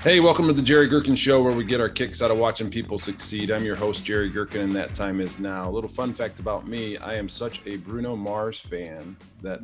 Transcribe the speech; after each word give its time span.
Hey, 0.00 0.20
welcome 0.20 0.46
to 0.46 0.52
the 0.52 0.62
Jerry 0.62 0.86
Gherkin 0.86 1.16
Show, 1.16 1.42
where 1.42 1.52
we 1.52 1.64
get 1.64 1.80
our 1.80 1.88
kicks 1.88 2.22
out 2.22 2.30
of 2.30 2.38
watching 2.38 2.70
people 2.70 3.00
succeed. 3.00 3.50
I'm 3.50 3.64
your 3.64 3.74
host, 3.74 4.04
Jerry 4.04 4.30
Gherkin, 4.30 4.60
and 4.60 4.72
that 4.76 4.94
time 4.94 5.20
is 5.20 5.40
now. 5.40 5.68
A 5.68 5.72
little 5.72 5.90
fun 5.90 6.14
fact 6.14 6.38
about 6.38 6.68
me 6.68 6.96
I 6.98 7.16
am 7.16 7.28
such 7.28 7.66
a 7.66 7.78
Bruno 7.78 8.14
Mars 8.14 8.60
fan 8.60 9.16
that 9.42 9.58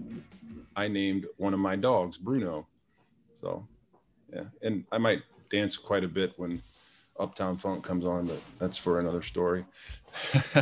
I 0.75 0.89
named 0.89 1.27
one 1.37 1.55
of 1.55 1.61
my 1.61 1.77
dogs 1.77 2.19
Bruno. 2.19 2.67
So, 3.35 3.65
yeah, 4.35 4.43
and 4.61 4.85
I 4.91 4.99
might 4.99 5.23
dance 5.51 5.77
quite 5.77 6.03
a 6.03 6.09
bit 6.09 6.33
when 6.37 6.61
Uptown 7.21 7.57
Funk 7.57 7.85
comes 7.85 8.05
on, 8.05 8.27
but 8.27 8.41
that's 8.59 8.77
for 8.77 8.99
another 8.99 9.23
story. 9.23 9.65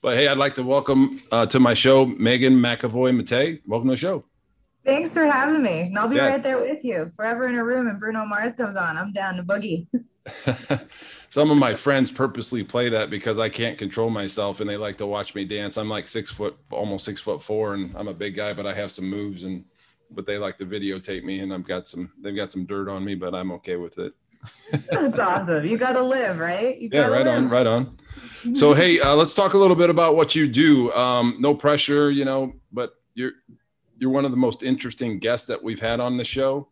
but 0.00 0.16
hey, 0.16 0.28
I'd 0.28 0.38
like 0.38 0.54
to 0.54 0.62
welcome 0.62 1.20
uh, 1.32 1.46
to 1.46 1.58
my 1.58 1.74
show 1.74 2.06
Megan 2.06 2.54
McAvoy 2.54 3.16
Matte. 3.16 3.58
Welcome 3.66 3.88
to 3.88 3.94
the 3.94 3.96
show. 3.96 4.24
Thanks 4.86 5.12
for 5.12 5.26
having 5.26 5.62
me. 5.62 5.80
And 5.80 5.98
I'll 5.98 6.06
be 6.06 6.16
yeah. 6.16 6.28
right 6.28 6.42
there 6.42 6.60
with 6.60 6.84
you. 6.84 7.10
Forever 7.16 7.48
in 7.48 7.56
a 7.56 7.64
room 7.64 7.88
and 7.88 7.98
Bruno 7.98 8.24
Mars 8.24 8.54
comes 8.54 8.76
on. 8.76 8.96
I'm 8.96 9.12
down 9.12 9.34
to 9.34 9.42
boogie. 9.42 9.88
Some 11.28 11.50
of 11.50 11.58
my 11.58 11.74
friends 11.74 12.08
purposely 12.10 12.62
play 12.62 12.88
that 12.88 13.10
because 13.10 13.40
I 13.40 13.48
can't 13.48 13.76
control 13.76 14.10
myself 14.10 14.60
and 14.60 14.70
they 14.70 14.76
like 14.76 14.96
to 14.98 15.06
watch 15.06 15.34
me 15.34 15.44
dance. 15.44 15.76
I'm 15.76 15.88
like 15.88 16.06
six 16.06 16.30
foot, 16.30 16.56
almost 16.70 17.04
six 17.04 17.20
foot 17.20 17.42
four, 17.42 17.74
and 17.74 17.94
I'm 17.96 18.06
a 18.06 18.14
big 18.14 18.36
guy, 18.36 18.52
but 18.52 18.64
I 18.64 18.74
have 18.74 18.92
some 18.92 19.10
moves 19.10 19.44
and 19.44 19.64
but 20.12 20.24
they 20.24 20.38
like 20.38 20.56
to 20.58 20.66
videotape 20.66 21.24
me 21.24 21.40
and 21.40 21.52
I've 21.52 21.66
got 21.66 21.88
some 21.88 22.12
they've 22.22 22.36
got 22.36 22.52
some 22.52 22.64
dirt 22.64 22.88
on 22.88 23.04
me, 23.04 23.16
but 23.16 23.34
I'm 23.34 23.50
okay 23.52 23.74
with 23.74 23.98
it. 23.98 24.14
That's 24.70 25.18
awesome. 25.18 25.66
You 25.66 25.78
gotta 25.78 26.02
live, 26.02 26.38
right? 26.38 26.78
You 26.78 26.90
yeah, 26.92 27.06
right 27.06 27.26
live. 27.26 27.38
on, 27.38 27.48
right 27.48 27.66
on. 27.66 27.98
So 28.54 28.72
hey, 28.74 29.00
uh, 29.00 29.16
let's 29.16 29.34
talk 29.34 29.54
a 29.54 29.58
little 29.58 29.76
bit 29.76 29.90
about 29.90 30.14
what 30.14 30.36
you 30.36 30.46
do. 30.46 30.92
Um, 30.92 31.36
no 31.40 31.54
pressure, 31.54 32.10
you 32.10 32.24
know, 32.24 32.52
but 32.72 32.94
you're 33.14 33.32
you're 33.98 34.10
one 34.10 34.24
of 34.24 34.30
the 34.30 34.36
most 34.36 34.62
interesting 34.62 35.18
guests 35.18 35.46
that 35.48 35.62
we've 35.62 35.80
had 35.80 36.00
on 36.00 36.16
the 36.16 36.24
show. 36.24 36.68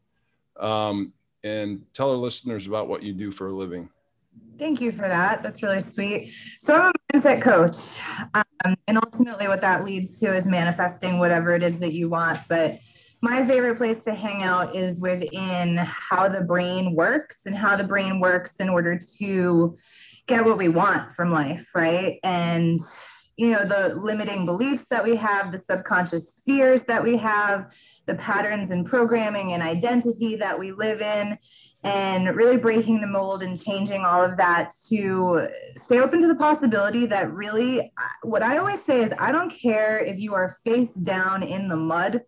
Um, 0.58 1.12
and 1.44 1.84
tell 1.92 2.10
our 2.10 2.16
listeners 2.16 2.66
about 2.66 2.88
what 2.88 3.02
you 3.02 3.12
do 3.12 3.30
for 3.30 3.48
a 3.48 3.52
living. 3.52 3.90
Thank 4.58 4.80
you 4.80 4.90
for 4.92 5.06
that. 5.06 5.42
That's 5.42 5.62
really 5.62 5.80
sweet. 5.80 6.32
So 6.58 6.74
I'm 6.74 6.90
a 6.90 7.18
mindset 7.18 7.42
coach. 7.42 7.76
Um, 8.34 8.76
and 8.88 8.96
ultimately, 8.96 9.46
what 9.46 9.60
that 9.60 9.84
leads 9.84 10.18
to 10.20 10.34
is 10.34 10.46
manifesting 10.46 11.18
whatever 11.18 11.54
it 11.54 11.62
is 11.62 11.78
that 11.80 11.92
you 11.92 12.08
want. 12.08 12.40
But 12.48 12.78
my 13.20 13.44
favorite 13.44 13.76
place 13.76 14.04
to 14.04 14.14
hang 14.14 14.42
out 14.42 14.74
is 14.74 15.00
within 15.00 15.76
how 15.76 16.28
the 16.28 16.40
brain 16.40 16.94
works 16.94 17.46
and 17.46 17.54
how 17.54 17.76
the 17.76 17.84
brain 17.84 18.20
works 18.20 18.60
in 18.60 18.68
order 18.68 18.98
to 19.18 19.76
get 20.26 20.44
what 20.44 20.56
we 20.56 20.68
want 20.68 21.12
from 21.12 21.30
life, 21.30 21.74
right? 21.74 22.18
And 22.22 22.80
you 23.36 23.50
know 23.50 23.64
the 23.64 23.94
limiting 23.96 24.46
beliefs 24.46 24.86
that 24.90 25.02
we 25.02 25.16
have 25.16 25.50
the 25.50 25.58
subconscious 25.58 26.42
fears 26.44 26.84
that 26.84 27.02
we 27.02 27.16
have 27.16 27.74
the 28.06 28.14
patterns 28.14 28.70
and 28.70 28.86
programming 28.86 29.52
and 29.52 29.62
identity 29.62 30.36
that 30.36 30.58
we 30.58 30.72
live 30.72 31.00
in 31.00 31.36
and 31.82 32.36
really 32.36 32.56
breaking 32.56 33.00
the 33.00 33.06
mold 33.06 33.42
and 33.42 33.60
changing 33.60 34.02
all 34.02 34.24
of 34.24 34.36
that 34.36 34.72
to 34.88 35.48
stay 35.74 35.98
open 35.98 36.20
to 36.20 36.28
the 36.28 36.34
possibility 36.34 37.06
that 37.06 37.32
really 37.32 37.92
what 38.22 38.42
i 38.42 38.58
always 38.58 38.82
say 38.84 39.02
is 39.02 39.12
i 39.18 39.32
don't 39.32 39.50
care 39.50 39.98
if 39.98 40.18
you 40.18 40.34
are 40.34 40.56
face 40.64 40.94
down 40.94 41.42
in 41.42 41.68
the 41.68 41.76
mud 41.76 42.20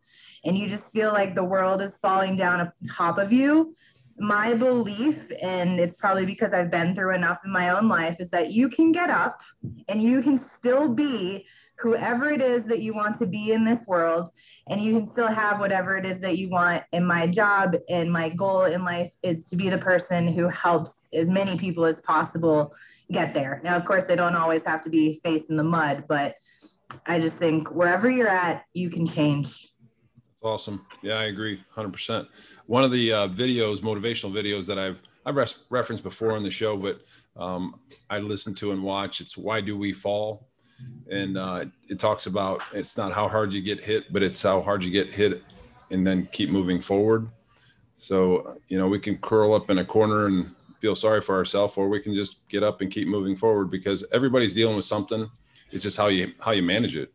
and 0.44 0.56
you 0.56 0.68
just 0.68 0.92
feel 0.92 1.12
like 1.12 1.34
the 1.34 1.44
world 1.44 1.80
is 1.80 1.96
falling 1.98 2.36
down 2.36 2.60
on 2.60 2.72
top 2.88 3.18
of 3.18 3.32
you 3.32 3.74
my 4.19 4.55
belief, 4.55 5.31
and 5.42 5.78
it's 5.78 5.97
probably 5.97 6.25
because 6.25 6.55
I've 6.55 6.70
been 6.70 6.95
through 6.95 7.14
enough 7.14 7.41
in 7.45 7.53
my 7.53 7.70
own 7.70 7.86
life, 7.89 8.17
is 8.19 8.31
that 8.31 8.50
you 8.50 8.69
can 8.69 8.92
get 8.92 9.11
up 9.11 9.42
and 9.89 10.03
you 10.03 10.22
can 10.22 10.39
still 10.39 10.89
be 10.89 11.47
whoever 11.78 12.31
it 12.31 12.41
is 12.41 12.64
that 12.64 12.81
you 12.81 12.94
want 12.94 13.19
to 13.19 13.27
be 13.27 13.53
in 13.53 13.64
this 13.64 13.87
world, 13.87 14.28
and 14.69 14.81
you 14.81 14.94
can 14.94 15.05
still 15.05 15.28
have 15.28 15.61
whatever 15.61 15.97
it 15.97 16.06
is 16.06 16.20
that 16.20 16.39
you 16.39 16.48
want. 16.48 16.83
And 16.92 17.06
my 17.06 17.27
job 17.27 17.76
and 17.91 18.10
my 18.10 18.31
goal 18.31 18.62
in 18.62 18.82
life 18.82 19.12
is 19.22 19.49
to 19.50 19.56
be 19.56 19.69
the 19.69 19.78
person 19.78 20.28
who 20.28 20.49
helps 20.49 21.09
as 21.12 21.28
many 21.28 21.59
people 21.59 21.84
as 21.84 22.00
possible 22.00 22.75
get 23.12 23.34
there. 23.34 23.60
Now, 23.62 23.76
of 23.76 23.84
course, 23.84 24.05
they 24.05 24.16
don't 24.16 24.37
always 24.37 24.65
have 24.65 24.81
to 24.82 24.91
be 24.91 25.21
face 25.22 25.50
in 25.50 25.56
the 25.56 25.62
mud, 25.62 26.05
but 26.09 26.34
I 27.06 27.21
just 27.21 27.37
think 27.37 27.71
wherever 27.75 28.09
you're 28.09 28.28
at, 28.28 28.62
you 28.72 28.88
can 28.88 29.06
change 29.06 29.69
awesome. 30.42 30.86
Yeah, 31.02 31.14
I 31.14 31.24
agree 31.24 31.60
100%. 31.74 32.26
One 32.66 32.84
of 32.84 32.91
the 32.91 33.12
uh, 33.12 33.28
videos, 33.28 33.78
motivational 33.78 34.32
videos 34.32 34.66
that 34.66 34.78
I've 34.78 34.98
I've 35.26 35.36
referenced 35.70 36.04
before 36.04 36.32
on 36.32 36.44
the 36.44 36.50
show, 36.52 36.76
but 36.76 37.00
um, 37.36 37.80
I 38.08 38.20
listen 38.20 38.54
to 38.56 38.70
and 38.70 38.82
watch. 38.82 39.20
It's 39.20 39.36
why 39.36 39.60
do 39.60 39.76
we 39.76 39.92
fall, 39.92 40.46
and 41.10 41.36
uh, 41.36 41.64
it 41.88 41.98
talks 41.98 42.26
about 42.26 42.62
it's 42.72 42.96
not 42.96 43.12
how 43.12 43.28
hard 43.28 43.52
you 43.52 43.60
get 43.60 43.82
hit, 43.82 44.12
but 44.12 44.22
it's 44.22 44.41
how 44.41 44.62
hard 44.62 44.84
you 44.84 44.91
get 44.91 45.10
hit, 45.10 45.42
and 45.91 46.06
then 46.06 46.28
keep 46.30 46.48
moving 46.48 46.80
forward. 46.80 47.28
So 47.96 48.56
you 48.69 48.78
know 48.78 48.86
we 48.86 49.00
can 49.00 49.19
curl 49.19 49.52
up 49.52 49.69
in 49.69 49.78
a 49.78 49.84
corner 49.84 50.26
and 50.26 50.54
feel 50.80 50.94
sorry 50.94 51.20
for 51.20 51.34
ourselves, 51.34 51.76
or 51.76 51.88
we 51.88 51.98
can 51.98 52.14
just 52.14 52.48
get 52.48 52.62
up 52.62 52.80
and 52.80 52.88
keep 52.88 53.08
moving 53.08 53.36
forward 53.36 53.69
because 53.69 54.04
everybody's 54.12 54.54
dealing 54.54 54.76
with 54.76 54.84
something. 54.84 55.28
It's 55.72 55.82
just 55.82 55.96
how 55.96 56.06
you 56.06 56.32
how 56.38 56.52
you 56.52 56.62
manage 56.62 56.94
it. 56.94 57.12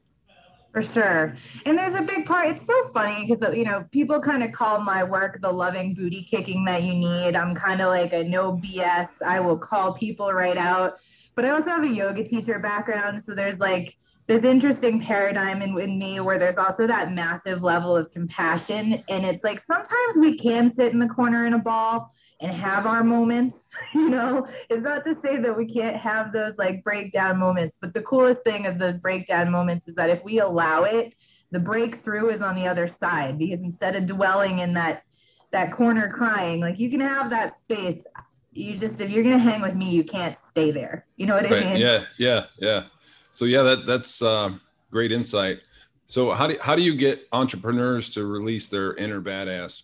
For 0.71 0.81
sure. 0.81 1.33
And 1.65 1.77
there's 1.77 1.95
a 1.95 2.01
big 2.01 2.25
part. 2.25 2.47
It's 2.47 2.65
so 2.65 2.81
funny 2.93 3.25
because, 3.27 3.55
you 3.55 3.65
know, 3.65 3.85
people 3.91 4.21
kind 4.21 4.41
of 4.41 4.53
call 4.53 4.79
my 4.79 5.03
work 5.03 5.39
the 5.41 5.51
loving 5.51 5.93
booty 5.93 6.23
kicking 6.23 6.63
that 6.63 6.83
you 6.83 6.93
need. 6.93 7.35
I'm 7.35 7.53
kind 7.53 7.81
of 7.81 7.89
like 7.89 8.13
a 8.13 8.23
no 8.23 8.53
BS. 8.53 9.21
I 9.21 9.41
will 9.41 9.57
call 9.57 9.93
people 9.93 10.31
right 10.31 10.57
out. 10.57 10.93
But 11.35 11.43
I 11.43 11.49
also 11.49 11.71
have 11.71 11.83
a 11.83 11.89
yoga 11.89 12.23
teacher 12.23 12.57
background. 12.59 13.21
So 13.21 13.35
there's 13.35 13.59
like, 13.59 13.97
this 14.31 14.45
interesting 14.45 14.97
paradigm 14.97 15.61
in, 15.61 15.77
in 15.77 15.99
me 15.99 16.21
where 16.21 16.39
there's 16.39 16.57
also 16.57 16.87
that 16.87 17.11
massive 17.11 17.63
level 17.63 17.97
of 17.97 18.09
compassion. 18.11 19.03
And 19.09 19.25
it's 19.25 19.43
like 19.43 19.59
sometimes 19.59 20.15
we 20.17 20.37
can 20.37 20.69
sit 20.69 20.93
in 20.93 20.99
the 20.99 21.09
corner 21.09 21.45
in 21.45 21.53
a 21.53 21.59
ball 21.59 22.09
and 22.39 22.49
have 22.53 22.87
our 22.87 23.03
moments, 23.03 23.67
you 23.93 24.09
know. 24.09 24.47
It's 24.69 24.85
not 24.85 25.03
to 25.03 25.15
say 25.15 25.37
that 25.37 25.57
we 25.57 25.65
can't 25.65 25.97
have 25.97 26.31
those 26.31 26.57
like 26.57 26.81
breakdown 26.81 27.39
moments, 27.39 27.77
but 27.81 27.93
the 27.93 28.01
coolest 28.03 28.43
thing 28.45 28.67
of 28.67 28.79
those 28.79 28.97
breakdown 28.97 29.51
moments 29.51 29.89
is 29.89 29.95
that 29.95 30.09
if 30.09 30.23
we 30.23 30.39
allow 30.39 30.83
it, 30.83 31.13
the 31.51 31.59
breakthrough 31.59 32.29
is 32.29 32.41
on 32.41 32.55
the 32.55 32.67
other 32.67 32.87
side 32.87 33.37
because 33.37 33.61
instead 33.61 33.97
of 33.97 34.05
dwelling 34.05 34.59
in 34.59 34.73
that 34.75 35.03
that 35.51 35.73
corner 35.73 36.07
crying, 36.07 36.61
like 36.61 36.79
you 36.79 36.89
can 36.89 37.01
have 37.01 37.29
that 37.31 37.57
space. 37.57 38.05
You 38.53 38.73
just 38.75 39.01
if 39.01 39.11
you're 39.11 39.23
gonna 39.23 39.39
hang 39.39 39.61
with 39.61 39.75
me, 39.75 39.89
you 39.89 40.05
can't 40.05 40.37
stay 40.37 40.71
there. 40.71 41.05
You 41.17 41.25
know 41.25 41.35
what 41.35 41.49
right. 41.49 41.63
I 41.63 41.73
mean? 41.73 41.81
Yeah, 41.81 42.05
yeah, 42.17 42.45
yeah. 42.59 42.83
So 43.31 43.45
yeah, 43.45 43.61
that 43.63 43.85
that's 43.85 44.21
uh, 44.21 44.53
great 44.91 45.11
insight. 45.11 45.59
So 46.05 46.31
how 46.31 46.47
do 46.47 46.57
how 46.61 46.75
do 46.75 46.81
you 46.81 46.95
get 46.95 47.27
entrepreneurs 47.31 48.09
to 48.11 48.25
release 48.25 48.67
their 48.67 48.95
inner 48.95 49.21
badass? 49.21 49.83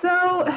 So, 0.00 0.48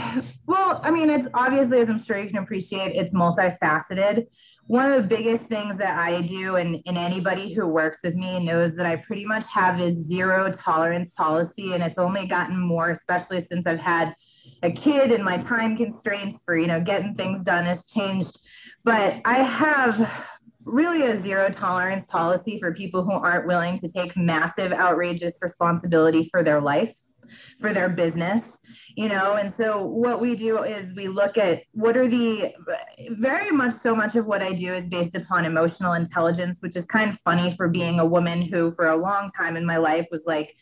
well, 0.48 0.80
I 0.84 0.90
mean, 0.90 1.10
it's 1.10 1.28
obviously, 1.34 1.82
as 1.82 1.90
I'm 1.90 2.02
sure 2.02 2.18
you 2.18 2.30
can 2.30 2.38
appreciate, 2.38 2.96
it's 2.96 3.14
multifaceted. 3.14 4.28
One 4.68 4.90
of 4.90 5.02
the 5.02 5.08
biggest 5.08 5.48
things 5.48 5.78
that 5.78 6.00
I 6.00 6.22
do, 6.22 6.56
and, 6.56 6.82
and 6.86 6.98
anybody 6.98 7.54
who 7.54 7.68
works 7.68 8.00
with 8.06 8.16
me 8.16 8.40
knows 8.40 8.78
that 8.78 8.86
I 8.86 8.96
pretty 8.96 9.26
much 9.26 9.46
have 9.48 9.82
a 9.82 9.92
zero 9.92 10.50
tolerance 10.50 11.10
policy, 11.10 11.74
and 11.74 11.84
it's 11.84 11.98
only 11.98 12.26
gotten 12.26 12.58
more, 12.58 12.92
especially 12.92 13.42
since 13.42 13.68
I've 13.68 13.82
had 13.82 14.16
a 14.62 14.72
kid 14.72 15.12
and 15.12 15.26
my 15.26 15.38
time 15.38 15.76
constraints 15.76 16.42
for 16.46 16.58
you 16.58 16.68
know 16.68 16.80
getting 16.80 17.14
things 17.14 17.44
done 17.44 17.66
has 17.66 17.86
changed. 17.86 18.38
But 18.86 19.22
I 19.26 19.40
have 19.40 20.30
really 20.66 21.04
a 21.06 21.22
zero 21.22 21.50
tolerance 21.50 22.06
policy 22.06 22.58
for 22.58 22.74
people 22.74 23.04
who 23.04 23.12
aren't 23.12 23.48
willing 23.48 23.78
to 23.78 23.92
take 23.92 24.16
massive, 24.16 24.72
outrageous 24.72 25.40
responsibility 25.42 26.28
for 26.32 26.44
their 26.44 26.62
life, 26.62 26.96
for 27.60 27.74
their 27.74 27.90
business, 27.90 28.60
you 28.96 29.10
know. 29.10 29.34
And 29.34 29.52
so, 29.52 29.84
what 29.86 30.22
we 30.22 30.36
do 30.36 30.64
is 30.64 30.94
we 30.96 31.08
look 31.08 31.38
at 31.38 31.64
what 31.72 31.98
are 31.98 32.08
the 32.08 32.54
very 33.12 33.52
much 33.52 33.74
so 33.74 33.96
much 33.96 34.16
of 34.16 34.26
what 34.26 34.42
I 34.42 34.54
do 34.54 34.74
is 34.74 34.88
based 34.88 35.16
upon 35.16 35.46
emotional 35.46 35.94
intelligence, 35.94 36.60
which 36.62 36.76
is 36.76 36.86
kind 36.86 37.12
of 37.12 37.20
funny 37.20 37.52
for 37.52 37.68
being 37.68 38.00
a 38.00 38.06
woman 38.06 38.42
who, 38.42 38.72
for 38.72 38.88
a 38.88 38.98
long 38.98 39.30
time 39.38 39.58
in 39.58 39.66
my 39.66 39.78
life, 39.78 40.08
was 40.12 40.24
like, 40.26 40.56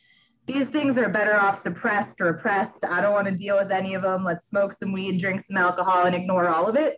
these 0.51 0.69
things 0.69 0.97
are 0.97 1.09
better 1.09 1.39
off 1.39 1.61
suppressed 1.61 2.19
or 2.19 2.29
oppressed. 2.29 2.83
I 2.85 3.01
don't 3.01 3.13
want 3.13 3.27
to 3.27 3.35
deal 3.35 3.57
with 3.57 3.71
any 3.71 3.93
of 3.93 4.01
them. 4.01 4.23
Let's 4.23 4.47
smoke 4.47 4.73
some 4.73 4.91
weed, 4.91 5.19
drink 5.19 5.41
some 5.41 5.57
alcohol, 5.57 6.05
and 6.05 6.15
ignore 6.15 6.49
all 6.49 6.67
of 6.67 6.75
it. 6.75 6.97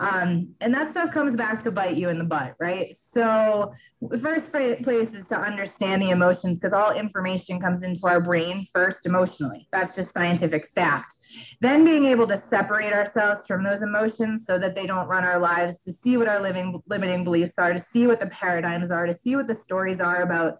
Um, 0.00 0.54
and 0.60 0.72
that 0.74 0.92
stuff 0.92 1.10
comes 1.10 1.34
back 1.34 1.62
to 1.64 1.72
bite 1.72 1.96
you 1.96 2.08
in 2.08 2.18
the 2.18 2.24
butt, 2.24 2.54
right? 2.60 2.90
So, 2.96 3.72
the 4.00 4.18
first 4.18 4.52
place 4.52 5.12
is 5.12 5.26
to 5.28 5.36
understand 5.36 6.00
the 6.00 6.10
emotions 6.10 6.58
because 6.58 6.72
all 6.72 6.92
information 6.92 7.58
comes 7.58 7.82
into 7.82 8.02
our 8.04 8.20
brain 8.20 8.64
first 8.72 9.06
emotionally. 9.06 9.66
That's 9.72 9.96
just 9.96 10.12
scientific 10.12 10.68
fact. 10.68 11.12
Then, 11.60 11.84
being 11.84 12.06
able 12.06 12.28
to 12.28 12.36
separate 12.36 12.92
ourselves 12.92 13.46
from 13.46 13.64
those 13.64 13.82
emotions 13.82 14.46
so 14.46 14.56
that 14.58 14.76
they 14.76 14.86
don't 14.86 15.08
run 15.08 15.24
our 15.24 15.40
lives, 15.40 15.82
to 15.82 15.92
see 15.92 16.16
what 16.16 16.28
our 16.28 16.40
living 16.40 16.80
limiting 16.88 17.24
beliefs 17.24 17.58
are, 17.58 17.72
to 17.72 17.80
see 17.80 18.06
what 18.06 18.20
the 18.20 18.28
paradigms 18.28 18.92
are, 18.92 19.06
to 19.06 19.14
see 19.14 19.34
what 19.34 19.48
the 19.48 19.54
stories 19.54 20.00
are 20.00 20.22
about 20.22 20.58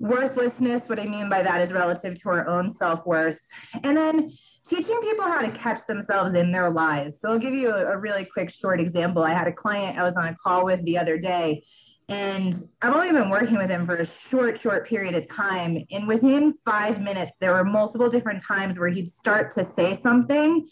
worthlessness. 0.00 0.88
What 0.88 0.98
i 0.98 1.04
mean 1.04 1.28
by 1.28 1.42
that 1.42 1.60
is 1.60 1.72
relative 1.72 2.20
to 2.22 2.28
our 2.30 2.48
own 2.48 2.68
self-worth. 2.68 3.38
And 3.84 3.96
then 3.96 4.30
teaching 4.66 4.98
people 5.02 5.26
how 5.26 5.42
to 5.42 5.50
catch 5.50 5.86
themselves 5.86 6.34
in 6.34 6.50
their 6.50 6.70
lies. 6.70 7.20
So 7.20 7.28
i'll 7.28 7.38
give 7.38 7.54
you 7.54 7.70
a, 7.70 7.92
a, 7.92 7.98
really 7.98 8.24
quick 8.24 8.50
short 8.50 8.80
example. 8.80 9.22
I 9.22 9.34
had 9.34 9.46
a 9.46 9.52
client 9.52 9.98
i 9.98 10.02
was 10.02 10.16
on 10.16 10.26
a 10.26 10.34
call 10.34 10.64
with 10.64 10.82
the 10.84 10.98
other 10.98 11.18
day 11.18 11.62
and 12.08 12.54
i've 12.82 12.94
only 12.94 13.12
been 13.12 13.30
working 13.30 13.58
with 13.58 13.70
him 13.70 13.86
for 13.86 13.96
a 13.96 14.06
short 14.06 14.58
short 14.58 14.88
period 14.88 15.14
of 15.14 15.28
time. 15.28 15.76
And 15.90 16.08
within 16.08 16.52
five 16.52 17.00
minutes 17.02 17.36
there 17.38 17.52
were 17.52 17.64
multiple 17.64 18.08
different 18.08 18.42
times 18.42 18.78
where 18.78 18.88
he'd 18.88 19.08
start 19.08 19.52
to 19.52 19.64
say 19.64 19.94
something 19.94 20.66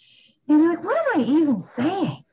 And 0.48 0.60
you're 0.60 0.75
like, 0.75 0.84
what 0.84 0.96
am 0.96 1.20
I 1.20 1.25
even 1.25 1.58
saying? 1.58 2.25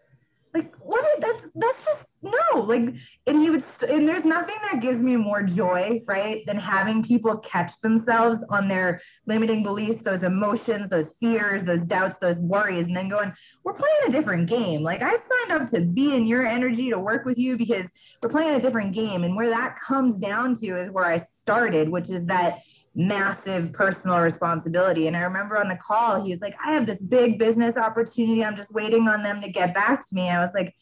Like, 0.56 0.74
what? 0.80 1.04
Is, 1.04 1.20
that's 1.20 1.50
that's 1.54 1.86
just 1.86 2.08
no. 2.22 2.62
Like, 2.62 2.96
and 3.28 3.42
he 3.42 3.50
would, 3.50 3.62
and 3.90 4.08
there's 4.08 4.24
nothing 4.24 4.56
that 4.72 4.82
gives 4.82 5.04
me 5.04 5.18
more 5.18 5.44
joy, 5.44 6.02
right, 6.06 6.46
than 6.46 6.58
having 6.58 7.04
people 7.04 7.40
catch 7.40 7.78
themselves 7.82 8.42
on 8.50 8.70
their 8.70 9.02
limiting 9.28 9.64
beliefs, 9.64 10.02
those 10.02 10.24
emotions, 10.24 10.88
those 10.88 11.18
fears, 11.18 11.66
those 11.66 11.82
doubts, 11.82 12.20
those 12.20 12.38
worries, 12.38 12.88
and 12.88 12.96
then 12.96 13.10
going, 13.10 13.34
we're 13.66 13.74
playing 13.74 14.08
a 14.08 14.12
different 14.12 14.48
game. 14.48 14.82
Like, 14.82 15.02
I 15.04 15.14
signed 15.14 15.62
up 15.62 15.70
to 15.72 15.82
be 15.82 16.16
in 16.16 16.26
your 16.26 16.48
energy 16.48 16.90
to 16.90 17.00
work 17.00 17.26
with 17.26 17.38
you 17.38 17.58
because 17.58 17.92
we're 18.24 18.30
playing 18.30 18.56
a 18.56 18.62
different 18.62 18.94
game, 18.94 19.26
and 19.26 19.36
where 19.36 19.50
that 19.50 19.78
comes 19.86 20.18
down 20.18 20.56
to 20.62 20.68
is 20.68 20.90
where 20.90 21.06
I 21.06 21.18
started, 21.18 21.90
which 21.90 22.10
is 22.10 22.28
that 22.28 22.62
massive 22.96 23.74
personal 23.74 24.20
responsibility. 24.20 25.08
And 25.08 25.18
I 25.18 25.22
remember 25.22 25.58
on 25.58 25.68
the 25.68 25.76
call, 25.76 26.24
he 26.24 26.30
was 26.30 26.42
like, 26.42 26.56
I 26.66 26.72
have 26.72 26.86
this 26.86 27.04
big 27.04 27.38
business 27.38 27.78
opportunity. 27.78 28.44
I'm 28.44 28.56
just 28.56 28.74
waiting 28.74 29.08
on 29.08 29.22
them 29.22 29.42
to 29.42 29.52
get 29.52 29.74
back 29.74 30.08
to 30.08 30.16
me. 30.16 30.30
I 30.30 30.42
was 30.42 30.54
like, 30.54 30.74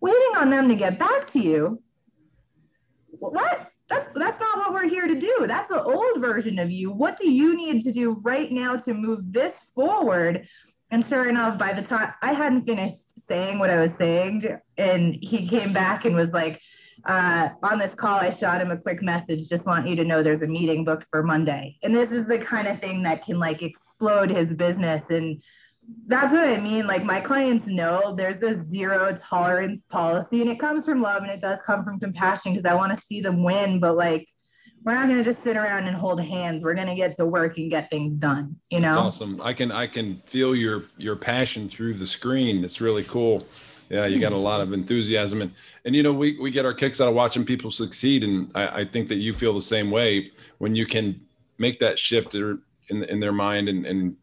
waiting 0.00 0.36
on 0.36 0.50
them 0.50 0.68
to 0.68 0.74
get 0.74 0.98
back 0.98 1.26
to 1.28 1.40
you? 1.40 1.82
What? 3.10 3.70
That's 3.88 4.08
that's 4.14 4.40
not 4.40 4.58
what 4.58 4.72
we're 4.72 4.88
here 4.88 5.06
to 5.06 5.14
do. 5.14 5.44
That's 5.46 5.68
the 5.68 5.82
old 5.82 6.20
version 6.20 6.58
of 6.58 6.70
you. 6.70 6.90
What 6.90 7.16
do 7.16 7.30
you 7.30 7.56
need 7.56 7.82
to 7.82 7.92
do 7.92 8.20
right 8.22 8.50
now 8.50 8.76
to 8.78 8.94
move 8.94 9.32
this 9.32 9.70
forward? 9.74 10.48
And 10.90 11.04
sure 11.04 11.28
enough, 11.28 11.58
by 11.58 11.72
the 11.72 11.82
time 11.82 12.12
I 12.20 12.32
hadn't 12.32 12.62
finished 12.62 13.26
saying 13.26 13.58
what 13.58 13.70
I 13.70 13.80
was 13.80 13.94
saying, 13.94 14.42
and 14.76 15.16
he 15.20 15.46
came 15.46 15.72
back 15.72 16.04
and 16.04 16.16
was 16.16 16.32
like, 16.32 16.60
uh, 17.04 17.50
on 17.62 17.78
this 17.78 17.94
call, 17.94 18.18
I 18.18 18.30
shot 18.30 18.60
him 18.60 18.70
a 18.70 18.76
quick 18.76 19.02
message. 19.02 19.48
Just 19.48 19.66
want 19.66 19.86
you 19.86 19.94
to 19.96 20.04
know 20.04 20.22
there's 20.22 20.42
a 20.42 20.46
meeting 20.46 20.84
booked 20.84 21.04
for 21.10 21.22
Monday. 21.22 21.76
And 21.82 21.94
this 21.94 22.10
is 22.10 22.26
the 22.26 22.38
kind 22.38 22.66
of 22.66 22.80
thing 22.80 23.02
that 23.02 23.24
can 23.24 23.38
like 23.38 23.62
explode 23.62 24.30
his 24.30 24.52
business. 24.52 25.10
And 25.10 25.42
that's 26.06 26.32
what 26.32 26.48
I 26.48 26.56
mean. 26.56 26.86
Like 26.86 27.04
my 27.04 27.20
clients 27.20 27.66
know 27.66 28.14
there's 28.16 28.42
a 28.42 28.60
zero 28.60 29.14
tolerance 29.14 29.84
policy 29.84 30.40
and 30.40 30.50
it 30.50 30.58
comes 30.58 30.84
from 30.84 31.00
love 31.00 31.22
and 31.22 31.30
it 31.30 31.40
does 31.40 31.60
come 31.62 31.82
from 31.82 32.00
compassion 32.00 32.52
because 32.52 32.64
I 32.64 32.74
want 32.74 32.94
to 32.94 33.00
see 33.04 33.20
them 33.20 33.42
win. 33.42 33.78
But 33.78 33.96
like, 33.96 34.26
we're 34.84 34.94
not 34.94 35.06
going 35.06 35.18
to 35.18 35.24
just 35.24 35.42
sit 35.42 35.56
around 35.56 35.88
and 35.88 35.96
hold 35.96 36.20
hands. 36.20 36.62
We're 36.62 36.74
going 36.74 36.86
to 36.86 36.94
get 36.94 37.12
to 37.14 37.26
work 37.26 37.58
and 37.58 37.68
get 37.68 37.90
things 37.90 38.14
done. 38.14 38.56
You 38.70 38.78
know, 38.78 38.88
That's 38.88 38.98
awesome. 38.98 39.40
I 39.42 39.52
can, 39.52 39.72
I 39.72 39.88
can 39.88 40.22
feel 40.26 40.54
your, 40.54 40.84
your 40.96 41.16
passion 41.16 41.68
through 41.68 41.94
the 41.94 42.06
screen. 42.06 42.64
It's 42.64 42.80
really 42.80 43.02
cool. 43.02 43.44
Yeah, 43.88 44.06
you 44.06 44.18
got 44.18 44.32
a 44.32 44.36
lot 44.36 44.60
of 44.60 44.72
enthusiasm. 44.72 45.42
And 45.42 45.52
and 45.84 45.94
you 45.94 46.02
know 46.02 46.12
we 46.12 46.38
we 46.38 46.50
get 46.50 46.64
our 46.64 46.74
kicks 46.74 47.00
out 47.00 47.08
of 47.08 47.14
watching 47.14 47.44
people 47.44 47.70
succeed, 47.70 48.24
and 48.24 48.50
I, 48.54 48.80
I 48.80 48.84
think 48.84 49.08
that 49.08 49.16
you 49.16 49.32
feel 49.32 49.54
the 49.54 49.62
same 49.62 49.90
way 49.90 50.32
when 50.58 50.74
you 50.74 50.86
can 50.86 51.20
make 51.58 51.78
that 51.80 51.98
shift 51.98 52.34
in 52.34 52.60
in 52.90 53.20
their 53.20 53.32
mind. 53.32 53.68
And 53.68 53.86
and 53.86 54.16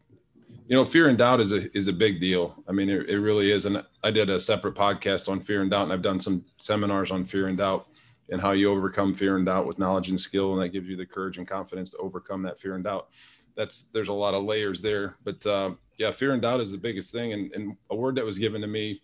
you 0.66 0.76
know 0.76 0.84
fear 0.84 1.08
and 1.08 1.16
doubt 1.16 1.40
is 1.40 1.52
a 1.52 1.74
is 1.76 1.88
a 1.88 1.92
big 1.92 2.20
deal. 2.20 2.62
I 2.68 2.72
mean 2.72 2.90
it, 2.90 3.08
it 3.08 3.18
really 3.18 3.50
is, 3.50 3.66
and 3.66 3.82
I 4.02 4.10
did 4.10 4.28
a 4.28 4.38
separate 4.38 4.74
podcast 4.74 5.28
on 5.28 5.40
fear 5.40 5.62
and 5.62 5.70
doubt, 5.70 5.84
and 5.84 5.92
I've 5.92 6.02
done 6.02 6.20
some 6.20 6.44
seminars 6.58 7.10
on 7.10 7.24
fear 7.24 7.48
and 7.48 7.56
doubt 7.56 7.86
and 8.30 8.40
how 8.40 8.52
you 8.52 8.70
overcome 8.70 9.14
fear 9.14 9.36
and 9.36 9.46
doubt 9.46 9.66
with 9.66 9.78
knowledge 9.78 10.08
and 10.08 10.20
skill, 10.20 10.54
and 10.54 10.62
that 10.62 10.70
gives 10.70 10.88
you 10.88 10.96
the 10.96 11.06
courage 11.06 11.38
and 11.38 11.46
confidence 11.46 11.90
to 11.90 11.96
overcome 11.98 12.42
that 12.42 12.58
fear 12.58 12.74
and 12.74 12.84
doubt. 12.84 13.08
That's 13.54 13.84
there's 13.92 14.08
a 14.08 14.12
lot 14.12 14.34
of 14.34 14.44
layers 14.44 14.82
there, 14.82 15.16
but 15.24 15.44
uh, 15.46 15.70
yeah, 15.96 16.10
fear 16.10 16.32
and 16.32 16.42
doubt 16.42 16.60
is 16.60 16.72
the 16.72 16.78
biggest 16.78 17.12
thing, 17.12 17.32
and 17.32 17.52
and 17.52 17.76
a 17.90 17.96
word 17.96 18.16
that 18.16 18.24
was 18.24 18.38
given 18.38 18.60
to 18.60 18.66
me 18.66 19.00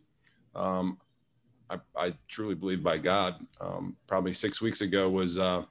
um, 0.55 0.99
I, 1.69 1.79
I, 1.97 2.15
truly 2.29 2.55
believe 2.55 2.83
by 2.83 2.99
God, 2.99 3.47
um, 3.61 3.97
probably 4.07 4.33
six 4.33 4.61
weeks 4.61 4.81
ago 4.81 5.09
was 5.09 5.39
uh, 5.39 5.63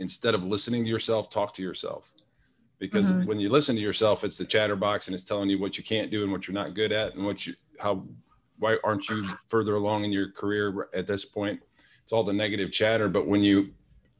instead 0.00 0.34
of 0.34 0.44
listening 0.44 0.82
to 0.84 0.90
yourself, 0.90 1.30
talk 1.30 1.54
to 1.54 1.62
yourself. 1.62 2.10
Because 2.78 3.06
mm-hmm. 3.06 3.26
when 3.26 3.38
you 3.38 3.50
listen 3.50 3.76
to 3.76 3.82
yourself, 3.82 4.24
it's 4.24 4.38
the 4.38 4.44
chatterbox 4.44 5.06
and 5.06 5.14
it's 5.14 5.24
telling 5.24 5.50
you 5.50 5.58
what 5.58 5.76
you 5.76 5.84
can't 5.84 6.10
do 6.10 6.22
and 6.22 6.32
what 6.32 6.48
you're 6.48 6.54
not 6.54 6.74
good 6.74 6.92
at 6.92 7.14
and 7.14 7.24
what 7.24 7.46
you, 7.46 7.54
how, 7.78 8.02
why 8.58 8.78
aren't 8.82 9.08
you 9.08 9.28
further 9.48 9.74
along 9.74 10.04
in 10.04 10.12
your 10.12 10.32
career 10.32 10.88
at 10.94 11.06
this 11.06 11.24
point? 11.24 11.60
It's 12.02 12.12
all 12.12 12.24
the 12.24 12.32
negative 12.32 12.72
chatter. 12.72 13.08
But 13.08 13.26
when 13.26 13.42
you 13.42 13.70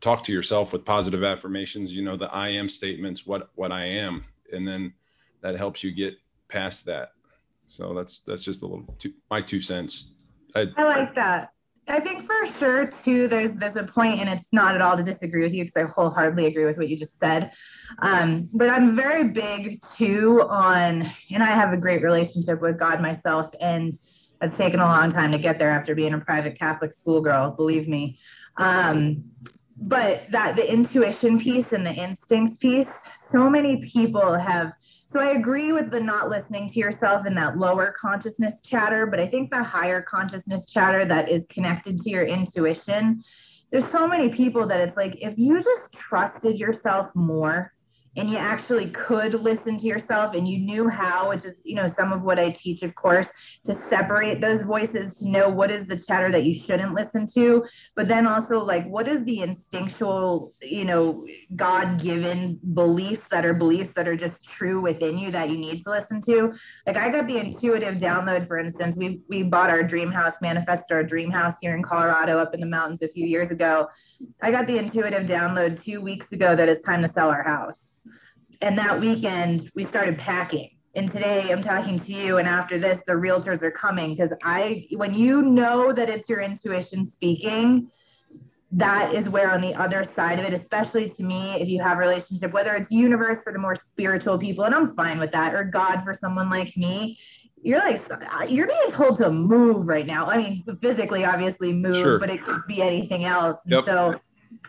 talk 0.00 0.22
to 0.24 0.32
yourself 0.32 0.72
with 0.72 0.84
positive 0.84 1.24
affirmations, 1.24 1.96
you 1.96 2.04
know, 2.04 2.16
the 2.16 2.32
I 2.32 2.50
am 2.50 2.68
statements, 2.68 3.26
what, 3.26 3.50
what 3.54 3.72
I 3.72 3.84
am, 3.84 4.24
and 4.52 4.68
then 4.68 4.92
that 5.40 5.56
helps 5.56 5.82
you 5.82 5.90
get 5.90 6.16
past 6.48 6.84
that 6.84 7.12
so 7.70 7.94
that's 7.94 8.22
that's 8.26 8.42
just 8.42 8.62
a 8.62 8.66
little 8.66 8.84
two, 8.98 9.12
my 9.30 9.40
two 9.40 9.60
cents. 9.60 10.12
I, 10.56 10.66
I 10.76 10.84
like 10.84 11.14
that. 11.14 11.50
I 11.88 12.00
think 12.00 12.22
for 12.22 12.44
sure 12.46 12.86
too. 12.86 13.28
There's 13.28 13.56
there's 13.56 13.76
a 13.76 13.84
point, 13.84 14.20
and 14.20 14.28
it's 14.28 14.52
not 14.52 14.74
at 14.74 14.80
all 14.80 14.96
to 14.96 15.04
disagree 15.04 15.44
with 15.44 15.54
you 15.54 15.64
because 15.64 15.76
I 15.76 15.84
wholeheartedly 15.84 16.46
agree 16.46 16.64
with 16.64 16.78
what 16.78 16.88
you 16.88 16.96
just 16.96 17.18
said. 17.18 17.52
Um, 18.00 18.48
but 18.52 18.70
I'm 18.70 18.96
very 18.96 19.28
big 19.28 19.80
too 19.96 20.44
on, 20.50 21.06
and 21.32 21.42
I 21.42 21.46
have 21.46 21.72
a 21.72 21.76
great 21.76 22.02
relationship 22.02 22.60
with 22.60 22.76
God 22.76 23.00
myself, 23.00 23.52
and 23.60 23.92
it's 24.42 24.56
taken 24.56 24.80
a 24.80 24.84
long 24.84 25.10
time 25.10 25.30
to 25.30 25.38
get 25.38 25.60
there 25.60 25.70
after 25.70 25.94
being 25.94 26.14
a 26.14 26.18
private 26.18 26.58
Catholic 26.58 26.92
schoolgirl. 26.92 27.52
Believe 27.52 27.86
me. 27.86 28.18
Um, 28.56 29.24
but 29.80 30.28
that 30.30 30.56
the 30.56 30.70
intuition 30.70 31.38
piece 31.38 31.72
and 31.72 31.84
the 31.86 31.92
instincts 31.92 32.58
piece, 32.58 32.90
so 33.30 33.48
many 33.48 33.80
people 33.80 34.38
have 34.38 34.74
so 34.80 35.18
I 35.18 35.30
agree 35.30 35.72
with 35.72 35.90
the 35.90 35.98
not 35.98 36.28
listening 36.28 36.68
to 36.68 36.78
yourself 36.78 37.26
in 37.26 37.34
that 37.34 37.56
lower 37.56 37.92
consciousness 38.00 38.60
chatter, 38.62 39.06
but 39.06 39.18
I 39.18 39.26
think 39.26 39.50
the 39.50 39.64
higher 39.64 40.00
consciousness 40.00 40.70
chatter 40.70 41.04
that 41.04 41.28
is 41.28 41.46
connected 41.46 41.98
to 41.98 42.10
your 42.10 42.24
intuition, 42.24 43.20
there's 43.72 43.88
so 43.88 44.06
many 44.06 44.28
people 44.28 44.68
that 44.68 44.80
it's 44.80 44.96
like 44.96 45.16
if 45.20 45.36
you 45.36 45.60
just 45.60 45.94
trusted 45.94 46.60
yourself 46.60 47.10
more 47.16 47.72
and 48.16 48.28
you 48.28 48.36
actually 48.36 48.90
could 48.90 49.34
listen 49.34 49.78
to 49.78 49.86
yourself 49.86 50.34
and 50.34 50.48
you 50.48 50.58
knew 50.58 50.88
how 50.88 51.28
which 51.28 51.44
is 51.44 51.62
you 51.64 51.74
know 51.74 51.86
some 51.86 52.12
of 52.12 52.24
what 52.24 52.38
i 52.38 52.50
teach 52.50 52.82
of 52.82 52.94
course 52.94 53.60
to 53.64 53.72
separate 53.72 54.40
those 54.40 54.62
voices 54.62 55.18
to 55.18 55.28
know 55.28 55.48
what 55.48 55.70
is 55.70 55.86
the 55.86 55.96
chatter 55.96 56.30
that 56.30 56.44
you 56.44 56.52
shouldn't 56.52 56.92
listen 56.92 57.26
to 57.32 57.64
but 57.94 58.08
then 58.08 58.26
also 58.26 58.58
like 58.58 58.86
what 58.86 59.06
is 59.06 59.22
the 59.24 59.40
instinctual 59.40 60.52
you 60.62 60.84
know 60.84 61.24
god-given 61.54 62.58
beliefs 62.74 63.28
that 63.28 63.46
are 63.46 63.54
beliefs 63.54 63.94
that 63.94 64.08
are 64.08 64.16
just 64.16 64.44
true 64.44 64.80
within 64.80 65.16
you 65.16 65.30
that 65.30 65.48
you 65.50 65.56
need 65.56 65.82
to 65.82 65.90
listen 65.90 66.20
to? 66.20 66.52
Like 66.86 66.96
i 66.96 67.10
got 67.10 67.28
the 67.28 67.38
intuitive 67.38 67.96
download 67.96 68.46
for 68.46 68.58
instance 68.58 68.96
we 68.96 69.20
we 69.28 69.42
bought 69.42 69.70
our 69.70 69.82
dream 69.82 70.10
house 70.10 70.40
manifest 70.42 70.90
our 70.90 71.04
dream 71.04 71.30
house 71.30 71.58
here 71.60 71.74
in 71.74 71.82
colorado 71.82 72.38
up 72.38 72.54
in 72.54 72.60
the 72.60 72.66
mountains 72.66 73.02
a 73.02 73.08
few 73.08 73.26
years 73.26 73.50
ago. 73.50 73.86
I 74.42 74.50
got 74.50 74.66
the 74.66 74.78
intuitive 74.78 75.26
download 75.26 75.82
two 75.82 76.00
weeks 76.00 76.32
ago 76.32 76.56
that 76.56 76.68
it's 76.68 76.82
time 76.82 77.02
to 77.02 77.08
sell 77.08 77.28
our 77.28 77.42
house 77.42 78.00
and 78.60 78.78
that 78.78 79.00
weekend 79.00 79.68
we 79.74 79.84
started 79.84 80.18
packing 80.18 80.70
and 80.94 81.10
today 81.10 81.50
i'm 81.50 81.62
talking 81.62 81.98
to 81.98 82.12
you 82.12 82.38
and 82.38 82.48
after 82.48 82.78
this 82.78 83.02
the 83.06 83.12
realtors 83.12 83.62
are 83.62 83.70
coming 83.70 84.14
because 84.14 84.32
i 84.44 84.86
when 84.92 85.14
you 85.14 85.42
know 85.42 85.92
that 85.92 86.08
it's 86.08 86.28
your 86.28 86.40
intuition 86.40 87.04
speaking 87.04 87.90
that 88.72 89.12
is 89.14 89.28
where 89.28 89.50
on 89.50 89.60
the 89.60 89.74
other 89.74 90.04
side 90.04 90.38
of 90.38 90.44
it 90.44 90.52
especially 90.52 91.08
to 91.08 91.22
me 91.22 91.54
if 91.60 91.68
you 91.68 91.82
have 91.82 91.96
a 91.96 92.00
relationship 92.00 92.52
whether 92.52 92.74
it's 92.74 92.90
universe 92.90 93.42
for 93.42 93.52
the 93.52 93.58
more 93.58 93.74
spiritual 93.74 94.38
people 94.38 94.64
and 94.64 94.74
i'm 94.74 94.86
fine 94.86 95.18
with 95.18 95.32
that 95.32 95.54
or 95.54 95.64
god 95.64 96.02
for 96.02 96.14
someone 96.14 96.50
like 96.50 96.76
me 96.76 97.16
you're 97.62 97.78
like 97.78 98.00
you're 98.48 98.66
being 98.66 98.90
told 98.90 99.16
to 99.16 99.30
move 99.30 99.88
right 99.88 100.06
now 100.06 100.24
i 100.26 100.36
mean 100.36 100.62
physically 100.80 101.24
obviously 101.24 101.72
move 101.72 101.96
sure. 101.96 102.18
but 102.18 102.30
it 102.30 102.42
could 102.44 102.60
be 102.66 102.80
anything 102.80 103.24
else 103.24 103.56
yep. 103.66 103.84
so 103.84 104.18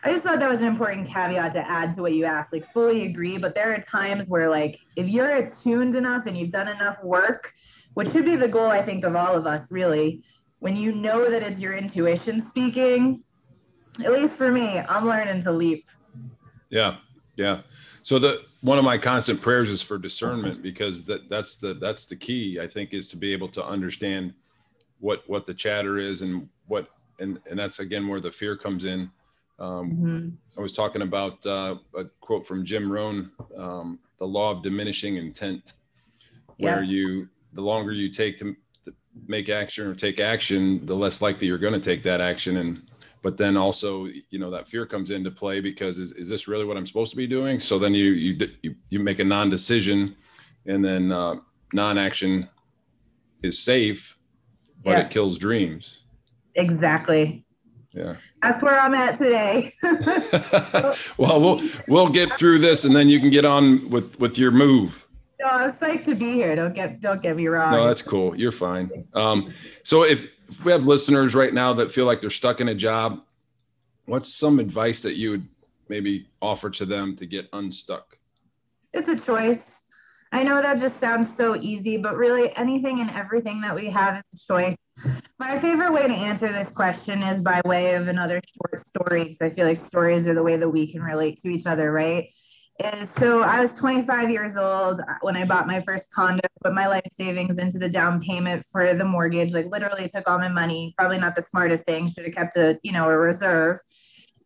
I 0.03 0.11
just 0.11 0.23
thought 0.23 0.39
that 0.39 0.49
was 0.49 0.61
an 0.61 0.67
important 0.67 1.07
caveat 1.07 1.53
to 1.53 1.69
add 1.69 1.93
to 1.95 2.01
what 2.01 2.13
you 2.13 2.25
asked. 2.25 2.51
Like, 2.51 2.65
fully 2.65 3.05
agree, 3.05 3.37
but 3.37 3.53
there 3.53 3.73
are 3.73 3.81
times 3.81 4.27
where, 4.27 4.49
like, 4.49 4.77
if 4.95 5.07
you're 5.07 5.35
attuned 5.35 5.95
enough 5.95 6.25
and 6.25 6.35
you've 6.35 6.49
done 6.49 6.67
enough 6.67 7.03
work, 7.03 7.53
which 7.93 8.09
should 8.11 8.25
be 8.25 8.35
the 8.35 8.47
goal, 8.47 8.69
I 8.69 8.81
think, 8.81 9.05
of 9.05 9.15
all 9.15 9.35
of 9.35 9.45
us, 9.45 9.71
really, 9.71 10.23
when 10.59 10.75
you 10.75 10.91
know 10.91 11.29
that 11.29 11.43
it's 11.43 11.61
your 11.61 11.73
intuition 11.73 12.39
speaking, 12.39 13.23
at 14.03 14.11
least 14.11 14.33
for 14.33 14.51
me, 14.51 14.79
I'm 14.79 15.05
learning 15.05 15.43
to 15.43 15.51
leap. 15.51 15.89
Yeah, 16.69 16.97
yeah. 17.35 17.61
So 18.01 18.17
the 18.17 18.43
one 18.61 18.77
of 18.77 18.83
my 18.83 18.97
constant 18.97 19.41
prayers 19.41 19.69
is 19.69 19.81
for 19.81 19.97
discernment 19.97 20.63
because 20.63 21.03
that 21.03 21.29
that's 21.29 21.57
the 21.57 21.73
that's 21.75 22.05
the 22.05 22.15
key. 22.15 22.59
I 22.59 22.67
think 22.67 22.93
is 22.93 23.07
to 23.09 23.17
be 23.17 23.33
able 23.33 23.49
to 23.49 23.65
understand 23.65 24.33
what 24.99 25.23
what 25.27 25.45
the 25.45 25.53
chatter 25.53 25.97
is 25.97 26.21
and 26.21 26.47
what 26.67 26.87
and 27.19 27.39
and 27.49 27.59
that's 27.59 27.79
again 27.79 28.07
where 28.07 28.21
the 28.21 28.31
fear 28.31 28.55
comes 28.55 28.85
in 28.85 29.11
um, 29.61 29.91
mm-hmm. 29.91 30.29
I 30.57 30.61
was 30.61 30.73
talking 30.73 31.03
about 31.03 31.45
uh, 31.45 31.75
a 31.95 32.05
quote 32.19 32.47
from 32.47 32.65
Jim 32.65 32.91
Rohn, 32.91 33.31
um, 33.55 33.99
the 34.17 34.25
law 34.25 34.49
of 34.49 34.63
diminishing 34.63 35.17
intent, 35.17 35.73
where 36.57 36.81
yeah. 36.81 36.89
you, 36.89 37.29
the 37.53 37.61
longer 37.61 37.91
you 37.91 38.09
take 38.09 38.39
to, 38.39 38.55
to, 38.85 38.93
make 39.27 39.49
action 39.49 39.85
or 39.85 39.93
take 39.93 40.19
action, 40.19 40.83
the 40.87 40.95
less 40.95 41.21
likely 41.21 41.45
you're 41.45 41.59
going 41.59 41.79
to 41.79 41.79
take 41.79 42.01
that 42.03 42.21
action. 42.21 42.57
And, 42.57 42.89
but 43.21 43.37
then 43.37 43.55
also, 43.55 44.07
you 44.31 44.39
know, 44.39 44.49
that 44.49 44.67
fear 44.67 44.87
comes 44.87 45.11
into 45.11 45.29
play 45.29 45.59
because 45.59 45.99
is, 45.99 46.11
is 46.13 46.27
this 46.27 46.47
really 46.47 46.65
what 46.65 46.75
I'm 46.75 46.87
supposed 46.87 47.11
to 47.11 47.17
be 47.17 47.27
doing? 47.27 47.59
So 47.59 47.77
then 47.77 47.93
you, 47.93 48.05
you, 48.13 48.49
you, 48.63 48.75
you 48.89 48.99
make 48.99 49.19
a 49.19 49.23
non-decision 49.23 50.15
and 50.65 50.83
then 50.83 51.11
uh, 51.11 51.35
non-action 51.71 52.49
is 53.43 53.59
safe, 53.59 54.17
but 54.83 54.91
yeah. 54.91 54.99
it 55.01 55.11
kills 55.11 55.37
dreams. 55.37 56.01
Exactly 56.55 57.45
yeah 57.93 58.15
that's 58.41 58.61
where 58.61 58.79
i'm 58.79 58.93
at 58.93 59.17
today 59.17 59.71
well 61.17 61.41
we'll 61.41 61.61
we'll 61.87 62.09
get 62.09 62.31
through 62.37 62.57
this 62.59 62.85
and 62.85 62.95
then 62.95 63.09
you 63.09 63.19
can 63.19 63.29
get 63.29 63.45
on 63.45 63.89
with 63.89 64.19
with 64.19 64.37
your 64.37 64.51
move 64.51 65.07
No, 65.41 65.47
I'm 65.47 65.71
psyched 65.71 66.05
to 66.05 66.15
be 66.15 66.33
here. 66.33 66.55
Don't 66.55 66.75
get 66.75 67.01
don't 67.01 67.19
get 67.21 67.35
me 67.35 67.47
wrong. 67.47 67.71
No, 67.71 67.87
that's 67.87 68.03
cool. 68.03 68.35
You're 68.35 68.51
fine. 68.51 69.07
Um, 69.15 69.51
so 69.83 70.03
if, 70.03 70.29
if 70.47 70.63
we 70.63 70.71
have 70.71 70.85
listeners 70.85 71.33
right 71.33 71.51
now 71.51 71.73
that 71.73 71.91
feel 71.91 72.05
like 72.05 72.21
they're 72.21 72.29
stuck 72.29 72.61
in 72.61 72.69
a 72.69 72.75
job, 72.75 73.23
what's 74.05 74.31
some 74.31 74.59
advice 74.59 75.01
that 75.01 75.15
you 75.15 75.31
would 75.31 75.47
maybe 75.89 76.27
offer 76.43 76.69
to 76.69 76.85
them 76.85 77.15
to 77.15 77.25
get 77.25 77.49
unstuck? 77.53 78.19
It's 78.93 79.07
a 79.07 79.17
choice. 79.17 79.80
I 80.31 80.43
know 80.43 80.61
that 80.61 80.79
just 80.79 80.99
sounds 80.99 81.35
so 81.35 81.57
easy, 81.57 81.97
but 81.97 82.15
really 82.15 82.55
anything 82.55 83.01
and 83.01 83.11
everything 83.11 83.61
that 83.61 83.75
we 83.75 83.89
have 83.89 84.17
is 84.17 84.23
a 84.33 84.53
choice. 84.53 84.75
My 85.39 85.57
favorite 85.57 85.91
way 85.91 86.07
to 86.07 86.13
answer 86.13 86.51
this 86.53 86.71
question 86.71 87.21
is 87.21 87.41
by 87.41 87.61
way 87.65 87.95
of 87.95 88.07
another 88.07 88.39
short 88.55 88.85
story, 88.87 89.23
because 89.23 89.41
I 89.41 89.49
feel 89.49 89.65
like 89.65 89.77
stories 89.77 90.27
are 90.27 90.33
the 90.33 90.43
way 90.43 90.55
that 90.55 90.69
we 90.69 90.87
can 90.87 91.01
relate 91.01 91.39
to 91.41 91.49
each 91.49 91.65
other, 91.65 91.91
right? 91.91 92.29
Is 92.81 93.09
so 93.11 93.43
I 93.43 93.59
was 93.59 93.75
25 93.75 94.29
years 94.29 94.55
old 94.55 95.01
uh, 95.01 95.15
when 95.21 95.35
I 95.35 95.45
bought 95.45 95.67
my 95.67 95.81
first 95.81 96.13
condo, 96.13 96.41
put 96.63 96.73
my 96.73 96.87
life 96.87 97.03
savings 97.11 97.57
into 97.57 97.77
the 97.77 97.89
down 97.89 98.21
payment 98.21 98.63
for 98.71 98.93
the 98.93 99.05
mortgage, 99.05 99.53
like 99.53 99.65
literally 99.67 100.07
took 100.07 100.29
all 100.29 100.39
my 100.39 100.47
money. 100.47 100.93
Probably 100.97 101.17
not 101.17 101.35
the 101.35 101.41
smartest 101.41 101.85
thing, 101.85 102.07
should 102.07 102.25
have 102.25 102.33
kept 102.33 102.55
a, 102.55 102.79
you 102.83 102.93
know, 102.93 103.07
a 103.09 103.17
reserve 103.17 103.79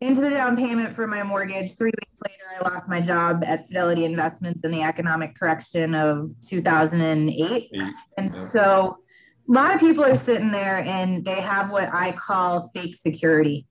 into 0.02 0.22
the 0.22 0.30
down 0.30 0.56
payment 0.56 0.94
for 0.94 1.08
my 1.08 1.24
mortgage. 1.24 1.76
Three 1.76 1.92
weeks 1.92 2.22
later, 2.28 2.44
I 2.60 2.70
lost 2.70 2.90
my 2.90 3.02
job 3.02 3.44
at 3.46 3.66
Fidelity 3.66 4.06
Investments 4.06 4.64
in 4.64 4.72
the 4.72 4.82
economic 4.82 5.36
correction 5.36 5.96
of 5.96 6.30
2008. 6.48 7.72
And 8.18 8.32
yeah. 8.32 8.48
so 8.48 8.98
a 9.48 9.52
lot 9.52 9.74
of 9.74 9.80
people 9.80 10.04
are 10.04 10.16
sitting 10.16 10.52
there 10.52 10.80
and 10.80 11.24
they 11.24 11.42
have 11.42 11.72
what 11.72 11.94
I 11.94 12.12
call 12.12 12.70
fake 12.74 12.96
security. 12.96 13.68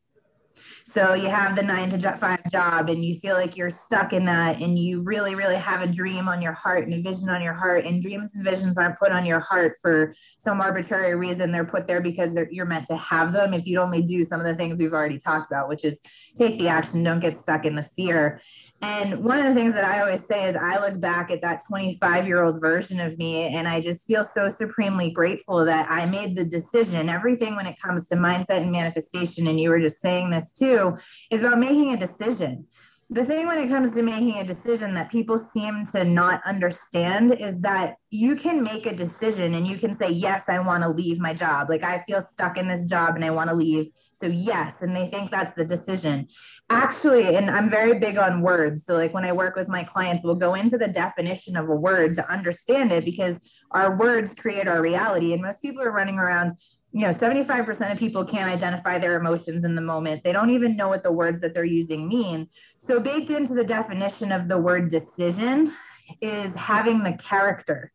So 0.94 1.14
you 1.14 1.28
have 1.28 1.56
the 1.56 1.62
nine 1.64 1.90
to 1.90 2.12
five 2.12 2.48
job 2.52 2.88
and 2.88 3.04
you 3.04 3.14
feel 3.14 3.34
like 3.34 3.56
you're 3.56 3.68
stuck 3.68 4.12
in 4.12 4.26
that 4.26 4.60
and 4.60 4.78
you 4.78 5.00
really, 5.00 5.34
really 5.34 5.56
have 5.56 5.82
a 5.82 5.88
dream 5.88 6.28
on 6.28 6.40
your 6.40 6.52
heart 6.52 6.84
and 6.84 6.94
a 6.94 7.00
vision 7.00 7.28
on 7.28 7.42
your 7.42 7.52
heart. 7.52 7.84
And 7.84 8.00
dreams 8.00 8.36
and 8.36 8.44
visions 8.44 8.78
aren't 8.78 8.96
put 8.96 9.10
on 9.10 9.26
your 9.26 9.40
heart 9.40 9.72
for 9.82 10.14
some 10.38 10.60
arbitrary 10.60 11.16
reason. 11.16 11.50
They're 11.50 11.64
put 11.64 11.88
there 11.88 12.00
because 12.00 12.38
you're 12.52 12.64
meant 12.64 12.86
to 12.86 12.96
have 12.96 13.32
them 13.32 13.54
if 13.54 13.66
you'd 13.66 13.80
only 13.80 14.02
do 14.02 14.22
some 14.22 14.38
of 14.38 14.46
the 14.46 14.54
things 14.54 14.78
we've 14.78 14.92
already 14.92 15.18
talked 15.18 15.48
about, 15.48 15.68
which 15.68 15.84
is 15.84 16.00
take 16.36 16.60
the 16.60 16.68
action, 16.68 17.02
don't 17.02 17.18
get 17.18 17.34
stuck 17.34 17.64
in 17.64 17.74
the 17.74 17.82
fear. 17.82 18.40
And 18.84 19.24
one 19.24 19.38
of 19.38 19.46
the 19.46 19.54
things 19.54 19.72
that 19.72 19.84
I 19.84 20.02
always 20.02 20.26
say 20.26 20.46
is 20.46 20.56
I 20.56 20.78
look 20.78 21.00
back 21.00 21.30
at 21.30 21.40
that 21.40 21.62
25 21.66 22.26
year 22.26 22.42
old 22.42 22.60
version 22.60 23.00
of 23.00 23.16
me 23.16 23.44
and 23.44 23.66
I 23.66 23.80
just 23.80 24.04
feel 24.04 24.22
so 24.22 24.50
supremely 24.50 25.10
grateful 25.10 25.64
that 25.64 25.90
I 25.90 26.04
made 26.04 26.36
the 26.36 26.44
decision. 26.44 27.08
Everything 27.08 27.56
when 27.56 27.66
it 27.66 27.80
comes 27.80 28.08
to 28.08 28.14
mindset 28.16 28.60
and 28.60 28.70
manifestation, 28.70 29.46
and 29.46 29.58
you 29.58 29.70
were 29.70 29.80
just 29.80 30.02
saying 30.02 30.28
this 30.28 30.52
too, 30.52 30.98
is 31.30 31.40
about 31.40 31.58
making 31.58 31.94
a 31.94 31.96
decision 31.96 32.66
the 33.14 33.24
thing 33.24 33.46
when 33.46 33.58
it 33.58 33.68
comes 33.68 33.94
to 33.94 34.02
making 34.02 34.38
a 34.38 34.44
decision 34.44 34.92
that 34.94 35.08
people 35.08 35.38
seem 35.38 35.86
to 35.92 36.02
not 36.04 36.40
understand 36.44 37.30
is 37.30 37.60
that 37.60 37.94
you 38.10 38.34
can 38.34 38.60
make 38.60 38.86
a 38.86 38.94
decision 38.94 39.54
and 39.54 39.68
you 39.68 39.78
can 39.78 39.94
say 39.94 40.10
yes 40.10 40.48
i 40.48 40.58
want 40.58 40.82
to 40.82 40.88
leave 40.88 41.20
my 41.20 41.32
job. 41.32 41.70
Like 41.70 41.84
i 41.84 41.98
feel 42.00 42.20
stuck 42.20 42.58
in 42.58 42.66
this 42.66 42.86
job 42.86 43.14
and 43.14 43.24
i 43.24 43.30
want 43.30 43.50
to 43.50 43.54
leave. 43.54 43.86
So 44.14 44.26
yes 44.26 44.82
and 44.82 44.96
they 44.96 45.06
think 45.06 45.30
that's 45.30 45.54
the 45.54 45.64
decision. 45.64 46.26
Actually 46.70 47.36
and 47.36 47.48
i'm 47.48 47.70
very 47.70 48.00
big 48.00 48.18
on 48.18 48.42
words. 48.42 48.84
So 48.84 48.94
like 48.94 49.14
when 49.14 49.24
i 49.24 49.32
work 49.32 49.54
with 49.54 49.68
my 49.68 49.84
clients 49.84 50.24
we'll 50.24 50.34
go 50.34 50.54
into 50.54 50.76
the 50.76 50.88
definition 50.88 51.56
of 51.56 51.68
a 51.68 51.76
word 51.76 52.16
to 52.16 52.28
understand 52.28 52.90
it 52.90 53.04
because 53.04 53.62
our 53.74 53.96
words 53.96 54.34
create 54.34 54.66
our 54.66 54.80
reality. 54.80 55.32
And 55.34 55.42
most 55.42 55.60
people 55.60 55.82
are 55.82 55.92
running 55.92 56.18
around 56.18 56.52
you 56.94 57.00
know 57.00 57.08
75% 57.08 57.90
of 57.90 57.98
people 57.98 58.24
can't 58.24 58.48
identify 58.48 59.00
their 59.00 59.16
emotions 59.16 59.64
in 59.64 59.74
the 59.74 59.80
moment. 59.80 60.22
They 60.22 60.32
don't 60.32 60.50
even 60.50 60.76
know 60.76 60.88
what 60.88 61.02
the 61.02 61.10
words 61.10 61.40
that 61.40 61.52
they're 61.52 61.64
using 61.64 62.08
mean. 62.08 62.48
So 62.78 63.00
baked 63.00 63.30
into 63.30 63.52
the 63.52 63.64
definition 63.64 64.30
of 64.30 64.48
the 64.48 64.58
word 64.58 64.88
decision 64.90 65.72
is 66.20 66.54
having 66.54 67.02
the 67.02 67.14
character 67.14 67.92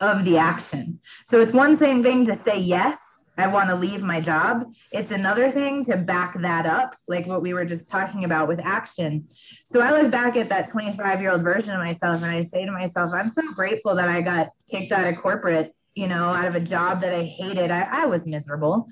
of 0.00 0.24
the 0.24 0.38
action. 0.38 0.98
So 1.24 1.40
it's 1.40 1.52
one 1.52 1.76
same 1.76 2.02
thing 2.02 2.26
to 2.26 2.34
say 2.34 2.58
yes 2.58 2.98
I 3.38 3.46
want 3.46 3.70
to 3.70 3.74
leave 3.74 4.02
my 4.02 4.20
job. 4.20 4.72
It's 4.90 5.10
another 5.10 5.50
thing 5.50 5.84
to 5.84 5.96
back 5.96 6.38
that 6.40 6.66
up, 6.66 6.96
like 7.08 7.26
what 7.26 7.42
we 7.42 7.54
were 7.54 7.64
just 7.64 7.90
talking 7.90 8.24
about 8.24 8.48
with 8.48 8.60
action. 8.60 9.26
So 9.28 9.80
I 9.80 9.90
look 9.90 10.10
back 10.10 10.36
at 10.36 10.48
that 10.50 10.70
25 10.70 11.20
year 11.20 11.32
old 11.32 11.42
version 11.42 11.74
of 11.74 11.78
myself 11.78 12.22
and 12.22 12.30
I 12.30 12.42
say 12.42 12.66
to 12.66 12.72
myself, 12.72 13.10
I'm 13.14 13.28
so 13.28 13.42
grateful 13.54 13.94
that 13.94 14.08
I 14.08 14.20
got 14.20 14.50
kicked 14.70 14.92
out 14.92 15.06
of 15.06 15.16
corporate 15.16 15.74
you 15.94 16.06
know, 16.06 16.28
out 16.28 16.46
of 16.46 16.54
a 16.54 16.60
job 16.60 17.02
that 17.02 17.14
I 17.14 17.22
hated. 17.22 17.70
I, 17.70 17.82
I 17.82 18.06
was 18.06 18.26
miserable. 18.26 18.86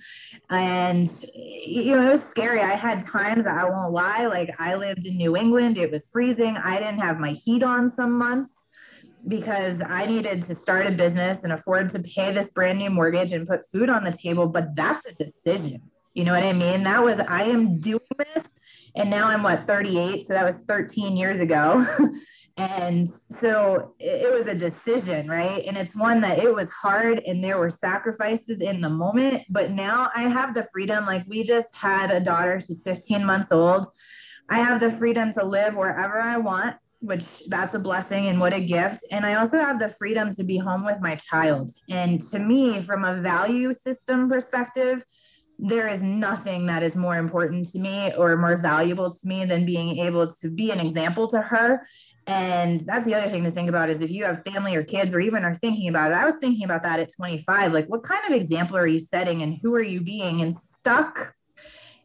And, 0.50 1.08
you 1.34 1.96
know, 1.96 2.08
it 2.08 2.12
was 2.12 2.22
scary. 2.22 2.60
I 2.60 2.74
had 2.74 3.06
times, 3.06 3.46
I 3.46 3.64
won't 3.64 3.92
lie, 3.92 4.26
like 4.26 4.54
I 4.58 4.74
lived 4.74 5.06
in 5.06 5.16
New 5.16 5.36
England, 5.36 5.78
it 5.78 5.90
was 5.90 6.06
freezing. 6.10 6.58
I 6.58 6.78
didn't 6.78 6.98
have 6.98 7.18
my 7.18 7.32
heat 7.32 7.62
on 7.62 7.88
some 7.88 8.18
months 8.18 8.68
because 9.28 9.82
I 9.84 10.06
needed 10.06 10.44
to 10.44 10.54
start 10.54 10.86
a 10.86 10.90
business 10.90 11.44
and 11.44 11.52
afford 11.52 11.90
to 11.90 12.00
pay 12.00 12.32
this 12.32 12.52
brand 12.52 12.78
new 12.78 12.90
mortgage 12.90 13.32
and 13.32 13.46
put 13.46 13.60
food 13.70 13.90
on 13.90 14.04
the 14.04 14.12
table. 14.12 14.48
But 14.48 14.74
that's 14.74 15.06
a 15.06 15.12
decision. 15.12 15.82
You 16.14 16.24
know 16.24 16.32
what 16.32 16.42
I 16.42 16.52
mean? 16.52 16.82
That 16.82 17.02
was, 17.02 17.20
I 17.20 17.44
am 17.44 17.78
doing 17.78 18.00
this. 18.18 18.44
And 18.96 19.08
now 19.08 19.28
I'm 19.28 19.42
what, 19.42 19.66
38. 19.68 20.26
So 20.26 20.34
that 20.34 20.44
was 20.44 20.58
13 20.60 21.16
years 21.16 21.40
ago. 21.40 21.86
And 22.60 23.08
so 23.08 23.94
it 23.98 24.30
was 24.30 24.46
a 24.46 24.54
decision, 24.54 25.30
right? 25.30 25.64
And 25.64 25.78
it's 25.78 25.96
one 25.96 26.20
that 26.20 26.38
it 26.38 26.54
was 26.54 26.70
hard 26.70 27.20
and 27.20 27.42
there 27.42 27.56
were 27.56 27.70
sacrifices 27.70 28.60
in 28.60 28.82
the 28.82 28.90
moment. 28.90 29.44
But 29.48 29.70
now 29.70 30.10
I 30.14 30.22
have 30.22 30.52
the 30.52 30.64
freedom. 30.70 31.06
Like 31.06 31.24
we 31.26 31.42
just 31.42 31.74
had 31.74 32.10
a 32.10 32.20
daughter, 32.20 32.60
she's 32.60 32.82
15 32.82 33.24
months 33.24 33.50
old. 33.50 33.86
I 34.50 34.58
have 34.58 34.78
the 34.78 34.90
freedom 34.90 35.32
to 35.32 35.44
live 35.44 35.74
wherever 35.74 36.20
I 36.20 36.36
want, 36.36 36.76
which 37.00 37.46
that's 37.48 37.74
a 37.74 37.78
blessing 37.78 38.26
and 38.28 38.38
what 38.38 38.52
a 38.52 38.60
gift. 38.60 39.04
And 39.10 39.24
I 39.24 39.34
also 39.34 39.58
have 39.58 39.78
the 39.78 39.88
freedom 39.88 40.32
to 40.34 40.44
be 40.44 40.58
home 40.58 40.84
with 40.84 41.00
my 41.00 41.16
child. 41.16 41.70
And 41.88 42.20
to 42.30 42.38
me, 42.38 42.80
from 42.80 43.04
a 43.04 43.20
value 43.20 43.72
system 43.72 44.28
perspective, 44.28 45.04
there 45.62 45.88
is 45.88 46.00
nothing 46.00 46.66
that 46.66 46.82
is 46.82 46.96
more 46.96 47.16
important 47.16 47.68
to 47.70 47.78
me 47.78 48.12
or 48.16 48.36
more 48.36 48.56
valuable 48.56 49.10
to 49.12 49.26
me 49.26 49.44
than 49.44 49.66
being 49.66 49.98
able 49.98 50.26
to 50.26 50.50
be 50.50 50.70
an 50.70 50.80
example 50.80 51.28
to 51.28 51.40
her 51.40 51.86
and 52.26 52.80
that's 52.80 53.04
the 53.04 53.14
other 53.14 53.28
thing 53.28 53.44
to 53.44 53.50
think 53.50 53.68
about 53.68 53.90
is 53.90 54.00
if 54.00 54.10
you 54.10 54.24
have 54.24 54.42
family 54.42 54.74
or 54.74 54.82
kids 54.82 55.14
or 55.14 55.20
even 55.20 55.44
are 55.44 55.54
thinking 55.54 55.88
about 55.88 56.12
it 56.12 56.14
i 56.14 56.24
was 56.24 56.38
thinking 56.38 56.64
about 56.64 56.82
that 56.82 56.98
at 56.98 57.12
25 57.14 57.74
like 57.74 57.86
what 57.88 58.02
kind 58.02 58.24
of 58.26 58.32
example 58.32 58.76
are 58.76 58.86
you 58.86 58.98
setting 58.98 59.42
and 59.42 59.58
who 59.60 59.74
are 59.74 59.82
you 59.82 60.00
being 60.00 60.40
and 60.40 60.54
stuck 60.54 61.34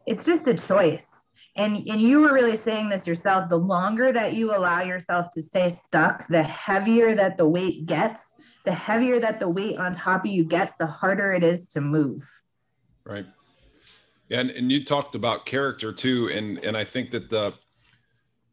it's 0.06 0.24
just 0.24 0.46
a 0.46 0.54
choice 0.54 1.25
and 1.56 1.88
and 1.88 2.00
you 2.00 2.20
were 2.20 2.32
really 2.32 2.56
saying 2.56 2.88
this 2.88 3.06
yourself 3.06 3.48
the 3.48 3.56
longer 3.56 4.12
that 4.12 4.34
you 4.34 4.54
allow 4.54 4.82
yourself 4.82 5.30
to 5.30 5.42
stay 5.42 5.68
stuck 5.68 6.26
the 6.28 6.42
heavier 6.42 7.14
that 7.14 7.36
the 7.36 7.48
weight 7.48 7.86
gets 7.86 8.36
the 8.66 8.74
heavier 8.74 9.18
that 9.20 9.40
the 9.40 9.48
weight 9.48 9.78
on 9.78 9.94
top 9.94 10.26
of 10.26 10.30
you 10.30 10.44
gets 10.44 10.74
the 10.76 10.86
harder 10.86 11.32
it 11.32 11.42
is 11.42 11.68
to 11.68 11.80
move. 11.80 12.20
Right. 13.04 13.24
And 14.30 14.50
and 14.50 14.70
you 14.70 14.84
talked 14.84 15.14
about 15.14 15.46
character 15.46 15.92
too, 15.92 16.28
and 16.28 16.58
and 16.58 16.76
I 16.76 16.84
think 16.84 17.12
that 17.12 17.30
the 17.30 17.54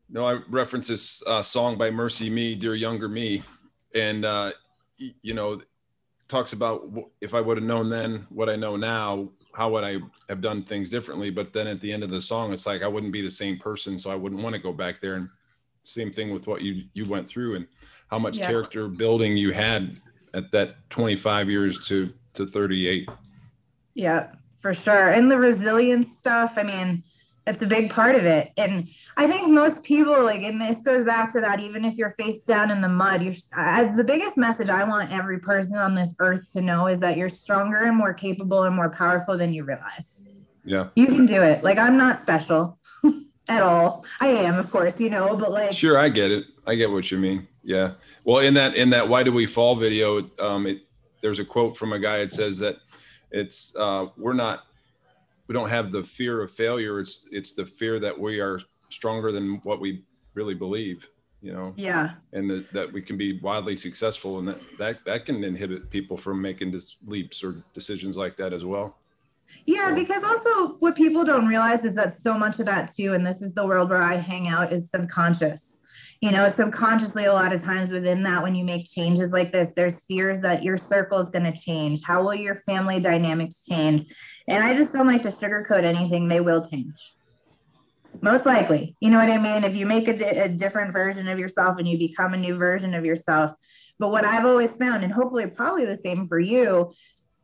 know 0.07 0.25
I 0.25 0.39
reference 0.49 0.87
this 0.87 1.23
uh, 1.25 1.41
song 1.41 1.79
by 1.79 1.89
MercyMe 1.89 2.59
"Dear 2.59 2.75
Younger 2.75 3.09
Me," 3.09 3.43
and 3.95 4.23
uh, 4.23 4.51
you 4.97 5.33
know 5.33 5.59
talks 6.27 6.53
about 6.53 6.87
if 7.21 7.33
I 7.33 7.41
would 7.41 7.57
have 7.57 7.65
known 7.65 7.89
then 7.89 8.27
what 8.29 8.49
I 8.49 8.55
know 8.55 8.75
now, 8.75 9.29
how 9.53 9.69
would 9.71 9.83
I 9.83 9.99
have 10.29 10.41
done 10.41 10.63
things 10.63 10.89
differently? 10.89 11.29
But 11.29 11.53
then 11.53 11.67
at 11.67 11.79
the 11.79 11.91
end 11.91 12.03
of 12.03 12.09
the 12.09 12.21
song, 12.21 12.51
it's 12.53 12.65
like 12.65 12.81
I 12.81 12.87
wouldn't 12.87 13.13
be 13.13 13.21
the 13.21 13.31
same 13.31 13.57
person, 13.57 13.97
so 13.97 14.09
I 14.09 14.15
wouldn't 14.15 14.41
want 14.41 14.55
to 14.55 14.61
go 14.61 14.73
back 14.73 14.99
there. 14.99 15.15
And 15.15 15.29
same 15.83 16.11
thing 16.11 16.33
with 16.33 16.47
what 16.47 16.61
you 16.61 16.83
you 16.93 17.05
went 17.05 17.27
through 17.27 17.55
and 17.55 17.67
how 18.07 18.19
much 18.19 18.37
yeah. 18.37 18.47
character 18.47 18.87
building 18.87 19.37
you 19.37 19.51
had 19.51 19.99
at 20.33 20.51
that 20.51 20.89
25 20.89 21.49
years 21.49 21.85
to 21.87 22.13
to 22.33 22.47
38. 22.47 23.09
Yeah, 23.93 24.31
for 24.57 24.73
sure. 24.73 25.09
And 25.09 25.29
the 25.29 25.37
resilience 25.37 26.17
stuff, 26.17 26.57
I 26.57 26.63
mean, 26.63 27.03
it's 27.45 27.61
a 27.61 27.65
big 27.65 27.89
part 27.89 28.15
of 28.15 28.25
it. 28.25 28.51
And 28.57 28.89
I 29.17 29.27
think 29.27 29.49
most 29.49 29.83
people, 29.83 30.23
like, 30.23 30.41
and 30.41 30.61
this 30.61 30.81
goes 30.83 31.05
back 31.05 31.31
to 31.33 31.41
that, 31.41 31.59
even 31.59 31.83
if 31.83 31.95
you're 31.95 32.09
face 32.09 32.43
down 32.45 32.71
in 32.71 32.79
the 32.79 32.87
mud, 32.87 33.21
you're 33.21 33.33
I, 33.55 33.85
the 33.85 34.03
biggest 34.03 34.37
message 34.37 34.69
I 34.69 34.83
want 34.83 35.11
every 35.11 35.39
person 35.39 35.77
on 35.77 35.93
this 35.93 36.15
earth 36.19 36.51
to 36.53 36.61
know 36.61 36.87
is 36.87 36.99
that 37.01 37.17
you're 37.17 37.29
stronger 37.29 37.83
and 37.83 37.97
more 37.97 38.13
capable 38.13 38.63
and 38.63 38.75
more 38.75 38.89
powerful 38.89 39.37
than 39.37 39.53
you 39.53 39.63
realize. 39.63 40.31
Yeah. 40.63 40.89
You 40.95 41.07
can 41.07 41.25
do 41.25 41.41
it. 41.41 41.63
Like, 41.63 41.77
I'm 41.77 41.97
not 41.97 42.21
special 42.21 42.79
at 43.49 43.61
all. 43.61 44.05
I 44.21 44.27
am, 44.27 44.57
of 44.57 44.71
course, 44.71 45.01
you 45.01 45.09
know, 45.09 45.35
but 45.35 45.51
like, 45.51 45.73
sure, 45.73 45.97
I 45.97 46.07
get 46.07 46.31
it. 46.31 46.45
I 46.65 46.75
get 46.75 46.89
what 46.89 47.11
you 47.11 47.17
mean. 47.17 47.47
Yeah. 47.61 47.93
Well, 48.23 48.39
in 48.39 48.53
that, 48.53 48.75
in 48.75 48.89
that, 48.91 49.07
why 49.07 49.23
do 49.23 49.33
we 49.33 49.45
fall 49.45 49.75
video? 49.75 50.29
Um, 50.39 50.65
it, 50.65 50.81
there's 51.21 51.39
a 51.39 51.45
quote 51.45 51.75
from 51.75 51.91
a 51.91 51.99
guy 51.99 52.19
that 52.19 52.31
says 52.31 52.59
that 52.59 52.77
it's 53.31 53.75
uh, 53.77 54.07
we're 54.17 54.33
not 54.33 54.63
we 55.47 55.53
don't 55.53 55.69
have 55.69 55.91
the 55.91 56.03
fear 56.03 56.41
of 56.41 56.51
failure. 56.51 56.99
It's 56.99 57.27
it's 57.31 57.53
the 57.53 57.65
fear 57.65 57.99
that 57.99 58.17
we 58.17 58.39
are 58.39 58.59
stronger 58.89 59.31
than 59.31 59.59
what 59.63 59.79
we 59.79 60.03
really 60.33 60.53
believe. 60.53 61.09
You 61.41 61.51
know. 61.51 61.73
Yeah. 61.75 62.11
And 62.31 62.49
that, 62.49 62.71
that 62.71 62.93
we 62.93 63.01
can 63.01 63.17
be 63.17 63.39
wildly 63.39 63.75
successful, 63.75 64.39
and 64.39 64.47
that 64.47 64.59
that 64.79 65.05
that 65.05 65.25
can 65.25 65.43
inhibit 65.43 65.89
people 65.89 66.17
from 66.17 66.41
making 66.41 66.71
this 66.71 66.97
leaps 67.05 67.43
or 67.43 67.63
decisions 67.73 68.17
like 68.17 68.37
that 68.37 68.53
as 68.53 68.63
well. 68.63 68.97
Yeah, 69.65 69.91
because 69.91 70.23
also 70.23 70.75
what 70.79 70.95
people 70.95 71.23
don't 71.23 71.47
realize 71.47 71.83
is 71.83 71.95
that 71.95 72.13
so 72.13 72.33
much 72.37 72.59
of 72.59 72.65
that 72.65 72.91
too, 72.93 73.13
and 73.13 73.25
this 73.25 73.41
is 73.41 73.53
the 73.53 73.67
world 73.67 73.89
where 73.89 74.01
I 74.01 74.15
hang 74.15 74.47
out, 74.47 74.71
is 74.71 74.89
subconscious 74.89 75.82
you 76.23 76.31
know 76.31 76.47
subconsciously 76.47 77.25
a 77.25 77.33
lot 77.33 77.51
of 77.51 77.61
times 77.61 77.91
within 77.91 78.23
that 78.23 78.41
when 78.41 78.55
you 78.55 78.63
make 78.63 78.89
changes 78.89 79.33
like 79.33 79.51
this 79.51 79.73
there's 79.73 80.05
fears 80.05 80.39
that 80.39 80.63
your 80.63 80.77
circle 80.77 81.19
is 81.19 81.29
going 81.29 81.43
to 81.43 81.51
change. 81.51 82.01
How 82.01 82.23
will 82.23 82.33
your 82.33 82.55
family 82.55 83.01
dynamics 83.01 83.65
change? 83.69 84.03
And 84.47 84.63
i 84.63 84.73
just 84.73 84.93
don't 84.93 85.05
like 85.05 85.23
to 85.23 85.29
sugarcoat 85.29 85.83
anything. 85.83 86.29
They 86.29 86.39
will 86.39 86.63
change. 86.63 86.95
Most 88.21 88.45
likely. 88.45 88.95
You 89.01 89.09
know 89.09 89.19
what 89.19 89.29
i 89.29 89.37
mean? 89.37 89.65
If 89.65 89.75
you 89.75 89.85
make 89.85 90.07
a, 90.07 90.15
di- 90.15 90.39
a 90.45 90.47
different 90.47 90.93
version 90.93 91.27
of 91.27 91.39
yourself 91.39 91.77
and 91.77 91.85
you 91.85 91.97
become 91.97 92.33
a 92.33 92.37
new 92.37 92.55
version 92.55 92.93
of 92.93 93.03
yourself. 93.03 93.51
But 93.99 94.11
what 94.11 94.23
i've 94.23 94.45
always 94.45 94.77
found 94.77 95.03
and 95.03 95.11
hopefully 95.11 95.45
probably 95.47 95.83
the 95.83 95.97
same 95.97 96.23
for 96.25 96.39
you 96.39 96.93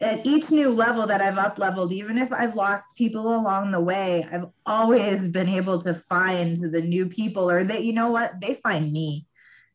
at 0.01 0.25
each 0.25 0.49
new 0.49 0.69
level 0.69 1.05
that 1.07 1.21
I've 1.21 1.37
up 1.37 1.59
leveled, 1.59 1.91
even 1.91 2.17
if 2.17 2.31
I've 2.31 2.55
lost 2.55 2.95
people 2.95 3.35
along 3.35 3.71
the 3.71 3.81
way, 3.81 4.25
I've 4.31 4.45
always 4.65 5.29
been 5.29 5.49
able 5.49 5.81
to 5.81 5.93
find 5.93 6.57
the 6.57 6.81
new 6.81 7.07
people 7.07 7.51
or 7.51 7.63
that, 7.65 7.83
you 7.83 7.91
know 7.91 8.09
what, 8.11 8.39
they 8.39 8.53
find 8.53 8.93
me. 8.93 9.25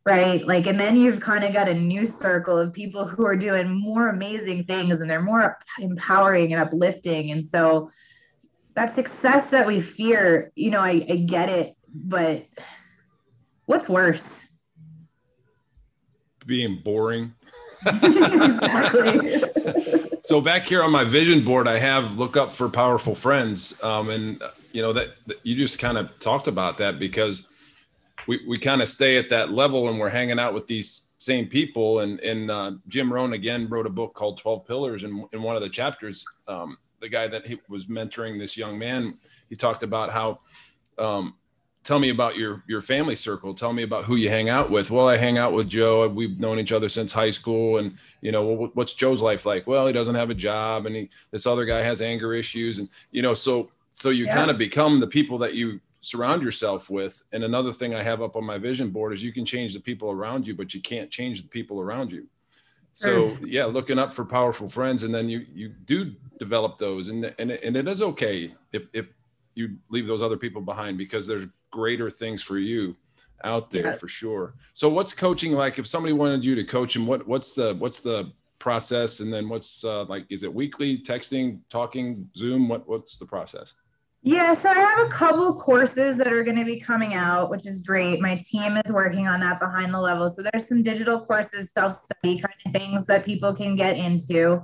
Right. 0.07 0.47
Like, 0.47 0.67
and 0.67 0.79
then 0.79 0.97
you've 0.97 1.21
kind 1.21 1.45
of 1.45 1.55
got 1.55 1.69
a 1.69 1.75
new 1.75 2.05
circle 2.05 2.59
of 2.59 2.75
people 2.75 3.07
who 3.07 3.25
are 3.25 3.37
doing 3.37 3.69
more 3.69 4.09
amazing 4.09 4.63
things 4.65 5.01
and 5.01 5.09
they're 5.09 5.23
more 5.23 5.57
empowering 5.79 6.53
and 6.53 6.61
uplifting. 6.61 7.31
And 7.31 7.43
so 7.43 7.91
that 8.75 8.95
success 8.95 9.49
that 9.51 9.67
we 9.67 9.81
fear, 9.81 10.53
you 10.55 10.71
know, 10.71 10.81
I, 10.81 11.07
I 11.09 11.17
get 11.17 11.49
it, 11.49 11.75
but 11.89 12.45
what's 13.65 13.89
worse? 13.89 14.47
Being 16.45 16.83
boring. 16.85 17.33
exactly. 17.87 19.43
so 20.25 20.41
back 20.41 20.63
here 20.63 20.83
on 20.83 20.91
my 20.91 21.05
vision 21.05 21.45
board, 21.45 21.69
I 21.69 21.79
have 21.79 22.17
look 22.17 22.35
up 22.35 22.51
for 22.51 22.71
powerful 22.71 23.15
friends. 23.15 23.79
Um, 23.83 24.09
and 24.09 24.43
you 24.73 24.81
know, 24.81 24.91
that, 24.95 25.11
that 25.27 25.39
you 25.43 25.55
just 25.55 25.79
kind 25.79 25.99
of 25.99 26.19
talked 26.19 26.49
about 26.49 26.79
that 26.79 26.99
because 26.99 27.49
we, 28.27 28.41
we 28.49 28.59
kind 28.59 28.81
of 28.81 28.89
stay 28.89 29.19
at 29.19 29.29
that 29.29 29.53
level 29.53 29.91
and 29.91 29.99
we're 29.99 30.09
hanging 30.09 30.39
out 30.39 30.55
with 30.55 30.67
these 30.67 31.09
same 31.19 31.47
people. 31.47 32.01
And, 32.01 32.21
and 32.21 32.51
uh, 32.51 32.73
Jim 32.89 33.13
Rohn 33.13 33.35
again 33.35 33.69
wrote 33.69 33.87
a 33.87 33.91
book 33.91 34.15
called 34.15 34.39
12 34.39 34.67
Pillars. 34.67 35.03
And 35.03 35.27
in 35.35 35.43
one 35.43 35.57
of 35.57 35.63
the 35.63 35.69
chapters, 35.69 36.25
um, 36.49 36.79
the 37.01 37.09
guy 37.11 37.29
that 37.29 37.47
he 37.47 37.61
was 37.69 37.85
mentoring 37.85 38.39
this 38.39 38.57
young 38.57 38.79
man, 38.79 39.19
he 39.51 39.57
talked 39.57 39.83
about 39.83 40.11
how 40.11 40.41
um, 40.99 41.35
tell 41.85 41.99
me 41.99 42.09
about 42.09 42.37
your 42.37 42.65
your 42.67 42.83
family 42.83 43.15
circle. 43.15 43.55
Tell 43.55 43.73
me 43.73 43.83
about 43.83 44.05
who 44.05 44.17
you 44.17 44.29
hang 44.29 44.49
out 44.49 44.71
with. 44.71 44.91
Well 44.91 45.09
i 45.09 45.17
hang 45.17 45.39
out 45.39 45.53
with 45.53 45.69
joe. 45.69 46.09
We've 46.09 46.41
known 46.41 46.59
each 46.59 46.73
other 46.73 46.89
since 46.89 47.13
high 47.13 47.31
school 47.31 47.79
and 47.79 47.97
you 48.23 48.33
know 48.33 48.71
what's 48.75 48.95
joe's 48.95 49.23
life 49.23 49.47
like? 49.47 49.67
Well 49.67 49.87
he 49.87 49.93
doesn't 49.93 50.15
have 50.15 50.31
a 50.31 50.35
job 50.35 50.87
and 50.87 50.97
he 50.97 51.11
this 51.31 51.47
other 51.47 51.65
guy 51.65 51.83
has 51.83 52.03
anger 52.03 52.35
issues 52.35 52.79
and 52.79 52.89
you 53.13 53.23
know 53.23 53.35
so 53.35 53.71
so 53.93 54.09
you 54.09 54.25
yeah. 54.25 54.35
kind 54.35 54.51
of 54.51 54.59
become 54.59 54.99
the 54.99 55.07
people 55.07 55.39
that 55.39 55.55
you 55.55 55.81
surround 56.01 56.43
yourself 56.43 56.91
with. 56.91 57.23
And 57.33 57.45
another 57.45 57.73
thing 57.73 57.95
i 57.95 58.03
have 58.03 58.23
up 58.23 58.35
on 58.37 58.45
my 58.45 58.59
vision 58.59 58.91
board 58.91 59.13
is 59.13 59.23
you 59.23 59.33
can 59.33 59.45
change 59.45 59.75
the 59.75 59.81
people 59.81 60.11
around 60.11 60.47
you 60.47 60.55
but 60.55 60.75
you 60.75 60.81
can't 60.81 61.11
change 61.11 61.43
the 61.43 61.49
people 61.49 61.81
around 61.81 62.11
you. 62.11 62.27
So 62.95 63.37
yeah 63.45 63.67
looking 63.67 63.99
up 63.99 64.15
for 64.15 64.25
powerful 64.25 64.69
friends 64.69 65.03
and 65.03 65.15
then 65.15 65.29
you 65.29 65.47
you 65.53 65.69
do 65.69 66.15
develop 66.39 66.79
those 66.79 67.09
and 67.11 67.35
and, 67.39 67.51
and 67.51 67.77
it 67.77 67.87
is 67.87 68.01
okay 68.01 68.55
if 68.73 68.85
if 68.95 69.07
you 69.55 69.77
leave 69.89 70.07
those 70.07 70.23
other 70.23 70.37
people 70.37 70.61
behind 70.61 70.99
because 70.99 71.27
there's 71.27 71.47
greater 71.75 72.09
things 72.09 72.41
for 72.41 72.59
you 72.59 72.95
out 73.43 73.69
there 73.71 73.87
yeah. 73.87 73.97
for 73.97 74.07
sure. 74.07 74.55
So 74.75 74.89
what's 74.89 75.13
coaching 75.13 75.53
like 75.53 75.81
if 75.81 75.89
somebody 75.89 76.13
wanted 76.15 76.45
you 76.45 76.55
to 76.55 76.65
coach 76.65 76.95
them 76.95 77.05
what 77.05 77.27
what's 77.27 77.53
the 77.55 77.75
what's 77.81 78.01
the 78.01 78.33
process 78.61 79.19
and 79.21 79.33
then 79.33 79.49
what's 79.49 79.85
uh, 79.85 80.05
like 80.05 80.25
is 80.31 80.45
it 80.45 80.55
weekly 80.55 80.97
texting 80.97 81.59
talking 81.71 82.29
zoom 82.37 82.69
what 82.69 82.89
what's 82.89 83.19
the 83.19 83.27
process 83.27 83.75
yeah, 84.27 84.55
so 84.55 84.71
I 84.71 84.75
have 84.77 85.01
a 85.01 85.11
couple 85.11 85.53
courses 85.53 86.17
that 86.17 86.33
are 86.33 86.43
going 86.43 86.57
to 86.57 86.65
be 86.65 86.81
coming 86.81 87.13
out, 87.13 87.51
which 87.51 87.67
is 87.67 87.83
great. 87.83 88.23
My 88.23 88.37
team 88.37 88.79
is 88.79 88.91
working 88.91 89.29
on 89.29 89.41
that 89.41 89.61
behind 89.61 89.93
the 89.93 90.01
level. 90.01 90.31
So 90.31 90.41
there's 90.41 90.67
some 90.67 90.81
digital 90.81 91.21
courses, 91.21 91.73
self-study 91.73 92.41
kind 92.41 92.55
of 92.65 92.73
things 92.73 93.05
that 93.05 93.27
people 93.27 93.53
can 93.53 93.77
get 93.77 93.99
into. 93.99 94.63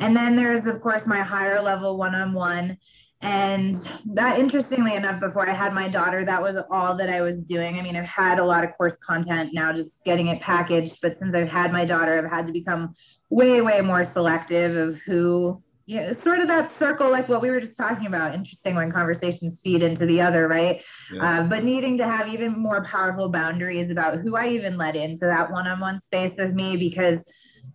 And 0.00 0.16
then 0.16 0.34
there's 0.34 0.66
of 0.66 0.80
course 0.80 1.06
my 1.06 1.20
higher 1.20 1.60
level 1.60 1.98
one-on-one. 1.98 2.78
And 3.22 3.76
that, 4.14 4.40
interestingly 4.40 4.94
enough, 4.94 5.20
before 5.20 5.48
I 5.48 5.52
had 5.52 5.72
my 5.72 5.88
daughter, 5.88 6.24
that 6.24 6.42
was 6.42 6.56
all 6.70 6.96
that 6.96 7.08
I 7.08 7.20
was 7.20 7.44
doing. 7.44 7.78
I 7.78 7.82
mean, 7.82 7.96
I've 7.96 8.04
had 8.04 8.40
a 8.40 8.44
lot 8.44 8.64
of 8.64 8.72
course 8.72 8.98
content 8.98 9.50
now, 9.52 9.72
just 9.72 10.04
getting 10.04 10.26
it 10.26 10.40
packaged. 10.40 10.98
But 11.00 11.14
since 11.14 11.34
I've 11.34 11.48
had 11.48 11.72
my 11.72 11.84
daughter, 11.84 12.18
I've 12.18 12.30
had 12.30 12.46
to 12.48 12.52
become 12.52 12.94
way, 13.30 13.60
way 13.60 13.80
more 13.80 14.02
selective 14.02 14.76
of 14.76 15.00
who, 15.02 15.62
you 15.86 16.00
know, 16.00 16.12
sort 16.12 16.40
of 16.40 16.48
that 16.48 16.68
circle, 16.68 17.10
like 17.10 17.28
what 17.28 17.42
we 17.42 17.50
were 17.50 17.60
just 17.60 17.76
talking 17.76 18.06
about. 18.06 18.34
Interesting 18.34 18.74
when 18.74 18.90
conversations 18.90 19.60
feed 19.62 19.84
into 19.84 20.04
the 20.04 20.20
other, 20.20 20.48
right? 20.48 20.82
Yeah. 21.12 21.40
Uh, 21.40 21.42
but 21.44 21.62
needing 21.62 21.96
to 21.98 22.04
have 22.04 22.26
even 22.26 22.58
more 22.58 22.84
powerful 22.84 23.28
boundaries 23.28 23.90
about 23.90 24.18
who 24.18 24.36
I 24.36 24.48
even 24.48 24.76
let 24.76 24.96
into 24.96 25.26
that 25.26 25.52
one 25.52 25.68
on 25.68 25.78
one 25.78 26.00
space 26.00 26.38
with 26.38 26.54
me 26.54 26.76
because 26.76 27.24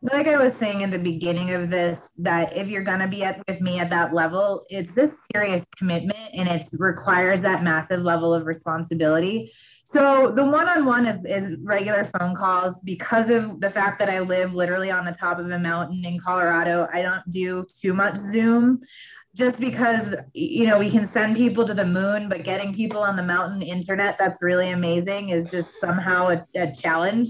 like 0.01 0.27
I 0.27 0.37
was 0.37 0.53
saying 0.53 0.81
in 0.81 0.89
the 0.89 0.99
beginning 0.99 1.51
of 1.51 1.69
this, 1.69 2.11
that 2.19 2.55
if 2.55 2.67
you're 2.67 2.83
to 2.83 3.07
be 3.07 3.23
at, 3.23 3.41
with 3.47 3.61
me 3.61 3.79
at 3.79 3.89
that 3.89 4.13
level, 4.13 4.63
it's 4.69 4.97
a 4.97 5.09
serious 5.33 5.65
commitment 5.75 6.19
and 6.33 6.47
it 6.47 6.65
requires 6.77 7.41
that 7.41 7.63
massive 7.63 8.03
level 8.03 8.33
of 8.33 8.45
responsibility. 8.45 9.51
So 9.83 10.31
the 10.31 10.45
one-on-one 10.45 11.07
is, 11.07 11.25
is 11.25 11.57
regular 11.63 12.05
phone 12.05 12.35
calls 12.35 12.81
because 12.81 13.29
of 13.29 13.61
the 13.61 13.69
fact 13.69 13.99
that 13.99 14.09
I 14.09 14.19
live 14.19 14.53
literally 14.53 14.91
on 14.91 15.05
the 15.05 15.13
top 15.13 15.39
of 15.39 15.49
a 15.49 15.59
mountain 15.59 16.03
in 16.05 16.19
Colorado. 16.19 16.87
I 16.93 17.01
don't 17.01 17.27
do 17.29 17.65
too 17.81 17.93
much 17.93 18.15
Zoom 18.15 18.79
just 19.33 19.59
because 19.59 20.15
you 20.33 20.65
know 20.65 20.79
we 20.79 20.89
can 20.89 21.05
send 21.05 21.35
people 21.35 21.63
to 21.63 21.73
the 21.73 21.85
moon 21.85 22.27
but 22.27 22.43
getting 22.43 22.73
people 22.73 23.01
on 23.01 23.15
the 23.15 23.21
mountain 23.21 23.61
internet 23.61 24.17
that's 24.17 24.41
really 24.41 24.71
amazing 24.71 25.29
is 25.29 25.51
just 25.51 25.79
somehow 25.79 26.29
a, 26.29 26.45
a 26.55 26.71
challenge 26.71 27.27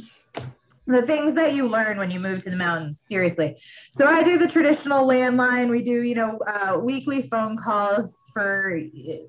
the 0.87 1.01
things 1.01 1.33
that 1.35 1.53
you 1.53 1.67
learn 1.67 1.97
when 1.97 2.09
you 2.09 2.19
move 2.19 2.43
to 2.43 2.49
the 2.49 2.55
mountains 2.55 3.01
seriously. 3.05 3.57
So 3.91 4.07
i 4.07 4.23
do 4.23 4.37
the 4.37 4.47
traditional 4.47 5.05
landline. 5.05 5.69
We 5.69 5.83
do 5.83 6.01
you 6.01 6.15
know 6.15 6.39
uh, 6.47 6.79
weekly 6.79 7.21
phone 7.21 7.57
calls 7.57 8.17
for 8.33 8.81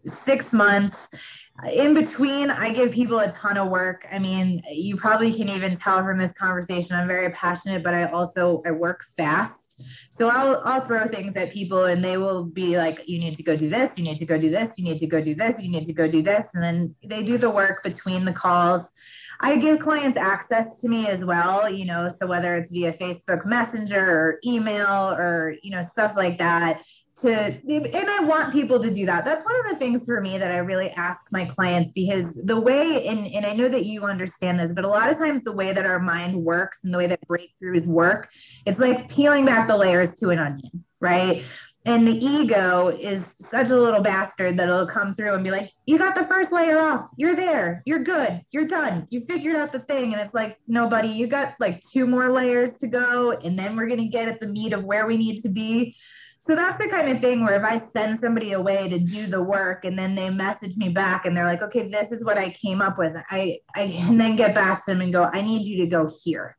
six 0.07 0.53
months. 0.53 1.14
In 1.73 1.92
between 1.92 2.51
i 2.51 2.71
give 2.71 2.92
people 2.92 3.18
a 3.18 3.31
ton 3.33 3.59
of 3.59 3.68
work. 3.68 4.07
I 4.12 4.18
mean 4.18 4.62
you 4.71 4.97
probably 4.97 5.33
can 5.33 5.49
even 5.49 5.75
tell 5.75 6.05
from 6.05 6.18
this 6.18 6.33
conversation 6.33 6.94
i'm 6.94 7.09
very 7.09 7.31
passionate 7.31 7.83
but 7.83 7.94
i 7.94 8.05
also 8.05 8.62
i 8.64 8.71
work 8.71 9.05
fast. 9.16 9.64
So 10.11 10.29
I'll 10.29 10.61
I'll 10.64 10.81
throw 10.81 11.07
things 11.07 11.37
at 11.37 11.53
people 11.53 11.85
and 11.85 12.05
they 12.05 12.16
will 12.16 12.44
be 12.44 12.77
like, 12.77 13.09
you 13.09 13.18
need 13.18 13.35
to 13.37 13.42
go 13.42 13.57
do 13.57 13.68
this, 13.68 13.97
you 13.99 14.05
need 14.05 14.18
to 14.18 14.27
go 14.27 14.38
do 14.38 14.51
this, 14.51 14.79
you 14.79 14.85
need 14.85 14.99
to 14.99 15.07
go 15.07 15.21
do 15.21 15.35
this, 15.35 15.62
you 15.62 15.71
need 15.71 15.85
to 15.85 15.92
go 15.92 16.09
do 16.09 16.23
this. 16.23 16.49
And 16.55 16.62
then 16.62 16.94
they 17.05 17.23
do 17.23 17.38
the 17.38 17.51
work 17.51 17.83
between 17.83 18.25
the 18.25 18.33
calls. 18.33 18.92
I 19.40 19.57
give 19.57 19.79
clients 19.79 20.16
access 20.16 20.81
to 20.81 20.88
me 20.88 21.07
as 21.07 21.24
well, 21.24 21.70
you 21.72 21.85
know, 21.85 22.09
so 22.09 22.27
whether 22.27 22.57
it's 22.57 22.72
via 22.72 22.92
Facebook 22.92 23.46
Messenger 23.46 24.01
or 24.01 24.38
email 24.44 25.14
or, 25.16 25.55
you 25.62 25.70
know, 25.70 25.83
stuff 25.83 26.16
like 26.16 26.38
that 26.38 26.83
to 27.22 27.31
and 27.68 28.11
I 28.11 28.20
want 28.20 28.53
people 28.53 28.81
to 28.81 28.92
do 28.92 29.07
that. 29.07 29.24
That's 29.24 29.44
one 29.44 29.59
of 29.61 29.66
the 29.70 29.77
things 29.77 30.05
for 30.05 30.20
me 30.20 30.38
that 30.38 30.51
I 30.51 30.59
really 30.59 30.90
ask 30.90 31.33
my 31.33 31.44
clients 31.44 31.92
because 31.92 32.42
the 32.44 32.59
way 32.59 33.07
and, 33.07 33.27
and 33.29 33.46
I 33.46 33.53
know 33.53 33.68
that 33.68 33.85
you 33.85 34.03
understand 34.03 34.59
this, 34.59 34.72
but 34.72 34.85
a 34.85 34.88
lot 34.88 35.11
of 35.11 35.18
times 35.18 35.44
the 35.44 35.53
way 35.53 35.72
that 35.72 35.87
our 35.87 35.98
mind 35.98 36.37
works 36.37 36.81
and 36.85 36.92
the 36.92 36.98
way 36.98 37.07
that 37.07 37.20
breakthroughs 37.29 37.87
work, 37.87 38.29
it's 38.66 38.79
like 38.79 39.09
peeling 39.09 39.44
back 39.44 39.68
the 39.68 39.77
layers 39.77 40.16
to 40.16 40.31
an 40.31 40.38
onion, 40.38 40.85
right? 41.01 41.44
And 41.88 42.07
the 42.07 42.12
ego 42.12 42.88
is 42.88 43.35
such 43.40 43.70
a 43.70 43.77
little 43.77 44.03
bastard 44.03 44.59
that 44.59 44.68
it'll 44.68 44.87
come 44.87 45.14
through 45.14 45.33
and 45.33 45.42
be 45.42 45.51
like, 45.51 45.72
You 45.87 45.96
got 45.96 46.14
the 46.14 46.22
first 46.22 46.53
layer 46.53 46.79
off. 46.79 47.09
You're 47.16 47.35
there. 47.35 47.83
You're 47.87 48.05
good. 48.05 48.42
You're 48.53 48.66
done. 48.66 49.07
You 49.09 49.24
figured 49.24 49.57
out 49.57 49.72
the 49.72 49.79
thing. 49.79 50.12
And 50.12 50.20
it's 50.20 50.35
like, 50.35 50.59
No, 50.66 50.87
buddy, 50.87 51.09
you 51.09 51.27
got 51.27 51.55
like 51.59 51.81
two 51.90 52.07
more 52.07 52.31
layers 52.31 52.77
to 52.79 52.88
go. 52.88 53.31
And 53.33 53.59
then 53.59 53.74
we're 53.74 53.88
to 53.88 54.05
get 54.05 54.29
at 54.29 54.38
the 54.38 54.48
meat 54.48 54.74
of 54.74 54.85
where 54.85 55.07
we 55.07 55.16
need 55.16 55.40
to 55.40 55.48
be. 55.48 55.96
So 56.40 56.55
that's 56.55 56.77
the 56.77 56.88
kind 56.88 57.09
of 57.09 57.22
thing 57.22 57.42
where 57.42 57.59
if 57.59 57.64
I 57.64 57.79
send 57.79 58.20
somebody 58.20 58.53
away 58.53 58.90
to 58.90 58.98
do 58.98 59.27
the 59.27 59.42
work 59.42 59.87
and 59.87 59.98
then 59.98 60.14
they 60.14 60.29
message 60.29 60.77
me 60.77 60.90
back 60.90 61.24
and 61.24 61.35
they're 61.35 61.46
like, 61.46 61.62
okay, 61.62 61.88
this 61.88 62.12
is 62.12 62.22
what 62.22 62.37
I 62.37 62.51
came 62.51 62.83
up 62.83 62.98
with. 62.98 63.16
I, 63.31 63.61
I 63.74 63.87
then 64.11 64.37
get 64.37 64.55
back 64.55 64.85
to 64.85 64.92
them 64.92 65.01
and 65.01 65.11
go, 65.11 65.24
I 65.24 65.40
need 65.40 65.64
you 65.64 65.83
to 65.85 65.87
go 65.87 66.07
here 66.22 66.58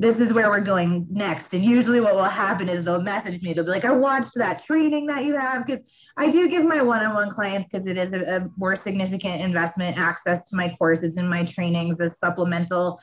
this 0.00 0.18
is 0.18 0.32
where 0.32 0.48
we're 0.48 0.60
going 0.60 1.06
next. 1.10 1.52
And 1.52 1.62
usually 1.62 2.00
what 2.00 2.14
will 2.14 2.24
happen 2.24 2.70
is 2.70 2.84
they'll 2.84 3.02
message 3.02 3.42
me. 3.42 3.52
They'll 3.52 3.66
be 3.66 3.70
like, 3.70 3.84
I 3.84 3.90
watched 3.90 4.32
that 4.36 4.64
training 4.64 5.04
that 5.06 5.24
you 5.26 5.34
have. 5.34 5.66
Cause 5.66 6.10
I 6.16 6.30
do 6.30 6.48
give 6.48 6.64
my 6.64 6.80
one-on-one 6.80 7.28
clients 7.28 7.68
because 7.68 7.86
it 7.86 7.98
is 7.98 8.14
a, 8.14 8.20
a, 8.36 8.48
more 8.56 8.76
significant 8.76 9.42
investment 9.42 9.98
access 9.98 10.48
to 10.48 10.56
my 10.56 10.70
courses 10.70 11.18
and 11.18 11.28
my 11.28 11.44
trainings 11.44 12.00
as 12.00 12.18
supplemental 12.18 12.98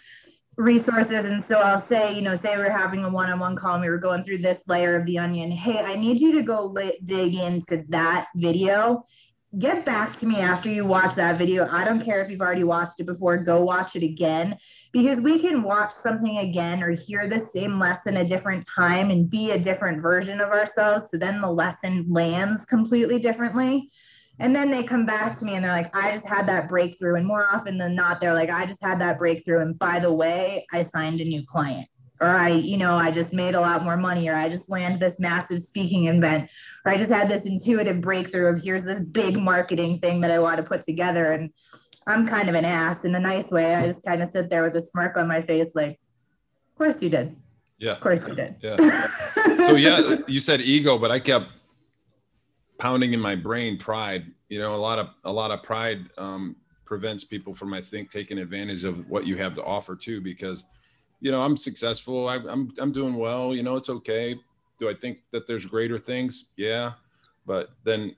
resources. 0.56 1.26
And 1.26 1.44
so 1.44 1.60
I'll 1.60 1.78
say, 1.78 2.16
you 2.16 2.22
know, 2.24 2.34
say 2.34 2.58
we're 2.58 2.76
having 2.76 3.04
a 3.04 3.12
one-on-one 3.12 3.58
call 3.58 3.76
and 3.76 3.84
we 3.84 3.90
were 3.90 4.00
going 4.00 4.24
through 4.24 4.40
this 4.40 4.64
layer 4.68 4.96
of 4.96 5.06
the 5.06 5.20
onion. 5.20 5.52
Hey, 5.52 5.78
I 5.78 5.96
need 5.98 6.20
you 6.20 6.34
to 6.34 6.42
go 6.42 6.76
dig 7.04 7.36
into 7.36 7.86
that 7.90 8.30
video 8.36 9.06
get 9.58 9.86
back 9.86 10.16
to 10.18 10.26
me 10.26 10.38
after 10.38 10.70
you 10.70 10.86
watch 10.86 11.16
that 11.16 11.38
video. 11.38 11.68
I 11.72 11.84
don't 11.84 12.00
care 12.00 12.22
if 12.22 12.30
you've 12.30 12.42
already 12.42 12.64
watched 12.64 13.00
it 13.00 13.06
before, 13.06 13.38
go 13.38 13.64
watch 13.64 13.96
it 13.96 14.04
again 14.04 14.58
because 14.92 15.20
we 15.20 15.40
can 15.40 15.64
watch 15.64 15.92
something 15.92 16.38
again 16.38 16.84
or 16.84 16.92
hear 16.92 17.28
the 17.28 17.40
same 17.40 17.80
lesson 17.80 18.18
a 18.18 18.28
different 18.28 18.66
time 18.68 19.10
and 19.10 19.30
be 19.30 19.52
a 19.52 19.60
different 19.60 20.02
version 20.02 20.42
of 20.42 20.50
ourselves. 20.50 21.06
So 21.12 21.18
then 21.18 21.42
the 21.42 21.52
lesson 21.52 22.06
lands 22.10 22.66
completely 22.66 23.20
differently. 23.20 23.90
And 24.40 24.56
then 24.56 24.70
they 24.70 24.84
come 24.84 25.06
back 25.06 25.38
to 25.40 25.46
me 25.46 25.56
and 25.56 25.66
they're 25.66 25.72
like, 25.72 25.96
I 25.96 26.14
just 26.14 26.28
had 26.28 26.48
that 26.48 26.70
breakthrough. 26.70 27.16
And 27.16 27.26
more 27.26 27.48
often 27.52 27.80
than 27.80 27.96
not, 27.96 28.22
they're 28.22 28.36
like, 28.36 28.52
I 28.52 28.68
just 28.68 28.84
had 28.84 29.02
that 29.02 29.18
breakthrough. 29.18 29.62
And 29.62 29.80
by 29.80 29.98
the 29.98 30.14
way, 30.14 30.68
I 30.72 30.84
signed 30.84 31.22
a 31.22 31.26
new 31.26 31.44
client. 31.44 31.88
Or 32.20 32.28
I, 32.28 32.50
you 32.50 32.78
know, 32.78 32.96
I 32.96 33.12
just 33.12 33.34
made 33.34 33.56
a 33.56 33.62
lot 33.62 33.84
more 33.84 33.98
money, 33.98 34.28
or 34.28 34.36
I 34.36 34.50
just 34.50 34.70
landed 34.70 35.00
this 35.00 35.20
massive 35.20 35.60
speaking 35.60 36.08
event, 36.08 36.50
or 36.86 36.92
I 36.92 36.98
just 36.98 37.12
had 37.12 37.30
this 37.30 37.46
intuitive 37.46 38.02
breakthrough 38.02 38.48
of 38.48 38.62
here's 38.62 38.84
this 38.84 39.00
big 39.00 39.38
marketing 39.38 40.00
thing 40.00 40.22
that 40.22 40.32
I 40.32 40.40
want 40.40 40.58
to 40.58 40.64
put 40.64 40.82
together. 40.82 41.32
And 41.32 41.52
I'm 42.08 42.28
kind 42.28 42.50
of 42.50 42.56
an 42.56 42.66
ass 42.66 43.06
in 43.06 43.14
a 43.16 43.20
nice 43.20 43.52
way. 43.52 43.76
I 43.76 43.86
just 43.86 44.06
kind 44.06 44.22
of 44.22 44.30
sit 44.30 44.50
there 44.50 44.64
with 44.64 44.76
a 44.76 44.82
smirk 44.82 45.18
on 45.18 45.28
my 45.28 45.42
face, 45.42 45.74
like, 45.76 46.00
of 46.72 46.78
course 46.78 47.02
you 47.02 47.10
did. 47.10 47.36
Yeah. 47.80 47.92
Of 47.92 48.00
course 48.00 48.28
you 48.28 48.36
did. 48.36 48.56
Yeah. 48.62 49.08
so 49.66 49.76
yeah, 49.76 50.18
you 50.28 50.40
said 50.40 50.62
ego, 50.62 50.98
but 50.98 51.12
I 51.12 51.20
kept 51.20 51.48
pounding 52.80 53.14
in 53.14 53.20
my 53.20 53.36
brain 53.36 53.78
pride 53.78 54.26
you 54.50 54.60
know 54.60 54.74
a 54.74 54.76
lot 54.76 55.00
of 55.00 55.10
a 55.26 55.32
lot 55.32 55.52
of 55.52 55.64
pride 55.64 56.10
um, 56.18 56.56
prevents 56.86 57.24
people 57.24 57.54
from 57.54 57.74
i 57.74 57.82
think 57.82 58.10
taking 58.10 58.38
advantage 58.38 58.84
of 58.84 59.08
what 59.10 59.26
you 59.26 59.36
have 59.36 59.54
to 59.56 59.64
offer 59.64 59.96
too 59.96 60.22
because 60.22 60.64
you 61.20 61.32
know 61.32 61.42
i'm 61.42 61.58
successful. 61.58 62.28
I, 62.28 62.36
i'm 62.36 62.74
i'm 62.80 62.92
doing 62.92 63.16
well. 63.16 63.56
You 63.56 63.64
know 63.64 63.76
it's 63.76 63.90
okay. 63.90 64.36
Do 64.78 64.90
i 64.90 64.94
think 64.94 65.20
that 65.32 65.48
there's 65.48 65.66
greater 65.66 65.98
things? 65.98 66.50
Yeah. 66.56 66.94
But 67.46 67.70
then 67.84 68.16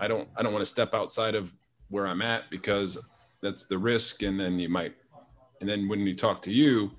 i 0.00 0.08
don't 0.08 0.28
i 0.36 0.42
don't 0.42 0.52
want 0.52 0.64
to 0.64 0.70
step 0.70 0.94
outside 0.94 1.34
of 1.34 1.52
where 1.90 2.06
i'm 2.06 2.22
at 2.22 2.50
because 2.50 2.98
that's 3.40 3.66
the 3.66 3.78
risk. 3.78 4.22
And 4.22 4.38
then 4.38 4.58
you 4.58 4.68
might 4.68 4.94
and 5.60 5.68
then 5.68 5.88
when 5.88 6.00
you 6.00 6.14
talk 6.14 6.42
to 6.42 6.52
you 6.52 6.90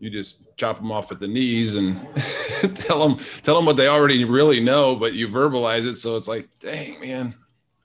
you 0.00 0.10
just 0.10 0.56
chop 0.56 0.78
them 0.78 0.90
off 0.90 1.12
at 1.12 1.20
the 1.20 1.28
knees 1.28 1.76
and 1.76 2.00
tell 2.74 3.06
them 3.06 3.24
tell 3.42 3.54
them 3.54 3.66
what 3.66 3.76
they 3.76 3.86
already 3.86 4.24
really 4.24 4.58
know 4.58 4.96
but 4.96 5.12
you 5.12 5.28
verbalize 5.28 5.86
it. 5.86 5.96
So 5.96 6.16
it's 6.16 6.28
like 6.28 6.48
dang 6.58 7.00
man. 7.00 7.34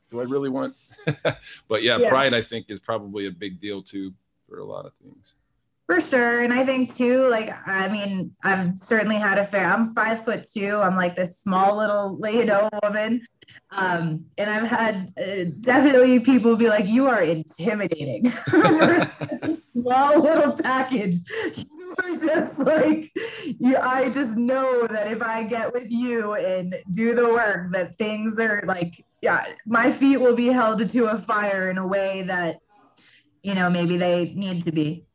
Do 0.10 0.22
i 0.22 0.24
really 0.24 0.50
want 0.50 0.74
but 1.68 1.84
yeah, 1.84 1.98
yeah, 1.98 2.10
pride 2.10 2.34
i 2.34 2.42
think 2.42 2.68
is 2.70 2.80
probably 2.80 3.28
a 3.28 3.32
big 3.32 3.60
deal 3.60 3.82
too 3.82 4.14
for 4.48 4.60
a 4.60 4.66
lot 4.66 4.86
of 4.86 4.94
things 5.04 5.34
for 5.88 6.00
sure 6.00 6.44
and 6.44 6.54
i 6.54 6.64
think 6.64 6.94
too 6.94 7.28
like 7.30 7.50
i 7.68 7.88
mean 7.88 8.32
i've 8.44 8.78
certainly 8.78 9.16
had 9.16 9.40
a 9.40 9.46
fair 9.46 9.66
i'm 9.66 9.88
five 9.94 10.24
foot 10.24 10.46
two 10.54 10.78
i'm 10.78 10.96
like 10.96 11.16
this 11.16 11.40
small 11.40 11.76
little 11.76 12.20
you 12.32 12.46
know 12.46 12.70
woman 12.84 13.22
um, 13.72 14.26
and 14.38 14.50
I've 14.50 14.68
had 14.68 15.12
uh, 15.18 15.52
definitely 15.62 16.20
people 16.20 16.56
be 16.56 16.68
like, 16.70 16.88
"You 16.88 17.08
are 17.08 17.22
intimidating." 17.22 18.32
small 19.82 20.22
little 20.22 20.54
package. 20.54 21.16
You 21.56 21.96
are 22.04 22.18
just 22.18 22.60
like, 22.60 23.12
you, 23.60 23.78
I 23.78 24.10
just 24.10 24.38
know 24.38 24.88
that 24.88 25.12
if 25.12 25.22
I 25.22 25.44
get 25.44 25.74
with 25.74 25.90
you 25.90 26.34
and 26.36 26.76
do 26.92 27.14
the 27.14 27.26
work, 27.26 27.72
that 27.72 27.98
things 27.98 28.40
are 28.40 28.64
like, 28.66 29.04
yeah, 29.22 29.46
my 29.66 29.92
feet 29.92 30.18
will 30.18 30.36
be 30.36 30.48
held 30.48 30.88
to 30.90 31.06
a 31.06 31.18
fire 31.18 31.70
in 31.70 31.78
a 31.78 31.88
way 31.88 32.24
that, 32.24 32.58
you 33.44 33.56
know, 33.56 33.70
maybe 33.70 33.98
they 33.98 34.34
need 34.36 34.64
to 34.64 34.72
be. 34.72 35.07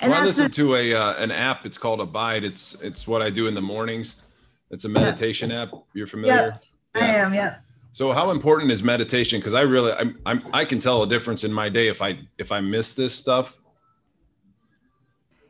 And 0.00 0.12
so 0.12 0.18
I 0.18 0.24
listen 0.24 0.50
to 0.50 0.76
a 0.76 0.94
uh, 0.94 1.14
an 1.22 1.30
app. 1.30 1.66
It's 1.66 1.78
called 1.78 2.00
Abide. 2.00 2.44
It's 2.44 2.80
it's 2.82 3.06
what 3.06 3.22
I 3.22 3.30
do 3.30 3.46
in 3.46 3.54
the 3.54 3.60
mornings. 3.60 4.22
It's 4.70 4.84
a 4.84 4.88
meditation 4.88 5.50
yeah. 5.50 5.62
app. 5.62 5.70
You're 5.94 6.06
familiar? 6.06 6.58
Yeah, 6.94 7.02
I 7.02 7.06
am. 7.06 7.34
Yeah. 7.34 7.56
So 7.92 8.12
how 8.12 8.30
important 8.30 8.70
is 8.70 8.82
meditation? 8.82 9.40
Because 9.40 9.54
I 9.54 9.62
really, 9.62 9.92
I'm, 9.92 10.18
I'm, 10.24 10.42
I 10.52 10.64
can 10.64 10.78
tell 10.78 11.02
a 11.02 11.08
difference 11.08 11.42
in 11.42 11.52
my 11.52 11.68
day 11.68 11.88
if 11.88 12.00
I 12.02 12.20
if 12.38 12.52
I 12.52 12.60
miss 12.60 12.94
this 12.94 13.14
stuff. 13.14 13.56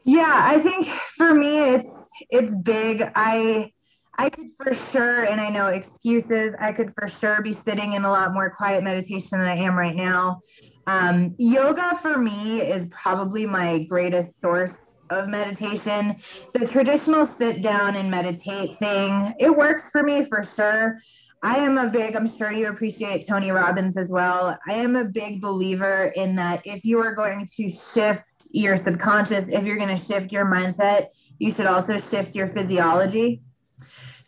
Yeah, 0.05 0.41
I 0.43 0.59
think 0.59 0.87
for 0.87 1.35
me 1.35 1.59
it's 1.75 2.09
it's 2.31 2.55
big. 2.55 3.11
I 3.15 3.73
I 4.21 4.29
could 4.29 4.51
for 4.51 4.75
sure, 4.75 5.25
and 5.25 5.41
I 5.41 5.49
know 5.49 5.69
excuses. 5.69 6.55
I 6.61 6.73
could 6.73 6.93
for 6.95 7.09
sure 7.09 7.41
be 7.41 7.55
sitting 7.55 7.95
in 7.95 8.05
a 8.05 8.11
lot 8.11 8.35
more 8.35 8.51
quiet 8.51 8.85
meditation 8.85 9.39
than 9.39 9.49
I 9.49 9.57
am 9.57 9.79
right 9.79 9.97
now. 9.97 10.43
Um, 10.87 11.35
yoga 11.39 11.97
for 12.03 12.19
me 12.19 12.61
is 12.61 12.87
probably 12.89 13.47
my 13.47 13.85
greatest 13.85 14.39
source 14.39 15.01
of 15.09 15.29
meditation. 15.29 16.17
The 16.53 16.67
traditional 16.67 17.25
sit 17.25 17.63
down 17.63 17.97
and 17.97 18.11
meditate 18.11 18.77
thing, 18.77 19.33
it 19.41 19.57
works 19.57 19.91
for 19.91 20.03
me 20.03 20.23
for 20.23 20.43
sure. 20.43 20.99
I 21.43 21.57
am 21.57 21.79
a 21.79 21.89
big, 21.89 22.15
I'm 22.15 22.29
sure 22.29 22.53
you 22.53 22.69
appreciate 22.69 23.27
Tony 23.27 23.51
Robbins 23.51 23.97
as 23.97 24.11
well. 24.11 24.59
I 24.69 24.75
am 24.75 24.97
a 24.97 25.05
big 25.05 25.41
believer 25.41 26.13
in 26.15 26.37
that 26.37 26.61
if 26.67 26.85
you 26.85 26.99
are 26.99 27.15
going 27.15 27.49
to 27.57 27.69
shift 27.71 28.49
your 28.53 28.77
subconscious, 28.77 29.49
if 29.49 29.65
you're 29.65 29.79
going 29.79 29.97
to 29.97 30.05
shift 30.05 30.31
your 30.31 30.45
mindset, 30.45 31.07
you 31.39 31.51
should 31.51 31.65
also 31.65 31.97
shift 31.97 32.35
your 32.35 32.47
physiology. 32.47 33.41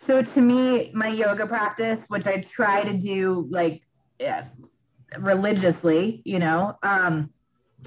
So 0.04 0.20
to 0.20 0.40
me, 0.40 0.90
my 0.94 1.06
yoga 1.06 1.46
practice, 1.46 2.06
which 2.08 2.26
I 2.26 2.38
try 2.38 2.82
to 2.82 2.92
do 2.92 3.46
like 3.50 3.84
yeah, 4.18 4.48
religiously, 5.16 6.22
you 6.24 6.40
know, 6.40 6.76
um, 6.82 7.30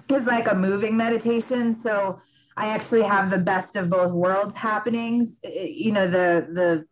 is 0.07 0.25
like 0.25 0.49
a 0.49 0.55
moving 0.55 0.95
meditation. 0.95 1.73
So 1.73 2.19
I 2.55 2.67
actually 2.69 3.01
have 3.01 3.29
the 3.29 3.39
best 3.39 3.75
of 3.75 3.89
both 3.89 4.13
worlds 4.13 4.55
happenings. 4.55 5.41
You 5.43 5.91
know, 5.91 6.07
the 6.07 6.47
the 6.53 6.85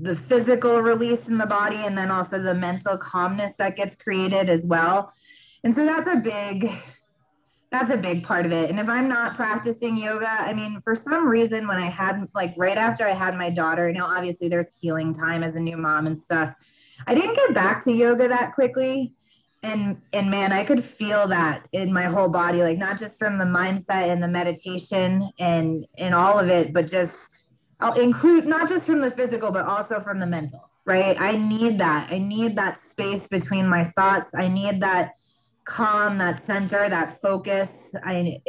the 0.00 0.16
physical 0.16 0.82
release 0.82 1.28
in 1.28 1.38
the 1.38 1.46
body 1.46 1.76
and 1.76 1.96
then 1.96 2.10
also 2.10 2.42
the 2.42 2.54
mental 2.54 2.96
calmness 2.96 3.54
that 3.58 3.76
gets 3.76 3.94
created 3.94 4.50
as 4.50 4.64
well. 4.64 5.12
And 5.62 5.72
so 5.72 5.84
that's 5.84 6.08
a 6.08 6.16
big 6.16 6.68
that's 7.70 7.90
a 7.90 7.96
big 7.96 8.24
part 8.24 8.46
of 8.46 8.52
it. 8.52 8.70
And 8.70 8.80
if 8.80 8.88
I'm 8.88 9.08
not 9.08 9.36
practicing 9.36 9.96
yoga, 9.96 10.28
I 10.28 10.54
mean, 10.54 10.80
for 10.80 10.94
some 10.94 11.28
reason, 11.28 11.68
when 11.68 11.76
I 11.76 11.90
had 11.90 12.26
like 12.34 12.54
right 12.56 12.78
after 12.78 13.06
I 13.06 13.12
had 13.12 13.36
my 13.36 13.50
daughter, 13.50 13.88
you 13.88 13.94
know, 13.94 14.06
obviously 14.06 14.48
there's 14.48 14.78
healing 14.80 15.12
time 15.12 15.42
as 15.42 15.54
a 15.54 15.60
new 15.60 15.76
mom 15.76 16.06
and 16.06 16.16
stuff. 16.16 16.54
I 17.06 17.14
didn't 17.14 17.34
get 17.34 17.54
back 17.54 17.84
to 17.84 17.92
yoga 17.92 18.28
that 18.28 18.54
quickly. 18.54 19.12
And 19.62 20.00
and 20.12 20.30
man, 20.30 20.52
I 20.52 20.64
could 20.64 20.82
feel 20.82 21.26
that 21.28 21.66
in 21.72 21.92
my 21.92 22.04
whole 22.04 22.30
body, 22.30 22.62
like 22.62 22.78
not 22.78 22.98
just 22.98 23.18
from 23.18 23.38
the 23.38 23.44
mindset 23.44 24.10
and 24.10 24.22
the 24.22 24.28
meditation 24.28 25.28
and 25.38 25.86
and 25.98 26.14
all 26.14 26.38
of 26.38 26.48
it, 26.48 26.72
but 26.72 26.86
just 26.86 27.52
I'll 27.80 28.00
include 28.00 28.46
not 28.46 28.68
just 28.68 28.86
from 28.86 29.00
the 29.00 29.10
physical, 29.10 29.52
but 29.52 29.66
also 29.66 30.00
from 30.00 30.20
the 30.20 30.26
mental, 30.26 30.60
right? 30.86 31.20
I 31.20 31.36
need 31.36 31.78
that. 31.78 32.10
I 32.10 32.18
need 32.18 32.56
that 32.56 32.78
space 32.78 33.28
between 33.28 33.68
my 33.68 33.84
thoughts. 33.84 34.30
I 34.34 34.48
need 34.48 34.80
that 34.80 35.12
calm, 35.68 36.18
that 36.18 36.40
center, 36.40 36.88
that 36.88 37.12
focus. 37.12 37.94
I 38.02 38.40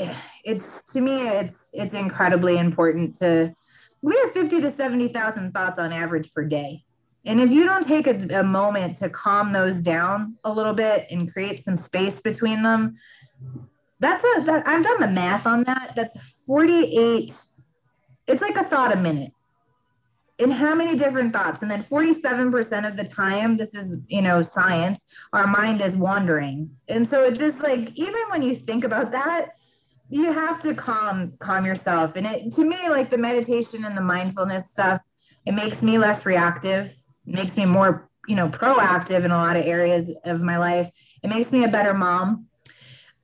it's 0.44 0.86
to 0.94 1.02
me, 1.02 1.28
it's 1.28 1.70
it's 1.74 1.94
incredibly 1.94 2.58
important 2.58 3.16
to 3.20 3.54
we 4.02 4.18
have 4.24 4.32
50 4.32 4.62
to 4.62 4.72
70,000 4.72 5.52
thoughts 5.52 5.78
on 5.78 5.92
average 5.92 6.32
per 6.34 6.46
day. 6.46 6.86
And 7.26 7.42
if 7.42 7.52
you 7.52 7.66
don't 7.66 7.86
take 7.86 8.08
a, 8.08 8.40
a 8.40 8.44
moment 8.46 8.96
to 9.00 9.10
calm 9.10 9.52
those 9.52 9.82
down 9.82 10.38
a 10.46 10.52
little 10.52 10.74
bit 10.74 11.08
and 11.12 11.32
create 11.32 11.60
some 11.60 11.76
space 11.76 12.22
between 12.22 12.64
them, 12.64 12.96
that's 14.00 14.24
a 14.24 14.44
that 14.46 14.66
I've 14.66 14.84
done 14.84 15.02
the 15.02 15.10
math 15.10 15.46
on 15.46 15.66
that. 15.66 15.94
That's 15.96 16.44
48 16.46 17.34
it's 18.28 18.42
like 18.42 18.56
a 18.58 18.64
thought 18.64 18.96
a 18.96 19.00
minute 19.00 19.34
in 20.40 20.50
how 20.50 20.74
many 20.74 20.98
different 20.98 21.34
thoughts? 21.34 21.62
And 21.62 21.70
then 21.70 21.84
47% 21.84 22.88
of 22.88 22.96
the 22.96 23.04
time 23.04 23.58
this 23.58 23.76
is 23.76 23.98
you 24.08 24.22
know 24.22 24.42
science 24.42 25.06
our 25.34 25.46
mind 25.46 25.82
is 25.82 25.96
wandering. 25.96 26.72
And 26.88 27.08
so 27.08 27.24
it 27.24 27.36
just 27.36 27.62
like 27.62 27.92
even 27.96 28.22
when 28.30 28.42
you 28.42 28.56
think 28.56 28.84
about 28.84 29.12
that 29.12 29.52
you 30.12 30.32
have 30.32 30.60
to 30.60 30.74
calm 30.74 31.34
calm 31.40 31.66
yourself. 31.66 32.16
And 32.16 32.26
it 32.26 32.52
to 32.56 32.64
me 32.64 32.90
like 32.90 33.10
the 33.12 33.18
meditation 33.18 33.86
and 33.86 33.96
the 33.96 34.02
mindfulness 34.02 34.72
stuff 34.72 35.02
it 35.46 35.54
makes 35.54 35.82
me 35.84 35.98
less 35.98 36.26
reactive 36.26 36.94
makes 37.26 37.56
me 37.56 37.66
more 37.66 38.10
you 38.28 38.36
know 38.36 38.50
proactive 38.50 39.26
in 39.26 39.32
a 39.32 39.38
lot 39.38 39.58
of 39.58 39.66
areas 39.66 40.18
of 40.26 40.42
my 40.42 40.58
life. 40.58 40.90
It 41.22 41.30
makes 41.30 41.52
me 41.52 41.64
a 41.64 41.68
better 41.68 41.94
mom 41.94 42.49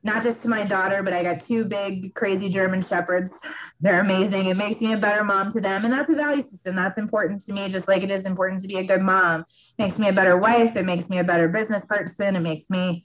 not 0.06 0.22
just 0.22 0.44
to 0.44 0.48
my 0.48 0.64
daughter, 0.64 1.02
but 1.02 1.14
I 1.14 1.24
got 1.24 1.40
two 1.40 1.66
big, 1.66 2.14
crazy 2.14 2.48
German 2.48 2.84
shepherds. 2.84 3.34
They're 3.82 4.02
amazing. 4.02 4.46
It 4.46 4.56
makes 4.56 4.80
me 4.80 4.94
a 4.94 4.98
better 4.98 5.24
mom 5.24 5.52
to 5.54 5.60
them. 5.60 5.84
And 5.84 5.92
that's 5.92 6.12
a 6.12 6.16
value 6.16 6.44
system. 6.44 6.76
That's 6.76 7.00
important 7.00 7.44
to 7.46 7.54
me, 7.54 7.68
just 7.70 7.88
like 7.88 8.04
it 8.04 8.12
is 8.12 8.28
important 8.28 8.62
to 8.62 8.68
be 8.68 8.76
a 8.76 8.84
good 8.84 9.02
mom. 9.02 9.42
It 9.42 9.74
makes 9.80 9.98
me 9.98 10.08
a 10.08 10.14
better 10.14 10.38
wife. 10.38 10.76
It 10.76 10.86
makes 10.86 11.10
me 11.10 11.18
a 11.18 11.24
better 11.24 11.48
business 11.48 11.86
person. 11.86 12.36
It 12.36 12.42
makes 12.42 12.70
me 12.70 13.04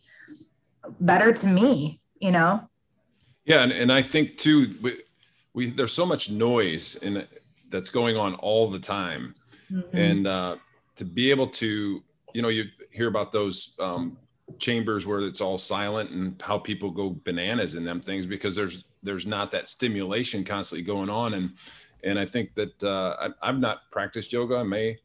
better 1.01 1.33
to 1.33 1.47
me, 1.47 2.03
you 2.21 2.33
know? 2.33 2.69
Yeah. 3.47 3.63
And, 3.63 3.73
and 3.73 3.91
I 3.91 4.03
think 4.03 4.37
too, 4.37 4.75
we, 4.83 5.01
we 5.55 5.71
there's 5.71 5.95
so 5.95 6.05
much 6.05 6.31
noise 6.31 6.97
in 6.97 7.27
that's 7.71 7.89
going 7.89 8.19
on 8.19 8.35
all 8.35 8.69
the 8.69 8.79
time. 8.79 9.35
Mm-hmm. 9.73 9.97
And 9.97 10.27
uh, 10.27 10.57
to 10.97 11.05
be 11.07 11.31
able 11.31 11.47
to, 11.47 12.03
you 12.35 12.43
know, 12.43 12.49
you 12.49 12.65
hear 12.91 13.09
about 13.09 13.33
those 13.33 13.75
um, 13.79 14.19
chambers 14.59 15.07
where 15.07 15.21
it's 15.21 15.41
all 15.41 15.59
silent 15.59 16.11
and 16.11 16.41
how 16.43 16.59
people 16.59 16.91
go 16.91 17.17
bananas 17.25 17.75
in 17.75 17.85
them 17.85 18.01
things 18.01 18.27
because 18.27 18.55
there's 18.55 18.85
there's 19.03 19.27
not 19.27 19.51
that 19.51 19.69
stimulation 19.69 20.45
constantly 20.45 20.85
going 20.85 21.09
on 21.09 21.35
and 21.35 21.53
and 22.05 22.19
I 22.19 22.27
think 22.27 22.55
that 22.55 22.83
uh, 22.83 23.31
I, 23.43 23.47
have 23.47 23.59
not 23.59 23.91
practiced 23.91 24.33
yoga. 24.33 24.57
I 24.57 24.63
may 24.63 24.99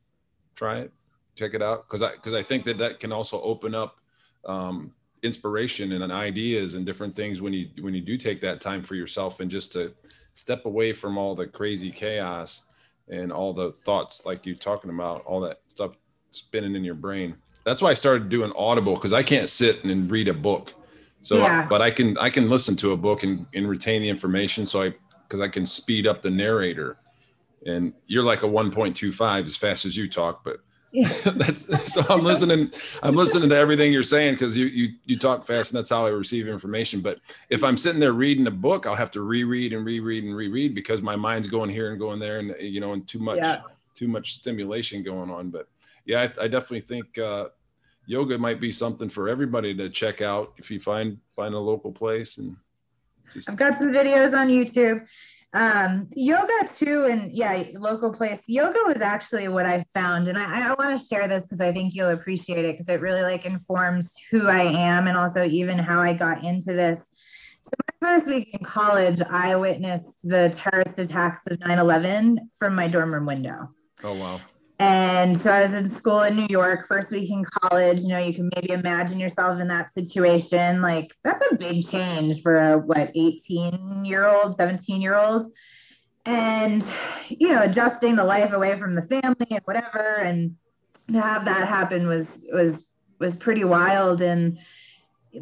try 0.55 0.79
it, 0.79 0.93
check 1.35 1.53
it 1.53 1.61
out 1.61 1.87
because 1.87 2.01
I 2.01 2.11
because 2.11 2.33
I 2.33 2.43
think 2.43 2.63
that 2.65 2.77
that 2.77 2.99
can 2.99 3.11
also 3.11 3.41
open 3.41 3.75
up 3.75 3.99
um, 4.45 4.93
inspiration 5.23 5.91
and 5.91 6.11
ideas 6.11 6.75
and 6.75 6.85
different 6.85 7.15
things 7.15 7.41
when 7.41 7.53
you 7.53 7.69
when 7.81 7.93
you 7.93 8.01
do 8.01 8.17
take 8.17 8.41
that 8.41 8.61
time 8.61 8.83
for 8.83 8.95
yourself 8.95 9.39
and 9.39 9.49
just 9.49 9.73
to 9.73 9.93
step 10.33 10.65
away 10.65 10.93
from 10.93 11.17
all 11.17 11.35
the 11.35 11.47
crazy 11.47 11.91
chaos 11.91 12.63
and 13.09 13.31
all 13.31 13.53
the 13.53 13.71
thoughts 13.71 14.25
like 14.25 14.45
you 14.45 14.55
talking 14.55 14.89
about 14.89 15.23
all 15.25 15.39
that 15.39 15.61
stuff 15.67 15.95
spinning 16.31 16.75
in 16.75 16.83
your 16.83 16.95
brain 16.95 17.35
that's 17.65 17.81
why 17.81 17.89
I 17.89 17.95
started 17.95 18.29
doing 18.29 18.53
Audible 18.55 18.95
because 18.95 19.13
I 19.13 19.23
can't 19.23 19.49
sit 19.49 19.83
and 19.83 20.09
read 20.09 20.27
a 20.27 20.33
book. 20.33 20.73
So, 21.21 21.37
yeah. 21.37 21.65
but 21.67 21.81
I 21.81 21.89
can 21.91 22.17
I 22.19 22.29
can 22.29 22.49
listen 22.49 22.75
to 22.77 22.91
a 22.91 22.97
book 22.97 23.23
and, 23.23 23.45
and 23.53 23.67
retain 23.67 24.01
the 24.01 24.09
information. 24.09 24.65
So 24.65 24.83
I 24.83 24.93
because 25.27 25.41
I 25.41 25.47
can 25.47 25.65
speed 25.65 26.07
up 26.07 26.21
the 26.21 26.29
narrator. 26.29 26.97
And 27.65 27.93
you're 28.05 28.23
like 28.23 28.43
a 28.43 28.47
1.25 28.47 29.45
as 29.45 29.57
fast 29.57 29.85
as 29.85 29.97
you 29.97 30.07
talk, 30.07 30.43
but 30.43 30.59
yeah. 30.91 31.11
that's 31.25 31.91
so 31.91 32.05
I'm 32.07 32.23
listening. 32.23 32.71
I'm 33.03 33.15
listening 33.15 33.49
to 33.49 33.55
everything 33.55 33.91
you're 33.91 34.03
saying 34.03 34.35
because 34.35 34.55
you 34.55 34.67
you 34.67 34.93
you 35.03 35.19
talk 35.19 35.45
fast 35.45 35.71
and 35.71 35.79
that's 35.79 35.89
how 35.89 36.05
I 36.05 36.09
receive 36.09 36.47
information. 36.47 37.01
But 37.01 37.19
if 37.49 37.63
I'm 37.63 37.75
sitting 37.75 37.99
there 37.99 38.13
reading 38.13 38.47
a 38.47 38.51
book, 38.51 38.85
I'll 38.85 38.95
have 38.95 39.11
to 39.11 39.21
reread 39.21 39.73
and 39.73 39.85
reread 39.85 40.23
and 40.23 40.35
reread 40.35 40.73
because 40.73 41.01
my 41.01 41.17
mind's 41.17 41.49
going 41.49 41.69
here 41.69 41.89
and 41.89 41.99
going 41.99 42.19
there, 42.19 42.39
and 42.39 42.55
you 42.59 42.79
know, 42.79 42.93
and 42.93 43.05
too 43.05 43.19
much 43.19 43.37
yeah. 43.37 43.61
too 43.93 44.07
much 44.07 44.35
stimulation 44.35 45.03
going 45.03 45.29
on. 45.29 45.49
But 45.49 45.67
yeah, 46.05 46.29
I, 46.39 46.45
I 46.45 46.47
definitely 46.47 46.81
think 46.81 47.17
uh, 47.17 47.47
yoga 48.07 48.37
might 48.37 48.59
be 48.59 48.71
something 48.71 49.09
for 49.09 49.29
everybody 49.29 49.75
to 49.75 49.89
check 49.89 50.21
out 50.21 50.53
if 50.57 50.69
you 50.69 50.79
find 50.79 51.17
find 51.35 51.53
a 51.53 51.59
local 51.59 51.91
place 51.91 52.37
and. 52.37 52.55
Just... 53.33 53.49
I've 53.49 53.55
got 53.55 53.77
some 53.79 53.87
videos 53.87 54.37
on 54.37 54.49
YouTube. 54.49 55.01
Um 55.53 56.09
yoga 56.15 56.67
too 56.77 57.07
and 57.09 57.31
yeah 57.31 57.63
local 57.73 58.13
place. 58.13 58.43
Yoga 58.47 58.77
was 58.85 59.01
actually 59.01 59.47
what 59.47 59.65
i 59.65 59.83
found 59.93 60.27
and 60.27 60.37
i, 60.37 60.69
I 60.69 60.73
want 60.73 60.99
to 60.99 61.03
share 61.03 61.27
this 61.27 61.45
because 61.45 61.61
i 61.61 61.71
think 61.71 61.95
you'll 61.95 62.09
appreciate 62.09 62.65
it 62.65 62.73
because 62.73 62.89
it 62.89 62.99
really 62.99 63.21
like 63.21 63.45
informs 63.45 64.13
who 64.29 64.47
i 64.47 64.61
am 64.63 65.07
and 65.07 65.17
also 65.17 65.43
even 65.45 65.79
how 65.79 66.01
i 66.01 66.13
got 66.13 66.43
into 66.43 66.73
this. 66.73 67.07
So 67.61 67.71
my 68.01 68.07
first 68.07 68.27
week 68.27 68.49
in 68.53 68.63
college 68.65 69.21
i 69.21 69.55
witnessed 69.55 70.27
the 70.29 70.49
terrorist 70.53 70.99
attacks 70.99 71.47
of 71.47 71.57
9-11 71.59 72.37
from 72.59 72.75
my 72.75 72.87
dorm 72.87 73.13
room 73.13 73.25
window. 73.25 73.69
Oh 74.03 74.19
wow 74.19 74.41
and 74.77 75.39
so 75.39 75.51
I 75.51 75.61
was 75.61 75.73
in 75.73 75.87
school 75.87 76.23
in 76.23 76.35
New 76.35 76.47
York, 76.49 76.85
first 76.85 77.09
week 77.09 77.31
in 77.31 77.45
college. 77.45 78.01
You 78.01 78.09
know, 78.09 78.19
you 78.19 78.33
can 78.33 78.51
maybe 78.55 78.71
imagine 78.71 79.19
yourself 79.19 79.59
in 79.59 79.67
that 79.69 79.93
situation. 79.93 80.81
Like, 80.81 81.13
that's 81.23 81.41
a 81.49 81.55
big 81.55 81.87
change 81.87 82.41
for 82.41 82.57
a, 82.57 82.77
what, 82.77 83.11
18 83.15 84.03
year 84.03 84.27
old, 84.27 84.55
17 84.55 85.01
year 85.01 85.17
olds. 85.17 85.51
And, 86.25 86.83
you 87.29 87.49
know, 87.49 87.63
adjusting 87.63 88.17
the 88.17 88.25
life 88.25 88.51
away 88.51 88.77
from 88.77 88.95
the 88.95 89.01
family 89.01 89.47
and 89.49 89.61
whatever. 89.63 90.17
And 90.17 90.55
to 91.09 91.21
have 91.21 91.45
that 91.45 91.67
happen 91.67 92.07
was, 92.07 92.45
was, 92.51 92.87
was 93.19 93.35
pretty 93.35 93.63
wild. 93.63 94.21
And 94.21 94.59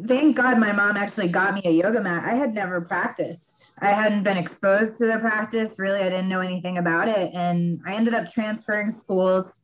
thank 0.06 0.36
God 0.36 0.58
my 0.58 0.70
mom 0.70 0.96
actually 0.96 1.28
got 1.28 1.54
me 1.54 1.62
a 1.64 1.70
yoga 1.70 2.00
mat. 2.00 2.22
I 2.24 2.36
had 2.36 2.54
never 2.54 2.80
practiced 2.82 3.53
I 3.80 3.88
hadn't 3.88 4.22
been 4.22 4.36
exposed 4.36 4.98
to 4.98 5.06
the 5.06 5.18
practice. 5.18 5.76
Really, 5.78 6.00
I 6.00 6.08
didn't 6.08 6.28
know 6.28 6.40
anything 6.40 6.78
about 6.78 7.08
it. 7.08 7.34
And 7.34 7.80
I 7.86 7.94
ended 7.94 8.14
up 8.14 8.30
transferring 8.30 8.90
schools. 8.90 9.62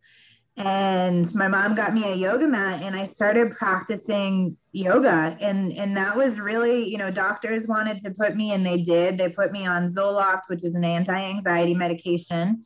And 0.57 1.33
my 1.35 1.49
mom 1.49 1.75
got 1.75 1.95
me 1.95 2.05
a 2.05 2.15
yoga 2.15 2.47
mat 2.47 2.83
and 2.83 2.95
I 2.95 3.05
started 3.05 3.53
practicing 3.53 4.59
yoga. 4.73 5.37
And, 5.41 5.73
and 5.73 5.97
that 5.97 6.17
was 6.17 6.39
really, 6.39 6.87
you 6.87 6.99
know, 6.99 7.11
doctors 7.11 7.67
wanted 7.67 7.99
to 8.01 8.11
put 8.11 8.37
me, 8.37 8.53
and 8.53 8.67
they 8.67 8.79
did. 8.79 9.17
They 9.17 9.31
put 9.31 9.53
me 9.53 9.67
on 9.67 9.87
Zoloft, 9.87 10.43
which 10.49 10.65
is 10.65 10.75
an 10.75 10.85
anti 10.85 11.15
anxiety 11.15 11.75
medication. 11.75 12.65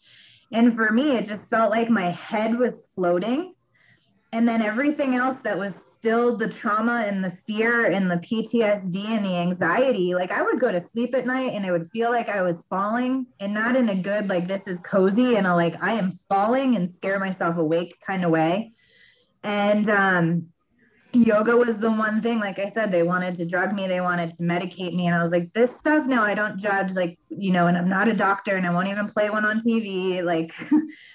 And 0.51 0.75
for 0.75 0.91
me, 0.91 1.17
it 1.17 1.27
just 1.27 1.49
felt 1.51 1.71
like 1.71 1.89
my 1.89 2.11
head 2.11 2.59
was 2.59 2.91
floating. 2.95 3.55
And 4.33 4.49
then 4.49 4.63
everything 4.63 5.15
else 5.15 5.41
that 5.43 5.59
was 5.59 5.94
still 6.05 6.37
the 6.37 6.47
trauma 6.47 7.03
and 7.07 7.25
the 7.25 7.31
fear 7.31 7.87
and 7.87 8.11
the 8.11 8.17
PTSD 8.17 9.07
and 9.07 9.25
the 9.25 9.37
anxiety. 9.37 10.15
Like 10.15 10.31
I 10.31 10.43
would 10.43 10.61
go 10.61 10.71
to 10.71 10.79
sleep 10.79 11.15
at 11.15 11.25
night 11.25 11.55
and 11.55 11.65
it 11.65 11.73
would 11.73 11.87
feel 11.87 12.11
like 12.11 12.29
I 12.29 12.43
was 12.43 12.67
falling 12.67 13.25
and 13.41 13.55
not 13.55 13.75
in 13.75 13.89
a 13.89 13.95
good, 13.95 14.29
like 14.29 14.47
this 14.47 14.67
is 14.67 14.81
cozy 14.81 15.37
and 15.37 15.47
a 15.47 15.55
like 15.55 15.83
I 15.83 15.95
am 15.95 16.11
falling 16.11 16.77
and 16.77 16.87
scare 16.87 17.19
myself 17.19 17.57
awake 17.57 17.97
kind 18.07 18.23
of 18.23 18.31
way. 18.31 18.71
And 19.43 19.89
um, 19.89 20.49
yoga 21.15 21.57
was 21.57 21.79
the 21.79 21.91
one 21.91 22.21
thing 22.21 22.41
like 22.41 22.59
i 22.59 22.69
said 22.69 22.91
they 22.91 23.03
wanted 23.03 23.35
to 23.35 23.47
drug 23.47 23.75
me 23.75 23.87
they 23.87 24.01
wanted 24.01 24.31
to 24.31 24.43
medicate 24.43 24.95
me 24.95 25.07
and 25.07 25.15
i 25.15 25.21
was 25.21 25.31
like 25.31 25.53
this 25.53 25.79
stuff 25.79 26.07
no 26.07 26.23
i 26.23 26.35
don't 26.35 26.59
judge 26.59 26.93
like 26.95 27.19
you 27.29 27.53
know 27.53 27.67
and 27.67 27.77
i'm 27.79 27.89
not 27.89 28.09
a 28.09 28.13
doctor 28.13 28.57
and 28.57 28.67
i 28.67 28.73
won't 28.73 28.89
even 28.89 29.07
play 29.07 29.31
one 29.31 29.45
on 29.45 29.61
tv 29.61 30.23
like 30.25 30.53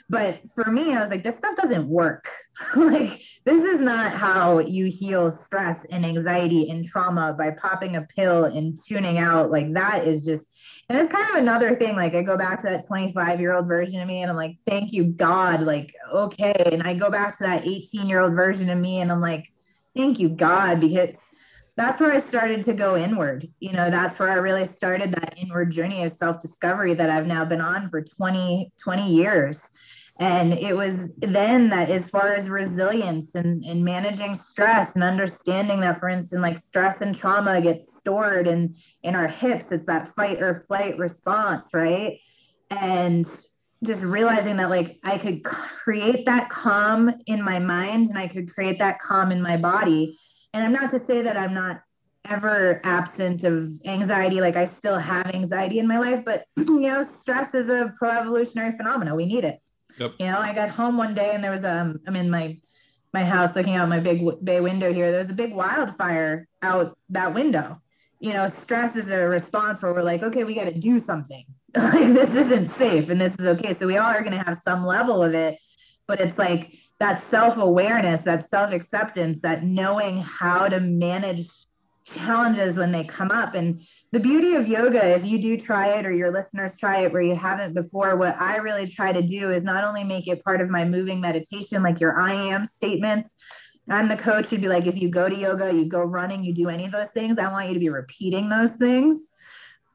but 0.10 0.40
for 0.56 0.72
me 0.72 0.94
i 0.96 1.02
was 1.02 1.10
like 1.10 1.24
this 1.24 1.38
stuff 1.38 1.56
doesn't 1.56 1.88
work. 1.88 2.28
Like 2.76 3.22
this 3.46 3.64
is 3.64 3.80
not 3.80 4.12
how 4.14 4.60
you 4.60 4.88
heal 4.88 5.32
stress 5.32 5.86
and 5.92 6.06
anxiety 6.06 6.70
and 6.70 6.84
trauma 6.84 7.34
by 7.38 7.52
popping 7.52 7.96
a 7.96 8.02
pill 8.02 8.46
and 8.46 8.78
tuning 8.86 9.18
out 9.18 9.50
like 9.50 9.74
that 9.74 10.06
is 10.06 10.26
just 10.26 10.60
and 10.90 10.98
it's 10.98 11.12
kind 11.12 11.30
of 11.30 11.36
another 11.36 11.74
thing 11.76 11.96
like 11.96 12.16
i 12.16 12.22
go 12.22 12.38
back 12.38 12.60
to 12.62 12.70
that 12.70 12.86
25 12.86 13.40
year 13.40 13.54
old 13.54 13.68
version 13.68 14.02
of 14.02 14.08
me 14.08 14.22
and 14.22 14.30
i'm 14.30 14.36
like 14.36 14.58
thank 14.66 14.92
you 14.92 15.06
god 15.06 15.62
like 15.62 15.94
okay 16.12 16.54
and 16.72 16.84
i 16.84 16.94
go 16.94 17.10
back 17.10 17.38
to 17.38 17.44
that 17.44 17.66
18 17.66 18.10
year 18.10 18.20
old 18.20 18.36
version 18.36 18.70
of 18.70 18.78
me 18.78 19.00
and 19.00 19.12
i'm 19.12 19.22
like 19.22 19.50
Thank 19.96 20.20
you, 20.20 20.30
God, 20.30 20.80
because 20.80 21.18
that's 21.76 22.00
where 22.00 22.12
I 22.12 22.20
started 22.20 22.64
to 22.64 22.74
go 22.74 22.98
inward. 22.98 23.48
You 23.60 23.72
know, 23.72 23.90
that's 23.90 24.20
where 24.20 24.30
I 24.30 24.36
really 24.36 24.66
started 24.66 25.14
that 25.14 25.38
inward 25.38 25.72
journey 25.72 26.04
of 26.04 26.12
self 26.12 26.40
discovery 26.40 26.94
that 26.94 27.10
I've 27.10 27.28
now 27.28 27.46
been 27.46 27.62
on 27.62 27.88
for 27.88 28.02
20, 28.02 28.72
20 28.82 29.10
years. 29.10 29.66
And 30.20 30.52
it 30.52 30.76
was 30.76 31.16
then 31.16 31.70
that, 31.70 31.90
as 31.90 32.10
far 32.10 32.34
as 32.34 32.50
resilience 32.50 33.36
and, 33.36 33.64
and 33.64 33.86
managing 33.86 34.36
stress 34.36 34.96
and 34.96 35.04
understanding 35.04 35.80
that, 35.80 35.98
for 35.98 36.10
instance, 36.10 36.42
like 36.42 36.60
stress 36.60 37.00
and 37.00 37.16
trauma 37.16 37.62
gets 37.62 37.98
stored 37.98 38.46
in, 38.46 38.74
in 39.02 39.16
our 39.16 39.30
hips, 39.30 39.72
it's 39.72 39.86
that 39.86 40.10
fight 40.10 40.42
or 40.42 40.56
flight 40.56 40.98
response, 40.98 41.70
right? 41.74 42.20
And 42.70 43.26
just 43.84 44.02
realizing 44.02 44.58
that 44.58 44.70
like 44.70 45.00
I 45.04 45.18
could 45.18 45.44
create 45.44 46.26
that 46.26 46.50
calm 46.50 47.12
in 47.28 47.42
my 47.42 47.60
mind 47.60 48.08
and 48.08 48.18
I 48.18 48.28
could 48.28 48.50
create 48.50 48.80
that 48.80 49.00
calm 49.00 49.32
in 49.32 49.42
my 49.42 49.58
body. 49.58 50.18
And 50.54 50.64
I'm 50.64 50.74
not 50.74 50.90
to 50.92 51.00
say 51.00 51.22
that 51.22 51.38
I'm 51.38 51.54
not 51.54 51.82
ever 52.26 52.82
absent 52.84 53.44
of 53.46 53.70
anxiety. 53.86 54.42
Like 54.42 54.58
I 54.58 54.66
still 54.66 54.98
have 54.98 55.28
anxiety 55.28 55.80
in 55.80 55.88
my 55.88 55.98
life, 55.98 56.26
but 56.26 56.44
you 56.58 56.82
know, 56.82 57.04
stress 57.04 57.54
is 57.56 57.70
a 57.70 57.94
pro-evolutionary 57.98 58.74
phenomenon. 58.74 59.16
We 59.16 59.26
need 59.26 59.46
it. 59.46 59.60
Yep. 59.98 60.14
You 60.20 60.28
know, 60.28 60.40
I 60.40 60.54
got 60.54 60.70
home 60.70 60.98
one 60.98 61.16
day 61.16 61.34
and 61.34 61.44
there 61.44 61.52
was 61.52 61.64
um 61.64 62.00
I'm 62.06 62.16
in 62.18 62.30
my 62.30 62.60
my 63.14 63.24
house 63.24 63.56
looking 63.56 63.76
out 63.76 63.90
my 63.90 64.00
big 64.00 64.22
bay 64.44 64.60
window 64.60 64.94
here. 64.94 65.10
There 65.12 65.20
was 65.20 65.30
a 65.30 65.34
big 65.34 65.54
wildfire 65.54 66.48
out 66.62 66.98
that 67.10 67.34
window. 67.34 67.82
You 68.20 68.34
know, 68.34 68.48
stress 68.48 68.98
is 68.98 69.10
a 69.10 69.18
response 69.18 69.82
where 69.82 69.94
we're 69.94 70.04
like, 70.04 70.22
okay, 70.22 70.44
we 70.44 70.54
got 70.54 70.66
to 70.66 70.78
do 70.78 71.00
something 71.00 71.46
like 71.76 72.14
this 72.14 72.36
isn't 72.36 72.68
safe 72.68 73.10
and 73.10 73.22
this 73.22 73.36
is 73.38 73.46
okay. 73.46 73.74
So 73.74 73.86
we 73.86 73.98
all 73.98 74.08
are 74.08 74.24
going 74.24 74.38
to 74.38 74.44
have 74.44 74.58
some 74.58 74.84
level 74.84 75.22
of 75.22 75.36
it, 75.36 75.60
but 76.08 76.20
it's 76.20 76.40
like 76.40 76.74
that 77.00 77.22
self 77.22 77.58
awareness, 77.58 78.22
that 78.22 78.50
self 78.50 78.72
acceptance, 78.72 79.42
that 79.42 79.64
knowing 79.64 80.22
how 80.22 80.68
to 80.68 80.80
manage 80.80 81.48
challenges 82.06 82.76
when 82.76 82.92
they 82.92 83.04
come 83.04 83.30
up. 83.30 83.54
And 83.54 83.80
the 84.12 84.20
beauty 84.20 84.56
of 84.56 84.68
yoga, 84.68 85.16
if 85.16 85.26
you 85.26 85.40
do 85.40 85.58
try 85.58 85.90
it 85.90 86.08
or 86.08 86.12
your 86.12 86.32
listeners 86.32 86.76
try 86.76 87.02
it 87.02 87.14
where 87.14 87.22
you 87.22 87.36
haven't 87.36 87.76
before, 87.76 88.16
what 88.16 88.36
I 88.42 88.56
really 88.58 88.88
try 88.88 89.12
to 89.12 89.22
do 89.22 89.52
is 89.52 89.64
not 89.64 89.84
only 89.84 90.04
make 90.04 90.28
it 90.28 90.44
part 90.44 90.62
of 90.62 90.72
my 90.72 90.86
moving 90.86 91.22
meditation, 91.22 91.84
like 91.84 92.00
your 92.00 92.20
I 92.20 92.34
am 92.34 92.66
statements. 92.66 93.36
I'm 93.88 94.08
the 94.08 94.18
coach 94.18 94.50
who'd 94.50 94.62
be 94.62 94.68
like, 94.68 94.88
if 94.88 94.98
you 94.98 95.10
go 95.10 95.30
to 95.30 95.36
yoga, 95.36 95.74
you 95.74 95.86
go 95.86 96.02
running, 96.04 96.44
you 96.44 96.54
do 96.54 96.70
any 96.70 96.86
of 96.86 96.92
those 96.92 97.10
things, 97.10 97.38
I 97.38 97.52
want 97.52 97.68
you 97.68 97.74
to 97.76 97.80
be 97.80 97.90
repeating 97.90 98.50
those 98.50 98.76
things 98.76 99.30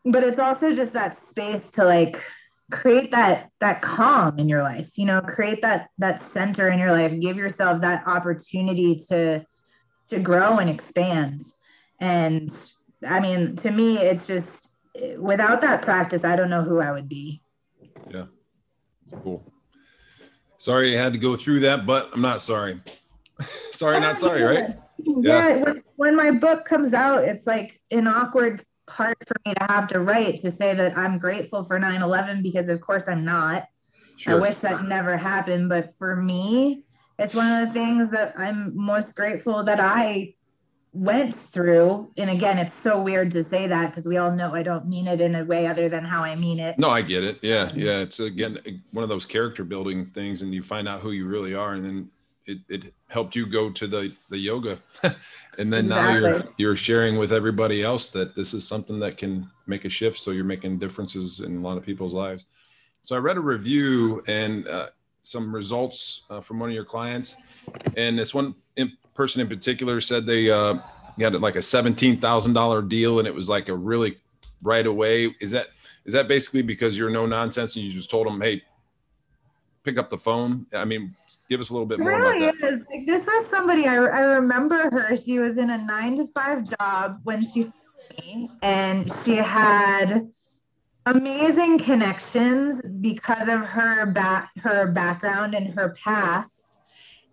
but 0.05 0.23
it's 0.23 0.39
also 0.39 0.75
just 0.75 0.93
that 0.93 1.19
space 1.19 1.73
to 1.73 1.85
like 1.85 2.23
create 2.71 3.11
that 3.11 3.51
that 3.61 3.83
calm 3.83 4.39
in 4.39 4.49
your 4.49 4.63
life 4.63 4.97
you 4.97 5.05
know 5.05 5.21
create 5.21 5.61
that 5.63 5.89
that 5.99 6.19
center 6.19 6.69
in 6.69 6.79
your 6.79 6.93
life 6.93 7.19
give 7.21 7.37
yourself 7.37 7.81
that 7.81 8.07
opportunity 8.07 8.97
to 8.97 9.45
to 10.09 10.19
grow 10.19 10.59
and 10.59 10.71
expand. 10.71 11.41
And 12.01 12.51
i 13.07 13.21
mean 13.21 13.57
to 13.57 13.71
me 13.71 13.99
it's 13.99 14.27
just 14.27 14.77
without 15.19 15.61
that 15.61 15.83
practice 15.83 16.25
i 16.25 16.37
don't 16.37 16.51
know 16.51 16.63
who 16.63 16.81
i 16.81 16.91
would 16.91 17.09
be. 17.09 17.43
Yeah. 18.11 18.27
Cool. 19.23 19.45
Sorry 20.59 20.99
i 20.99 21.03
had 21.03 21.13
to 21.13 21.19
go 21.19 21.37
through 21.37 21.61
that 21.61 21.87
but 21.87 22.11
i'm 22.13 22.23
not 22.23 22.41
sorry. 22.41 22.81
Sorry 23.73 23.99
not 23.99 24.15
oh, 24.17 24.29
sorry 24.29 24.43
right? 24.43 24.77
Yeah, 24.99 25.49
yeah. 25.49 25.63
When, 25.65 25.83
when 25.97 26.17
my 26.17 26.31
book 26.31 26.65
comes 26.65 26.95
out 26.95 27.25
it's 27.25 27.47
like 27.47 27.81
an 27.91 28.07
awkward 28.07 28.63
hard 28.89 29.17
for 29.27 29.37
me 29.47 29.55
to 29.55 29.67
have 29.69 29.87
to 29.89 30.01
write 30.01 30.41
to 30.41 30.51
say 30.51 30.75
that 30.75 30.97
I'm 30.97 31.19
grateful 31.19 31.63
for 31.63 31.79
9 31.79 32.03
11 32.03 32.43
because, 32.43 32.69
of 32.69 32.81
course, 32.81 33.09
I'm 33.09 33.25
not. 33.25 33.67
Sure. 34.17 34.35
I 34.35 34.41
wish 34.41 34.59
that 34.59 34.85
never 34.85 35.17
happened. 35.17 35.69
But 35.69 35.95
for 35.95 36.17
me, 36.17 36.85
it's 37.19 37.35
one 37.35 37.51
of 37.51 37.67
the 37.67 37.73
things 37.73 38.11
that 38.11 38.35
I'm 38.39 38.73
most 38.75 39.15
grateful 39.15 39.65
that 39.65 39.81
I 39.81 40.35
went 40.93 41.35
through. 41.35 42.13
And 42.17 42.31
again, 42.31 42.59
it's 42.59 42.73
so 42.73 43.03
weird 43.03 43.33
to 43.33 43.43
say 43.43 43.67
that 43.67 43.91
because 43.91 44.07
we 44.07 44.17
all 44.17 44.31
know 44.31 44.55
I 44.55 44.63
don't 44.63 44.87
mean 44.87 45.09
it 45.09 45.21
in 45.21 45.35
a 45.35 45.45
way 45.45 45.67
other 45.67 45.89
than 45.89 46.05
how 46.05 46.23
I 46.23 46.37
mean 46.37 46.61
it. 46.61 46.79
No, 46.79 46.91
I 46.91 47.03
get 47.03 47.25
it. 47.25 47.39
Yeah. 47.43 47.71
Yeah. 47.75 47.99
It's 47.99 48.21
again 48.21 48.83
one 48.93 49.03
of 49.03 49.09
those 49.09 49.27
character 49.27 49.65
building 49.65 50.07
things, 50.07 50.43
and 50.43 50.55
you 50.55 50.63
find 50.63 50.89
out 50.89 51.01
who 51.01 51.11
you 51.11 51.27
really 51.27 51.55
are. 51.55 51.75
And 51.75 51.85
then 51.85 52.11
it, 52.47 52.59
it 52.69 52.95
helped 53.09 53.35
you 53.35 53.47
go 53.47 53.71
to 53.71 53.87
the 53.87 54.13
the 54.31 54.39
yoga 54.39 54.79
and 55.59 55.73
then 55.73 55.87
exactly. 55.87 55.91
now 55.91 56.15
you're 56.15 56.45
you're 56.57 56.77
sharing 56.77 57.19
with 57.19 57.33
everybody 57.33 57.83
else 57.83 58.11
that 58.11 58.35
this 58.35 58.55
is 58.55 58.67
something 58.67 58.99
that 58.99 59.17
can 59.17 59.49
make 59.67 59.85
a 59.85 59.89
shift 59.89 60.19
so 60.19 60.31
you're 60.31 60.45
making 60.45 60.79
differences 60.79 61.41
in 61.41 61.57
a 61.57 61.61
lot 61.61 61.77
of 61.77 61.85
people's 61.85 62.15
lives 62.15 62.45
so 63.03 63.17
i 63.17 63.19
read 63.19 63.37
a 63.37 63.41
review 63.41 64.23
and 64.27 64.69
uh, 64.69 64.89
some 65.25 65.53
results 65.53 66.23
uh, 66.31 66.41
from 66.41 66.61
one 66.61 66.69
of 66.69 66.75
your 66.75 66.85
clients, 66.85 67.37
and 67.97 68.17
this 68.17 68.33
one 68.33 68.55
in 68.77 68.93
person 69.15 69.41
in 69.41 69.49
particular 69.49 70.01
said 70.01 70.27
they 70.27 70.51
uh, 70.51 70.79
got 71.19 71.33
like 71.41 71.57
a 71.57 71.63
seventeen 71.63 72.21
thousand 72.21 72.53
dollar 72.53 72.83
deal, 72.83 73.19
and 73.19 73.27
it 73.27 73.35
was 73.35 73.49
like 73.49 73.69
a 73.69 73.75
really 73.75 74.19
right 74.63 74.87
away. 74.87 75.35
Is 75.41 75.51
that 75.51 75.69
is 76.05 76.13
that 76.13 76.29
basically 76.29 76.63
because 76.63 76.97
you're 76.97 77.11
no 77.11 77.27
nonsense 77.27 77.75
and 77.75 77.85
you 77.85 77.91
just 77.91 78.11
told 78.11 78.27
them, 78.27 78.41
hey, 78.41 78.63
pick 79.85 79.99
up 79.99 80.11
the 80.11 80.19
phone? 80.19 80.67
I 80.73 80.85
mean, 80.85 81.15
give 81.49 81.61
us 81.61 81.71
a 81.71 81.73
little 81.73 81.87
bit 81.87 81.99
more 81.99 82.11
really 82.11 82.45
about 82.45 82.61
that. 82.61 82.73
Is. 82.73 83.07
This 83.07 83.27
was 83.27 83.47
somebody 83.47 83.87
I, 83.87 83.95
I 83.95 84.21
remember 84.21 84.91
her. 84.91 85.15
She 85.17 85.39
was 85.39 85.59
in 85.59 85.71
a 85.71 85.79
nine 85.79 86.17
to 86.17 86.27
five 86.27 86.65
job 86.79 87.21
when 87.23 87.45
she 87.45 87.67
me, 88.19 88.51
and 88.63 89.11
she 89.25 89.37
had 89.37 90.29
amazing 91.07 91.79
connections 91.79 92.83
because 93.01 93.49
of 93.49 93.61
her 93.61 94.07
back 94.07 94.51
her 94.63 94.91
background 94.91 95.55
and 95.55 95.75
her 95.75 95.95
past 96.03 96.81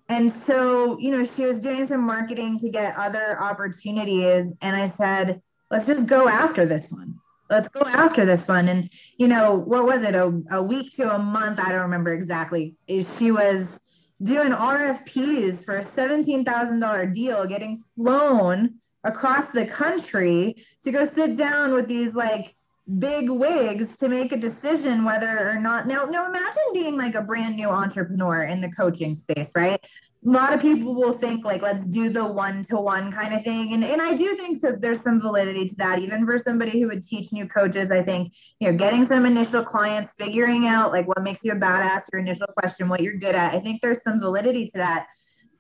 and 0.10 0.30
so 0.32 1.00
you 1.00 1.10
know 1.10 1.24
she 1.24 1.46
was 1.46 1.60
doing 1.60 1.88
some 1.88 2.06
marketing 2.06 2.60
to 2.60 2.70
get 2.70 2.96
other 2.98 3.42
opportunities 3.42 4.54
and 4.62 4.76
i 4.76 4.86
said 4.86 5.42
let's 5.70 5.88
just 5.88 6.06
go 6.06 6.28
after 6.28 6.66
this 6.66 6.92
one 6.92 7.18
let's 7.52 7.68
go 7.68 7.82
after 7.82 8.26
this 8.26 8.48
one. 8.48 8.68
And 8.68 8.90
you 9.18 9.28
know 9.28 9.56
what 9.56 9.84
was 9.86 10.02
it? 10.04 10.16
A, 10.16 10.42
a 10.52 10.64
week 10.64 10.96
to 10.96 11.14
a 11.14 11.20
month 11.20 11.60
i 11.60 11.72
don't 11.72 11.82
remember 11.82 12.12
exactly. 12.14 12.76
Is 12.88 13.18
she 13.18 13.32
was 13.32 13.82
doing 14.22 14.52
rfps 14.52 15.66
for 15.66 15.78
a 15.78 15.84
$17000 15.84 17.14
deal 17.14 17.46
getting 17.46 17.76
flown 17.96 18.76
across 19.04 19.52
the 19.52 19.66
country 19.66 20.56
to 20.84 20.92
go 20.92 21.06
sit 21.06 21.36
down 21.36 21.74
with 21.74 21.88
these 21.88 22.14
like 22.14 22.56
big 23.00 23.30
wigs 23.30 23.98
to 24.00 24.10
make 24.10 24.32
a 24.32 24.38
decision 24.38 25.06
whether 25.06 25.50
or 25.50 25.60
not 25.60 25.88
now 25.88 26.04
now 26.06 26.26
imagine 26.28 26.64
being 26.74 26.98
like 26.98 27.16
a 27.16 27.22
brand 27.22 27.56
new 27.56 27.70
entrepreneur 27.70 28.44
in 28.44 28.60
the 28.60 28.70
coaching 28.72 29.14
space 29.14 29.52
right? 29.56 29.80
A 30.24 30.30
lot 30.30 30.54
of 30.54 30.62
people 30.62 30.94
will 30.94 31.14
think 31.14 31.46
like 31.46 31.62
let's 31.62 31.84
do 31.84 32.10
the 32.10 32.26
one-to-one 32.26 33.12
kind 33.12 33.34
of 33.34 33.44
thing 33.44 33.74
and, 33.74 33.84
and 33.84 34.02
i 34.02 34.14
do 34.14 34.36
think 34.36 34.62
that 34.62 34.80
there's 34.82 35.02
some 35.02 35.20
validity 35.20 35.68
to 35.68 35.76
that 35.78 36.00
even 36.00 36.26
for 36.26 36.38
somebody 36.38 36.80
who 36.80 36.88
would 36.90 37.02
teach 37.02 37.34
new 37.34 37.48
coaches 37.48 37.92
i 37.92 38.04
think 38.04 38.32
you 38.60 38.70
know 38.70 38.78
getting 38.78 39.04
some 39.04 39.26
initial 39.26 39.64
clients 39.64 40.14
figuring 40.18 40.68
out 40.68 40.92
like 40.92 41.08
what 41.08 41.24
makes 41.24 41.44
you 41.44 41.54
a 41.54 41.56
badass 41.56 42.04
your 42.14 42.22
initial 42.22 42.48
question 42.56 42.88
what 42.88 43.02
you're 43.02 43.18
good 43.18 43.34
at 43.36 43.56
i 43.56 43.60
think 43.60 43.82
there's 43.82 44.04
some 44.04 44.20
validity 44.20 44.66
to 44.66 44.78
that 44.78 45.08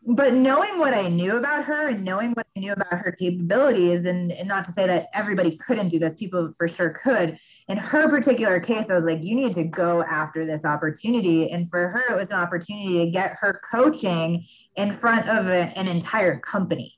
but 0.04 0.34
knowing 0.34 0.80
what 0.80 0.96
I 0.96 1.08
knew 1.08 1.38
about 1.38 1.66
her 1.66 1.90
and 1.90 2.04
knowing 2.04 2.32
what 2.32 2.48
I 2.58 2.60
knew 2.60 2.74
about 2.74 2.92
her 2.92 3.12
capabilities, 3.12 4.06
and, 4.06 4.32
and, 4.32 4.48
not 4.48 4.66
to 4.66 4.72
say 4.72 4.88
that 4.88 5.10
everybody 5.14 5.58
couldn't 5.58 5.90
do 5.90 6.00
this, 6.00 6.16
people 6.16 6.52
for 6.58 6.68
sure 6.68 6.90
could. 6.90 7.38
In 7.68 7.78
her 7.78 8.10
particular 8.10 8.60
case, 8.60 8.90
I 8.90 8.96
was 8.96 9.06
like, 9.06 9.24
you 9.24 9.36
need 9.36 9.54
to 9.56 9.64
go 9.64 10.02
after 10.04 10.44
this 10.44 10.66
opportunity. 10.66 11.52
And 11.52 11.70
for 11.70 11.90
her, 11.90 12.14
it 12.14 12.16
was 12.16 12.32
an 12.32 12.38
opportunity 12.38 13.06
to 13.06 13.12
get 13.12 13.38
her 13.42 13.62
coaching 13.72 14.44
in 14.76 14.92
front 14.92 15.30
of 15.30 15.48
a, 15.48 15.72
an 15.78 15.88
entire 15.88 16.40
company. 16.40 16.98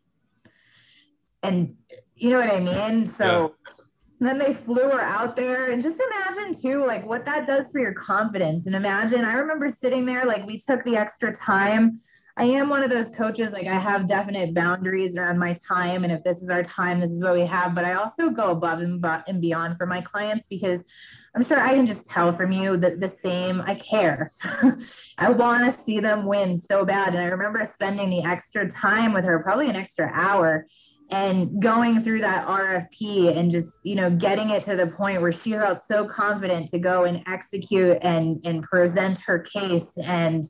And 1.41 1.75
you 2.15 2.29
know 2.29 2.39
what 2.39 2.49
I 2.49 2.59
mean? 2.59 3.05
So 3.05 3.55
yeah. 3.67 3.73
then 4.21 4.37
they 4.37 4.53
flew 4.53 4.89
her 4.89 5.01
out 5.01 5.35
there. 5.35 5.71
And 5.71 5.81
just 5.81 6.01
imagine, 6.01 6.53
too, 6.57 6.85
like 6.85 7.05
what 7.05 7.25
that 7.25 7.45
does 7.45 7.69
for 7.69 7.81
your 7.81 7.93
confidence. 7.93 8.65
And 8.65 8.77
imagine, 8.77 9.25
I 9.25 9.33
remember 9.33 9.67
sitting 9.67 10.05
there, 10.05 10.23
like, 10.23 10.47
we 10.47 10.57
took 10.57 10.85
the 10.85 10.95
extra 10.95 11.35
time 11.35 11.99
I 12.35 12.45
am 12.45 12.69
one 12.69 12.83
of 12.83 12.89
those 12.89 13.09
coaches, 13.09 13.53
like 13.53 13.67
I 13.67 13.77
have 13.77 14.07
definite 14.07 14.55
boundaries 14.55 15.15
around 15.15 15.37
my 15.37 15.53
time. 15.67 16.03
And 16.03 16.11
if 16.11 16.23
this 16.23 16.41
is 16.41 16.49
our 16.49 16.63
time, 16.63 16.99
this 16.99 17.11
is 17.11 17.21
what 17.21 17.35
we 17.35 17.45
have. 17.45 17.75
But 17.75 17.85
I 17.85 17.93
also 17.93 18.31
go 18.31 18.51
above 18.51 18.79
and, 18.79 19.41
beyond 19.41 19.77
for 19.77 19.85
my 19.85 20.01
clients 20.01 20.47
because 20.47 20.91
I'm 21.35 21.43
sure 21.43 21.59
I 21.59 21.75
can 21.75 21.85
just 21.85 22.09
tell 22.09 22.31
from 22.31 22.51
you 22.51 22.75
that 22.77 22.99
the 22.99 23.07
same, 23.07 23.61
I 23.61 23.75
care. 23.75 24.33
I 25.19 25.29
want 25.29 25.71
to 25.71 25.79
see 25.79 25.99
them 25.99 26.25
win 26.25 26.57
so 26.57 26.83
bad. 26.83 27.09
And 27.09 27.19
I 27.19 27.25
remember 27.25 27.63
spending 27.65 28.09
the 28.09 28.23
extra 28.23 28.67
time 28.67 29.13
with 29.13 29.25
her, 29.25 29.43
probably 29.43 29.69
an 29.69 29.75
extra 29.75 30.09
hour, 30.11 30.65
and 31.11 31.61
going 31.61 31.99
through 31.99 32.21
that 32.21 32.47
RFP 32.47 33.37
and 33.37 33.51
just, 33.51 33.75
you 33.83 33.93
know, 33.93 34.09
getting 34.09 34.49
it 34.49 34.63
to 34.63 34.75
the 34.75 34.87
point 34.87 35.21
where 35.21 35.31
she 35.31 35.51
felt 35.51 35.81
so 35.81 36.05
confident 36.05 36.69
to 36.69 36.79
go 36.79 37.03
and 37.03 37.21
execute 37.27 37.99
and, 38.01 38.43
and 38.43 38.63
present 38.63 39.19
her 39.19 39.37
case 39.37 39.95
and, 39.99 40.43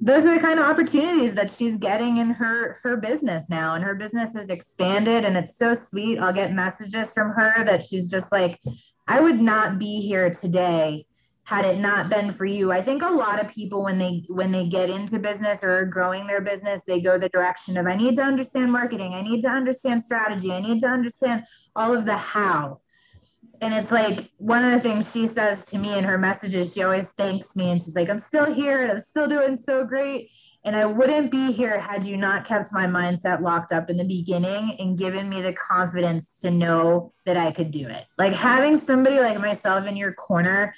those 0.00 0.24
are 0.24 0.34
the 0.34 0.40
kind 0.40 0.58
of 0.58 0.66
opportunities 0.66 1.34
that 1.34 1.50
she's 1.50 1.76
getting 1.76 2.18
in 2.18 2.30
her 2.30 2.78
her 2.82 2.96
business 2.96 3.48
now 3.48 3.74
and 3.74 3.84
her 3.84 3.94
business 3.94 4.34
has 4.34 4.48
expanded 4.48 5.24
and 5.24 5.36
it's 5.36 5.56
so 5.56 5.74
sweet. 5.74 6.18
I'll 6.18 6.32
get 6.32 6.52
messages 6.52 7.12
from 7.12 7.30
her 7.32 7.64
that 7.64 7.82
she's 7.82 8.10
just 8.10 8.32
like 8.32 8.60
i 9.06 9.20
would 9.20 9.40
not 9.40 9.78
be 9.78 10.00
here 10.00 10.30
today 10.30 11.06
had 11.44 11.64
it 11.64 11.78
not 11.78 12.10
been 12.10 12.30
for 12.30 12.44
you. 12.44 12.70
I 12.72 12.82
think 12.82 13.02
a 13.02 13.08
lot 13.08 13.42
of 13.42 13.48
people 13.50 13.82
when 13.82 13.96
they 13.96 14.22
when 14.28 14.52
they 14.52 14.66
get 14.66 14.90
into 14.90 15.18
business 15.18 15.64
or 15.64 15.86
growing 15.86 16.26
their 16.26 16.42
business 16.42 16.82
they 16.86 17.00
go 17.00 17.16
the 17.16 17.30
direction 17.30 17.78
of 17.78 17.86
i 17.86 17.96
need 17.96 18.16
to 18.16 18.22
understand 18.22 18.70
marketing. 18.70 19.14
I 19.14 19.22
need 19.22 19.40
to 19.42 19.48
understand 19.48 20.02
strategy. 20.02 20.52
I 20.52 20.60
need 20.60 20.80
to 20.80 20.88
understand 20.88 21.44
all 21.74 21.94
of 21.94 22.04
the 22.04 22.16
how 22.16 22.80
and 23.60 23.74
it's 23.74 23.90
like 23.90 24.30
one 24.38 24.64
of 24.64 24.72
the 24.72 24.80
things 24.80 25.12
she 25.12 25.26
says 25.26 25.66
to 25.66 25.78
me 25.78 25.96
in 25.96 26.04
her 26.04 26.18
messages 26.18 26.72
she 26.72 26.82
always 26.82 27.08
thanks 27.10 27.56
me 27.56 27.70
and 27.70 27.80
she's 27.80 27.96
like 27.96 28.08
i'm 28.08 28.20
still 28.20 28.52
here 28.52 28.82
and 28.82 28.92
i'm 28.92 29.00
still 29.00 29.26
doing 29.26 29.56
so 29.56 29.84
great 29.84 30.30
and 30.64 30.76
i 30.76 30.84
wouldn't 30.84 31.30
be 31.30 31.50
here 31.52 31.78
had 31.78 32.04
you 32.04 32.16
not 32.16 32.44
kept 32.44 32.72
my 32.72 32.86
mindset 32.86 33.40
locked 33.40 33.72
up 33.72 33.90
in 33.90 33.96
the 33.96 34.04
beginning 34.04 34.76
and 34.78 34.98
given 34.98 35.28
me 35.28 35.40
the 35.42 35.52
confidence 35.52 36.40
to 36.40 36.50
know 36.50 37.12
that 37.26 37.36
i 37.36 37.50
could 37.50 37.70
do 37.70 37.86
it. 37.86 38.06
Like 38.16 38.32
having 38.32 38.76
somebody 38.76 39.18
like 39.18 39.38
myself 39.40 39.86
in 39.86 39.96
your 39.96 40.12
corner 40.12 40.74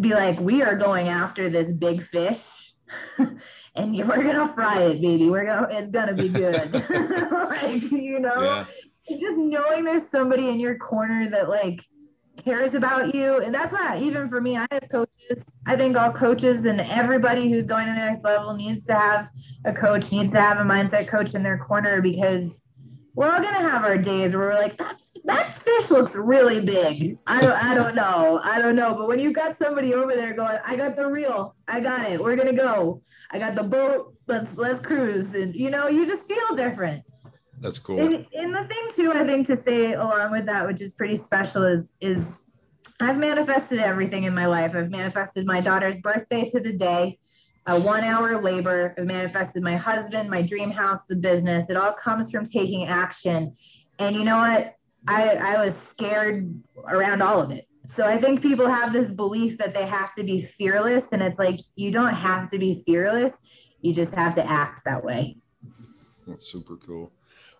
be 0.00 0.10
like 0.10 0.40
we 0.40 0.62
are 0.62 0.74
going 0.74 1.08
after 1.08 1.48
this 1.48 1.72
big 1.72 2.02
fish 2.02 2.72
and 3.18 3.92
we're 3.92 4.22
gonna 4.22 4.48
fry 4.48 4.82
it 4.82 5.00
baby. 5.00 5.28
We're 5.28 5.46
gonna 5.46 5.68
it's 5.70 5.90
gonna 5.90 6.14
be 6.14 6.28
good. 6.28 6.72
Like 7.52 7.82
you 7.90 8.18
know? 8.18 8.42
Yeah. 8.42 8.64
just 9.10 9.36
knowing 9.36 9.84
there's 9.84 10.08
somebody 10.08 10.48
in 10.48 10.58
your 10.58 10.76
corner 10.78 11.28
that 11.30 11.48
like 11.48 11.82
cares 12.44 12.74
about 12.74 13.14
you. 13.14 13.40
And 13.40 13.54
that's 13.54 13.72
why, 13.72 13.98
even 13.98 14.28
for 14.28 14.40
me, 14.40 14.56
I 14.56 14.66
have 14.70 14.88
coaches. 14.90 15.58
I 15.66 15.76
think 15.76 15.96
all 15.96 16.12
coaches 16.12 16.64
and 16.64 16.80
everybody 16.80 17.50
who's 17.50 17.66
going 17.66 17.86
to 17.86 17.92
the 17.92 17.98
next 17.98 18.24
level 18.24 18.54
needs 18.54 18.86
to 18.86 18.94
have 18.94 19.28
a 19.64 19.72
coach, 19.72 20.12
needs 20.12 20.32
to 20.32 20.40
have 20.40 20.58
a 20.58 20.62
mindset 20.62 21.08
coach 21.08 21.34
in 21.34 21.42
their 21.42 21.58
corner 21.58 22.00
because 22.00 22.68
we're 23.14 23.30
all 23.30 23.42
gonna 23.42 23.68
have 23.68 23.84
our 23.84 23.98
days 23.98 24.34
where 24.34 24.48
we're 24.48 24.54
like, 24.54 24.78
that, 24.78 25.02
that 25.24 25.54
fish 25.54 25.90
looks 25.90 26.14
really 26.14 26.60
big. 26.60 27.18
I 27.26 27.42
don't, 27.42 27.52
I 27.52 27.74
don't 27.74 27.94
know, 27.94 28.40
I 28.42 28.58
don't 28.58 28.74
know. 28.74 28.94
But 28.94 29.06
when 29.06 29.18
you've 29.18 29.34
got 29.34 29.56
somebody 29.56 29.92
over 29.92 30.14
there 30.14 30.32
going, 30.32 30.58
I 30.64 30.76
got 30.76 30.96
the 30.96 31.06
reel, 31.06 31.54
I 31.68 31.80
got 31.80 32.10
it, 32.10 32.20
we're 32.20 32.36
gonna 32.36 32.54
go. 32.54 33.02
I 33.30 33.38
got 33.38 33.54
the 33.54 33.64
boat, 33.64 34.14
let's 34.26 34.56
let's 34.56 34.80
cruise, 34.80 35.34
and 35.34 35.54
you 35.54 35.68
know, 35.68 35.88
you 35.88 36.06
just 36.06 36.26
feel 36.26 36.56
different. 36.56 37.04
That's 37.62 37.78
cool. 37.78 38.00
And, 38.00 38.26
and 38.34 38.52
the 38.52 38.64
thing 38.64 38.88
too, 38.94 39.12
I 39.14 39.24
think 39.24 39.46
to 39.46 39.56
say 39.56 39.92
along 39.92 40.32
with 40.32 40.46
that, 40.46 40.66
which 40.66 40.80
is 40.80 40.92
pretty 40.92 41.14
special, 41.14 41.62
is 41.62 41.92
is 42.00 42.42
I've 43.00 43.18
manifested 43.18 43.78
everything 43.78 44.24
in 44.24 44.34
my 44.34 44.46
life. 44.46 44.74
I've 44.74 44.90
manifested 44.90 45.46
my 45.46 45.60
daughter's 45.60 45.98
birthday 46.00 46.44
to 46.46 46.60
the 46.60 46.72
day, 46.72 47.18
a 47.66 47.80
one 47.80 48.02
hour 48.02 48.40
labor. 48.40 48.94
I've 48.98 49.06
manifested 49.06 49.62
my 49.62 49.76
husband, 49.76 50.28
my 50.28 50.42
dream 50.42 50.72
house, 50.72 51.06
the 51.06 51.16
business. 51.16 51.70
It 51.70 51.76
all 51.76 51.92
comes 51.92 52.32
from 52.32 52.44
taking 52.44 52.86
action. 52.86 53.54
And 54.00 54.16
you 54.16 54.24
know 54.24 54.38
what? 54.38 54.74
I, 55.06 55.36
I 55.36 55.64
was 55.64 55.76
scared 55.76 56.62
around 56.88 57.22
all 57.22 57.40
of 57.40 57.52
it. 57.52 57.66
So 57.86 58.06
I 58.06 58.18
think 58.18 58.42
people 58.42 58.68
have 58.68 58.92
this 58.92 59.10
belief 59.10 59.58
that 59.58 59.74
they 59.74 59.86
have 59.86 60.12
to 60.14 60.22
be 60.22 60.40
fearless. 60.40 61.12
And 61.12 61.22
it's 61.22 61.38
like, 61.38 61.60
you 61.76 61.90
don't 61.90 62.14
have 62.14 62.48
to 62.50 62.58
be 62.58 62.82
fearless. 62.86 63.36
You 63.80 63.92
just 63.92 64.14
have 64.14 64.34
to 64.34 64.48
act 64.48 64.82
that 64.84 65.02
way. 65.04 65.36
That's 66.26 66.50
super 66.50 66.76
cool. 66.76 67.10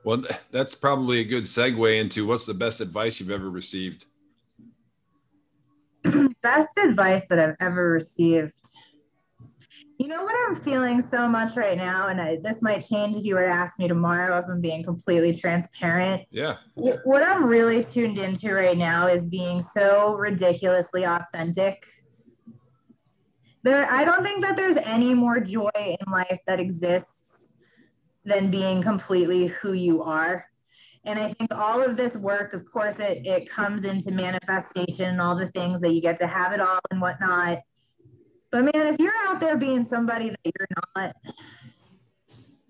Well, 0.04 0.24
that's 0.50 0.74
probably 0.74 1.20
a 1.20 1.24
good 1.24 1.44
segue 1.44 2.00
into 2.00 2.26
what's 2.26 2.46
the 2.46 2.54
best 2.54 2.80
advice 2.80 3.20
you've 3.20 3.30
ever 3.30 3.50
received? 3.50 4.06
best 6.42 6.76
advice 6.76 7.28
that 7.28 7.38
I've 7.38 7.56
ever 7.60 7.90
received. 7.90 8.60
You 9.98 10.08
know 10.08 10.24
what 10.24 10.34
I'm 10.48 10.56
feeling 10.56 11.00
so 11.00 11.28
much 11.28 11.56
right 11.56 11.76
now, 11.76 12.08
and 12.08 12.20
I, 12.20 12.38
this 12.42 12.60
might 12.60 12.84
change 12.84 13.14
if 13.14 13.24
you 13.24 13.36
were 13.36 13.46
to 13.46 13.52
ask 13.52 13.78
me 13.78 13.86
tomorrow 13.86 14.36
if 14.38 14.46
I'm 14.48 14.60
being 14.60 14.82
completely 14.82 15.32
transparent. 15.32 16.22
Yeah. 16.30 16.56
What 16.74 17.22
I'm 17.22 17.46
really 17.46 17.84
tuned 17.84 18.18
into 18.18 18.52
right 18.52 18.76
now 18.76 19.06
is 19.06 19.28
being 19.28 19.60
so 19.60 20.14
ridiculously 20.14 21.04
authentic. 21.04 21.84
There, 23.62 23.88
I 23.88 24.04
don't 24.04 24.24
think 24.24 24.40
that 24.40 24.56
there's 24.56 24.76
any 24.78 25.14
more 25.14 25.38
joy 25.38 25.70
in 25.76 26.12
life 26.12 26.40
that 26.48 26.58
exists 26.58 27.21
than 28.24 28.50
being 28.50 28.82
completely 28.82 29.46
who 29.48 29.72
you 29.72 30.02
are. 30.02 30.46
And 31.04 31.18
I 31.18 31.32
think 31.32 31.52
all 31.52 31.82
of 31.82 31.96
this 31.96 32.14
work, 32.14 32.52
of 32.52 32.64
course, 32.70 33.00
it, 33.00 33.26
it 33.26 33.48
comes 33.48 33.84
into 33.84 34.12
manifestation 34.12 35.08
and 35.08 35.20
all 35.20 35.36
the 35.36 35.48
things 35.48 35.80
that 35.80 35.92
you 35.92 36.00
get 36.00 36.18
to 36.18 36.26
have 36.26 36.52
it 36.52 36.60
all 36.60 36.78
and 36.90 37.00
whatnot. 37.00 37.58
But 38.52 38.64
man, 38.64 38.86
if 38.86 38.96
you're 39.00 39.12
out 39.26 39.40
there 39.40 39.56
being 39.56 39.82
somebody 39.82 40.28
that 40.30 40.38
you're 40.44 40.68
not, 40.94 41.16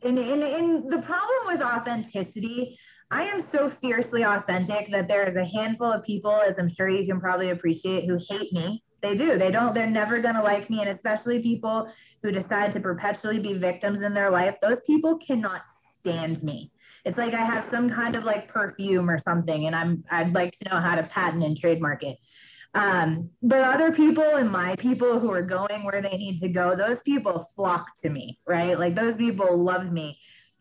And, 0.05 0.18
and, 0.18 0.42
and 0.42 0.90
the 0.90 0.98
problem 0.98 1.46
with 1.46 1.62
authenticity, 1.62 2.76
I 3.11 3.24
am 3.24 3.40
so 3.40 3.68
fiercely 3.68 4.24
authentic 4.24 4.90
that 4.90 5.07
there 5.07 5.28
is 5.28 5.36
a 5.36 5.44
handful 5.44 5.92
of 5.92 6.05
people, 6.05 6.32
as 6.32 6.59
I'm 6.59 6.68
sure 6.68 6.88
you 6.88 7.07
can 7.07 7.20
probably 7.20 7.50
appreciate, 7.50 8.07
who 8.07 8.18
hate 8.28 8.53
me. 8.53 8.82
They 9.00 9.14
do. 9.16 9.36
They 9.36 9.50
don't, 9.50 9.74
they're 9.74 9.86
never 9.86 10.20
going 10.20 10.36
to 10.36 10.42
like 10.42 10.70
me. 10.70 10.80
And 10.80 10.88
especially 10.88 11.42
people 11.42 11.88
who 12.22 12.32
decide 12.32 12.72
to 12.72 12.80
perpetually 12.80 13.38
be 13.38 13.55
victims 13.55 14.00
in 14.03 14.14
their 14.14 14.30
life, 14.30 14.61
those 14.61 14.80
people 14.86 15.18
cannot 15.18 15.62
stand 15.66 16.42
me. 16.42 16.72
It's 17.05 17.18
like 17.18 17.34
I 17.34 17.44
have 17.44 17.64
some 17.64 17.90
kind 17.90 18.16
of 18.16 18.24
like 18.24 18.48
perfume 18.48 19.09
or 19.09 19.18
something, 19.18 19.66
and 19.66 19.74
I'm, 19.74 20.05
I'd 20.11 20.34
like 20.34 20.53
to 20.59 20.68
know 20.68 20.80
how 20.80 20.96
to 20.96 21.03
patent 21.05 21.44
and 21.44 21.57
trademark 21.57 22.03
it. 22.03 22.16
Um, 22.74 23.30
but 23.42 23.60
other 23.60 23.92
people 23.92 24.24
and 24.36 24.50
my 24.50 24.76
people 24.76 25.18
who 25.18 25.30
are 25.30 25.42
going 25.42 25.84
where 25.84 26.00
they 26.00 26.16
need 26.16 26.38
to 26.38 26.48
go, 26.48 26.74
those 26.74 27.02
people 27.02 27.38
flock 27.54 27.88
to 28.02 28.08
me, 28.08 28.38
right? 28.46 28.78
Like 28.78 28.94
those 28.94 29.16
people 29.16 29.56
love 29.56 29.92
me. 29.92 30.18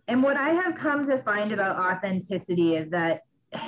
And 0.07 0.21
what 0.21 0.35
I 0.35 0.49
have 0.49 0.75
come 0.75 1.05
to 1.07 1.17
find 1.17 1.53
about 1.53 1.77
authenticity 1.77 2.75
is 2.75 2.89
that 2.89 3.21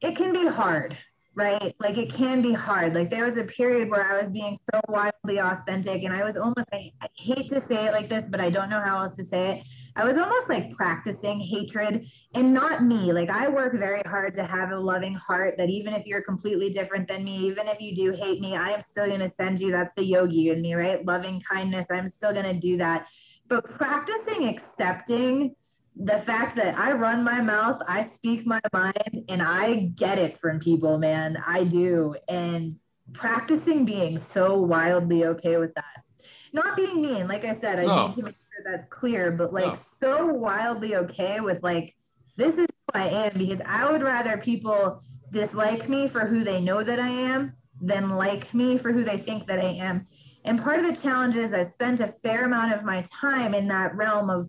it 0.00 0.16
can 0.16 0.32
be 0.32 0.48
hard, 0.48 0.96
right? 1.34 1.74
Like 1.78 1.98
it 1.98 2.12
can 2.12 2.42
be 2.42 2.52
hard. 2.52 2.94
Like 2.94 3.10
there 3.10 3.24
was 3.24 3.36
a 3.36 3.44
period 3.44 3.88
where 3.90 4.02
I 4.02 4.20
was 4.20 4.30
being 4.30 4.56
so 4.72 4.80
wildly 4.88 5.38
authentic 5.38 6.02
and 6.02 6.12
I 6.12 6.24
was 6.24 6.36
almost, 6.36 6.68
I, 6.72 6.90
I, 7.00 7.08
hate 7.16 7.48
to 7.48 7.60
say 7.60 7.86
it 7.86 7.92
like 7.92 8.08
this, 8.08 8.28
but 8.28 8.40
I 8.40 8.50
don't 8.50 8.68
know 8.70 8.80
how 8.80 8.98
else 8.98 9.14
to 9.16 9.24
say 9.24 9.58
it. 9.58 9.66
I 9.94 10.04
was 10.04 10.16
almost 10.16 10.48
like 10.48 10.72
practicing 10.72 11.38
hatred 11.38 12.06
and 12.34 12.52
not 12.52 12.82
me. 12.82 13.12
Like 13.12 13.30
I 13.30 13.48
work 13.48 13.78
very 13.78 14.02
hard 14.06 14.34
to 14.34 14.44
have 14.44 14.72
a 14.72 14.78
loving 14.78 15.14
heart 15.14 15.54
that 15.58 15.70
even 15.70 15.94
if 15.94 16.06
you're 16.06 16.22
completely 16.22 16.70
different 16.70 17.06
than 17.06 17.24
me, 17.24 17.36
even 17.46 17.68
if 17.68 17.80
you 17.80 17.94
do 17.94 18.10
hate 18.10 18.40
me, 18.40 18.56
I 18.56 18.70
am 18.70 18.80
still 18.80 19.06
going 19.06 19.20
to 19.20 19.28
send 19.28 19.60
you. 19.60 19.70
That's 19.70 19.94
the 19.94 20.04
yogi 20.04 20.50
in 20.50 20.60
me, 20.60 20.74
right? 20.74 21.04
Loving 21.06 21.40
kindness. 21.40 21.86
I'm 21.90 22.08
still 22.08 22.32
going 22.32 22.46
to 22.46 22.54
do 22.54 22.76
that. 22.78 23.08
But 23.46 23.64
practicing 23.64 24.48
accepting 24.48 25.54
the 25.98 26.16
fact 26.16 26.54
that 26.56 26.78
I 26.78 26.92
run 26.92 27.24
my 27.24 27.40
mouth, 27.40 27.82
I 27.88 28.02
speak 28.02 28.46
my 28.46 28.60
mind, 28.72 29.16
and 29.28 29.42
I 29.42 29.90
get 29.96 30.18
it 30.18 30.38
from 30.38 30.60
people, 30.60 30.96
man. 30.98 31.36
I 31.44 31.64
do. 31.64 32.14
And 32.28 32.70
practicing 33.12 33.84
being 33.84 34.16
so 34.16 34.60
wildly 34.60 35.24
okay 35.24 35.56
with 35.56 35.74
that. 35.74 36.04
Not 36.52 36.76
being 36.76 37.02
mean, 37.02 37.26
like 37.26 37.44
I 37.44 37.52
said, 37.52 37.80
I 37.80 37.84
no. 37.84 38.06
need 38.06 38.16
to 38.16 38.22
make 38.22 38.34
sure 38.34 38.72
that's 38.72 38.86
clear, 38.90 39.32
but 39.32 39.52
like 39.52 39.66
no. 39.66 39.78
so 39.98 40.26
wildly 40.26 40.96
okay 40.96 41.40
with 41.40 41.62
like, 41.62 41.94
this 42.36 42.54
is 42.54 42.66
who 42.68 43.00
I 43.00 43.08
am 43.08 43.36
because 43.36 43.60
I 43.66 43.90
would 43.90 44.02
rather 44.02 44.38
people 44.38 45.02
dislike 45.30 45.88
me 45.88 46.06
for 46.06 46.20
who 46.20 46.44
they 46.44 46.60
know 46.60 46.82
that 46.82 47.00
I 47.00 47.08
am 47.08 47.54
than 47.80 48.10
like 48.10 48.54
me 48.54 48.76
for 48.76 48.92
who 48.92 49.04
they 49.04 49.18
think 49.18 49.46
that 49.46 49.58
I 49.58 49.70
am. 49.70 50.06
And 50.44 50.62
part 50.62 50.78
of 50.78 50.86
the 50.86 51.00
challenge 51.00 51.36
is 51.36 51.52
I 51.54 51.62
spent 51.62 52.00
a 52.00 52.08
fair 52.08 52.44
amount 52.44 52.72
of 52.72 52.84
my 52.84 53.04
time 53.20 53.54
in 53.54 53.68
that 53.68 53.94
realm 53.94 54.30
of 54.30 54.48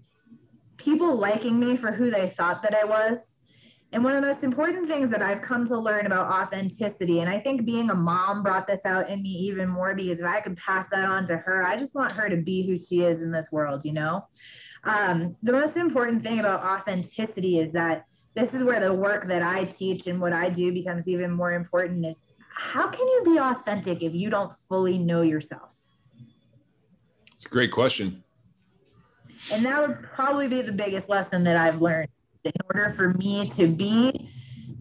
people 0.80 1.16
liking 1.16 1.60
me 1.60 1.76
for 1.78 1.92
who 1.92 2.10
they 2.10 2.28
thought 2.28 2.64
that 2.64 2.74
I 2.74 2.86
was. 2.86 3.44
And 3.92 4.04
one 4.04 4.16
of 4.16 4.22
the 4.22 4.28
most 4.28 4.44
important 4.44 4.88
things 4.88 5.10
that 5.10 5.22
I've 5.22 5.42
come 5.42 5.66
to 5.68 5.78
learn 5.78 6.06
about 6.06 6.32
authenticity, 6.32 7.22
and 7.22 7.30
I 7.30 7.40
think 7.40 7.66
being 7.66 7.90
a 7.90 7.96
mom 7.96 8.44
brought 8.44 8.68
this 8.68 8.86
out 8.86 9.10
in 9.10 9.22
me 9.22 9.30
even 9.30 9.68
more 9.68 9.96
because 9.96 10.20
if 10.20 10.26
I 10.26 10.42
could 10.42 10.58
pass 10.58 10.90
that 10.92 11.06
on 11.06 11.26
to 11.28 11.38
her, 11.38 11.66
I 11.66 11.76
just 11.76 11.96
want 11.96 12.12
her 12.12 12.30
to 12.30 12.38
be 12.38 12.66
who 12.66 12.78
she 12.78 13.02
is 13.02 13.22
in 13.22 13.32
this 13.32 13.48
world, 13.52 13.84
you 13.84 13.94
know? 13.94 14.28
Um, 14.84 15.36
the 15.42 15.52
most 15.52 15.76
important 15.76 16.22
thing 16.22 16.40
about 16.40 16.64
authenticity 16.64 17.60
is 17.60 17.74
that 17.74 18.06
this 18.36 18.54
is 18.54 18.64
where 18.64 18.80
the 18.80 18.94
work 18.94 19.26
that 19.26 19.42
I 19.42 19.66
teach 19.66 20.06
and 20.06 20.22
what 20.22 20.34
I 20.34 20.50
do 20.50 20.72
becomes 20.72 21.08
even 21.08 21.32
more 21.32 21.54
important 21.54 22.06
is 22.06 22.28
how 22.56 22.90
can 22.90 23.08
you 23.08 23.24
be 23.26 23.40
authentic 23.40 24.04
if 24.04 24.14
you 24.14 24.30
don't 24.30 24.54
fully 24.54 25.00
know 25.00 25.24
yourself? 25.24 25.76
It's 27.34 27.46
a 27.46 27.50
great 27.50 27.72
question. 27.72 28.24
And 29.52 29.66
that 29.66 29.88
would 29.88 30.04
probably 30.04 30.48
be 30.48 30.62
the 30.62 30.72
biggest 30.72 31.10
lesson 31.10 31.44
that 31.46 31.58
I've 31.58 31.82
learned. 31.82 32.10
In 32.44 32.52
order 32.74 32.90
for 32.90 33.10
me 33.10 33.48
to 33.50 33.68
be 33.68 34.30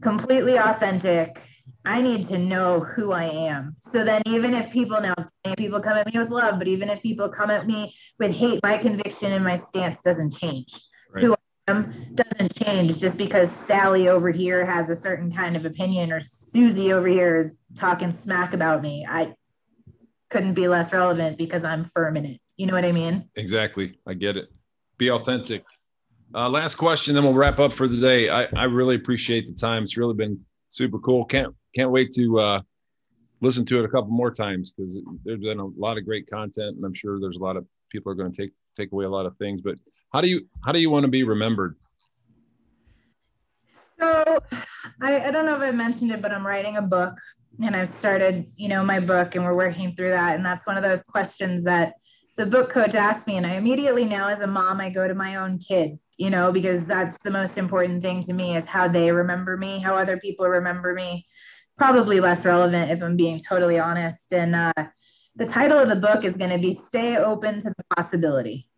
completely 0.01 0.57
authentic, 0.57 1.39
I 1.85 2.03
need 2.03 2.29
to 2.29 2.39
know 2.39 2.81
who 2.81 3.13
I 3.13 3.25
am. 3.25 3.77
So 3.81 4.05
then, 4.05 4.23
even 4.27 4.55
if 4.55 4.71
people 4.71 5.01
now, 5.01 5.15
people 5.57 5.81
come 5.81 5.97
at 5.97 6.07
me 6.07 6.19
with 6.19 6.31
love, 6.31 6.59
but 6.59 6.69
even 6.69 6.91
if 6.91 7.03
people 7.03 7.29
come 7.29 7.51
at 7.51 7.67
me 7.67 7.95
with 8.19 8.35
hate, 8.35 8.61
my 8.63 8.79
conviction 8.79 9.33
and 9.33 9.43
my 9.43 9.57
stance 9.57 10.03
doesn't 10.03 10.37
change. 10.37 10.75
Right. 11.11 11.25
Who 11.25 11.33
I 11.33 11.71
am 11.71 11.93
doesn't 12.15 12.63
change 12.63 12.99
just 12.99 13.17
because 13.17 13.51
Sally 13.51 14.09
over 14.09 14.31
here 14.31 14.67
has 14.67 14.91
a 14.91 14.95
certain 14.95 15.33
kind 15.33 15.57
of 15.57 15.65
opinion 15.65 16.13
or 16.13 16.21
Susie 16.21 16.93
over 16.93 17.09
here 17.09 17.39
is 17.39 17.59
talking 17.75 18.13
smack 18.13 18.53
about 18.53 18.83
me. 18.83 19.07
I 19.09 19.35
couldn't 20.31 20.55
be 20.55 20.69
less 20.69 20.93
relevant 20.93 21.39
because 21.39 21.65
I'm 21.65 21.85
firm 21.85 22.17
in 22.17 22.25
it. 22.25 22.41
You 22.57 22.67
know 22.67 22.75
what 22.75 22.85
I 22.85 22.93
mean? 22.93 23.29
Exactly. 23.37 23.99
I 24.07 24.15
get 24.15 24.37
it 24.37 24.49
be 24.99 25.11
authentic. 25.11 25.65
Uh, 26.35 26.51
last 26.51 26.75
question, 26.75 27.15
then 27.15 27.25
we'll 27.25 27.33
wrap 27.33 27.59
up 27.59 27.73
for 27.73 27.89
the 27.89 27.97
day. 27.97 28.29
I, 28.29 28.45
I 28.55 28.65
really 28.65 28.97
appreciate 28.97 29.47
the 29.47 29.55
time. 29.55 29.85
It's 29.85 29.97
really 29.97 30.15
been 30.15 30.39
super 30.71 30.99
cool. 30.99 31.25
Can't 31.25 31.55
can't 31.75 31.91
wait 31.91 32.13
to 32.15 32.39
uh, 32.39 32.61
listen 33.41 33.65
to 33.67 33.79
it 33.79 33.85
a 33.85 33.89
couple 33.89 34.11
more 34.11 34.31
times 34.31 34.73
because 34.73 35.01
there's 35.25 35.41
been 35.41 35.61
a 35.61 35.67
lot 35.67 35.97
of 35.97 36.05
great 36.05 36.29
content, 36.29 36.77
and 36.77 36.85
I'm 36.85 36.93
sure 36.93 37.19
there's 37.19 37.37
a 37.37 37.43
lot 37.43 37.57
of 37.57 37.65
people 37.91 38.13
are 38.13 38.15
going 38.15 38.31
to 38.31 38.37
take 38.37 38.53
take 38.77 38.93
away 38.93 39.07
a 39.07 39.11
lot 39.11 39.25
of 39.25 39.37
things. 39.39 39.63
But 39.63 39.77
how 40.13 40.21
do 40.21 40.29
you 40.29 40.47
how 40.65 40.73
do 40.73 40.81
you 40.81 40.91
want 40.91 41.05
to 41.05 41.11
be 41.11 41.25
remembered? 41.25 41.77
So 43.99 44.39
I, 45.01 45.21
I 45.21 45.31
don't 45.31 45.47
know 45.47 45.57
if 45.57 45.63
I 45.63 45.71
mentioned 45.71 46.11
it, 46.11 46.21
but 46.21 46.31
I'm 46.31 46.47
writing 46.47 46.77
a 46.77 46.83
book 46.83 47.15
and 47.63 47.75
I've 47.75 47.89
started, 47.89 48.47
you 48.57 48.69
know, 48.69 48.85
my 48.85 49.01
book 49.01 49.35
and 49.35 49.45
we're 49.45 49.55
working 49.55 49.95
through 49.95 50.11
that. 50.11 50.37
And 50.37 50.45
that's 50.45 50.67
one 50.67 50.77
of 50.77 50.83
those 50.83 51.03
questions 51.03 51.65
that 51.65 51.95
the 52.37 52.47
book 52.47 52.71
coach 52.71 52.95
asked 52.95 53.27
me 53.27 53.37
and 53.37 53.45
i 53.45 53.55
immediately 53.55 54.05
now 54.05 54.29
as 54.29 54.43
a 54.43 54.47
mom 54.47 54.81
i 54.81 54.89
go 54.89 55.09
to 55.09 55.15
my 55.15 55.35
own 55.35 55.59
kid 55.59 55.99
you 56.19 56.31
know 56.31 56.53
because 56.53 56.87
that's 56.87 57.17
the 57.25 57.31
most 57.33 57.59
important 57.59 58.01
thing 58.01 58.23
to 58.23 58.33
me 58.33 58.57
is 58.57 58.65
how 58.65 58.87
they 58.87 59.11
remember 59.11 59.57
me 59.57 59.81
how 59.81 59.95
other 59.95 60.17
people 60.19 60.47
remember 60.47 60.95
me. 60.95 61.27
Probably 61.77 62.21
less 62.21 62.45
relevant 62.45 62.91
if 62.91 63.03
i'm 63.03 63.17
being 63.17 63.39
totally 63.39 63.79
honest. 63.79 64.33
And 64.33 64.55
uh, 64.55 64.73
the 65.37 65.47
title 65.47 65.79
of 65.79 65.89
the 65.89 65.97
book 65.97 66.25
is 66.25 66.37
going 66.37 66.51
to 66.51 66.59
be 66.59 66.73
stay 66.73 67.17
open 67.17 67.61
to 67.61 67.71
the 67.71 67.85
possibility. 67.97 68.69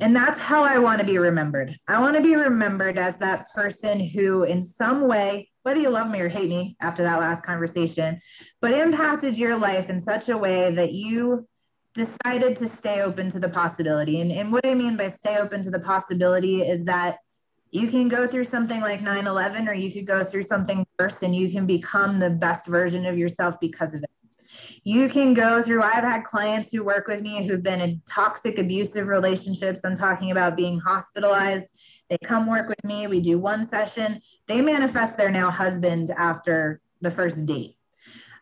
And 0.00 0.14
that's 0.14 0.40
how 0.40 0.62
i 0.62 0.78
want 0.78 1.00
to 1.00 1.06
be 1.06 1.18
remembered. 1.18 1.76
I 1.88 2.00
want 2.00 2.16
to 2.16 2.22
be 2.22 2.36
remembered 2.36 2.98
as 2.98 3.18
that 3.18 3.46
person 3.54 4.00
who 4.00 4.44
in 4.44 4.62
some 4.62 5.08
way 5.08 5.50
whether 5.64 5.80
you 5.80 5.90
love 5.90 6.10
me 6.10 6.20
or 6.20 6.28
hate 6.28 6.48
me 6.48 6.76
after 6.80 7.02
that 7.02 7.18
last 7.18 7.42
conversation 7.42 8.18
but 8.60 8.72
impacted 8.72 9.36
your 9.36 9.56
life 9.56 9.90
in 9.90 9.98
such 9.98 10.28
a 10.28 10.38
way 10.38 10.72
that 10.72 10.92
you 10.92 11.46
decided 11.94 12.56
to 12.56 12.66
stay 12.68 13.02
open 13.02 13.30
to 13.30 13.38
the 13.38 13.48
possibility. 13.48 14.20
And, 14.20 14.32
and 14.32 14.52
what 14.52 14.66
I 14.66 14.74
mean 14.74 14.96
by 14.96 15.08
stay 15.08 15.38
open 15.38 15.62
to 15.62 15.70
the 15.70 15.78
possibility 15.78 16.60
is 16.60 16.84
that 16.86 17.18
you 17.70 17.88
can 17.88 18.08
go 18.08 18.26
through 18.26 18.44
something 18.44 18.80
like 18.80 19.00
9 19.00 19.26
11 19.26 19.68
or 19.68 19.74
you 19.74 19.92
could 19.92 20.06
go 20.06 20.22
through 20.22 20.42
something 20.42 20.84
worse 20.98 21.22
and 21.22 21.34
you 21.34 21.50
can 21.50 21.66
become 21.66 22.18
the 22.18 22.30
best 22.30 22.66
version 22.66 23.06
of 23.06 23.16
yourself 23.16 23.58
because 23.60 23.94
of 23.94 24.02
it. 24.02 24.10
You 24.86 25.08
can 25.08 25.32
go 25.32 25.62
through, 25.62 25.82
I've 25.82 26.04
had 26.04 26.24
clients 26.24 26.70
who 26.70 26.84
work 26.84 27.08
with 27.08 27.22
me 27.22 27.46
who've 27.46 27.62
been 27.62 27.80
in 27.80 28.02
toxic, 28.06 28.58
abusive 28.58 29.08
relationships. 29.08 29.80
I'm 29.82 29.96
talking 29.96 30.30
about 30.30 30.58
being 30.58 30.78
hospitalized. 30.78 31.80
They 32.10 32.18
come 32.22 32.50
work 32.50 32.68
with 32.68 32.84
me. 32.84 33.06
We 33.06 33.20
do 33.20 33.38
one 33.38 33.64
session. 33.64 34.20
They 34.46 34.60
manifest 34.60 35.16
their 35.16 35.30
now 35.30 35.50
husband 35.50 36.10
after 36.10 36.82
the 37.00 37.10
first 37.10 37.46
date. 37.46 37.78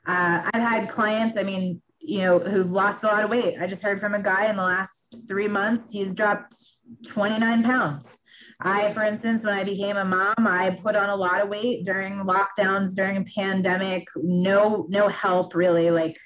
Uh, 0.04 0.50
I've 0.52 0.60
had 0.60 0.90
clients, 0.90 1.36
I 1.36 1.44
mean, 1.44 1.80
you 2.00 2.22
know, 2.22 2.40
who've 2.40 2.72
lost 2.72 3.04
a 3.04 3.06
lot 3.06 3.22
of 3.22 3.30
weight. 3.30 3.58
I 3.60 3.68
just 3.68 3.84
heard 3.84 4.00
from 4.00 4.14
a 4.14 4.22
guy 4.22 4.46
in 4.46 4.56
the 4.56 4.64
last 4.64 5.28
three 5.28 5.46
months, 5.46 5.92
he's 5.92 6.12
dropped 6.12 6.56
29 7.06 7.62
pounds. 7.62 8.18
I, 8.60 8.92
for 8.92 9.02
instance, 9.02 9.44
when 9.44 9.54
I 9.54 9.64
became 9.64 9.96
a 9.96 10.04
mom, 10.04 10.34
I 10.38 10.70
put 10.70 10.96
on 10.96 11.08
a 11.08 11.16
lot 11.16 11.40
of 11.40 11.48
weight 11.48 11.84
during 11.84 12.14
lockdowns, 12.14 12.94
during 12.94 13.16
a 13.16 13.24
pandemic, 13.24 14.08
no, 14.16 14.86
no 14.88 15.08
help 15.08 15.54
really, 15.54 15.90
like 15.90 16.16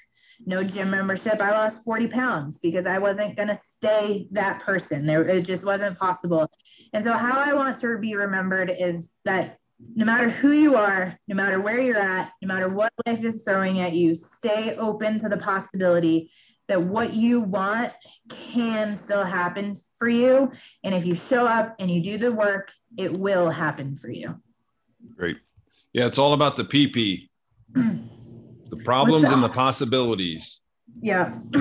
no 0.45 0.63
gym 0.63 0.89
membership. 0.89 1.41
I 1.41 1.51
lost 1.51 1.83
40 1.83 2.07
pounds 2.07 2.59
because 2.59 2.85
I 2.85 2.99
wasn't 2.99 3.35
going 3.35 3.47
to 3.49 3.55
stay 3.55 4.27
that 4.31 4.61
person. 4.61 5.05
There, 5.05 5.21
it 5.21 5.41
just 5.41 5.65
wasn't 5.65 5.97
possible. 5.97 6.49
And 6.93 7.03
so, 7.03 7.13
how 7.13 7.39
I 7.39 7.53
want 7.53 7.79
to 7.81 7.97
be 7.97 8.15
remembered 8.15 8.71
is 8.77 9.11
that 9.25 9.57
no 9.95 10.05
matter 10.05 10.29
who 10.29 10.51
you 10.51 10.75
are, 10.75 11.17
no 11.27 11.35
matter 11.35 11.59
where 11.59 11.79
you're 11.79 11.97
at, 11.97 12.31
no 12.41 12.47
matter 12.47 12.69
what 12.69 12.91
life 13.05 13.23
is 13.23 13.43
throwing 13.43 13.79
at 13.79 13.93
you, 13.93 14.15
stay 14.15 14.75
open 14.75 15.19
to 15.19 15.29
the 15.29 15.37
possibility 15.37 16.31
that 16.67 16.81
what 16.81 17.13
you 17.13 17.41
want 17.41 17.93
can 18.29 18.95
still 18.95 19.23
happen 19.23 19.73
for 19.97 20.09
you. 20.09 20.51
And 20.83 20.93
if 20.93 21.05
you 21.05 21.15
show 21.15 21.47
up 21.47 21.75
and 21.79 21.89
you 21.89 22.01
do 22.01 22.17
the 22.17 22.31
work, 22.31 22.71
it 22.97 23.13
will 23.13 23.49
happen 23.49 23.95
for 23.95 24.09
you. 24.09 24.41
Great. 25.15 25.37
Yeah, 25.93 26.07
it's 26.07 26.17
all 26.19 26.33
about 26.33 26.57
the 26.57 26.65
PP, 26.65 27.29
the 28.67 28.83
problems 28.83 29.31
and 29.31 29.43
the 29.43 29.49
possibilities. 29.49 30.59
Yeah. 31.01 31.33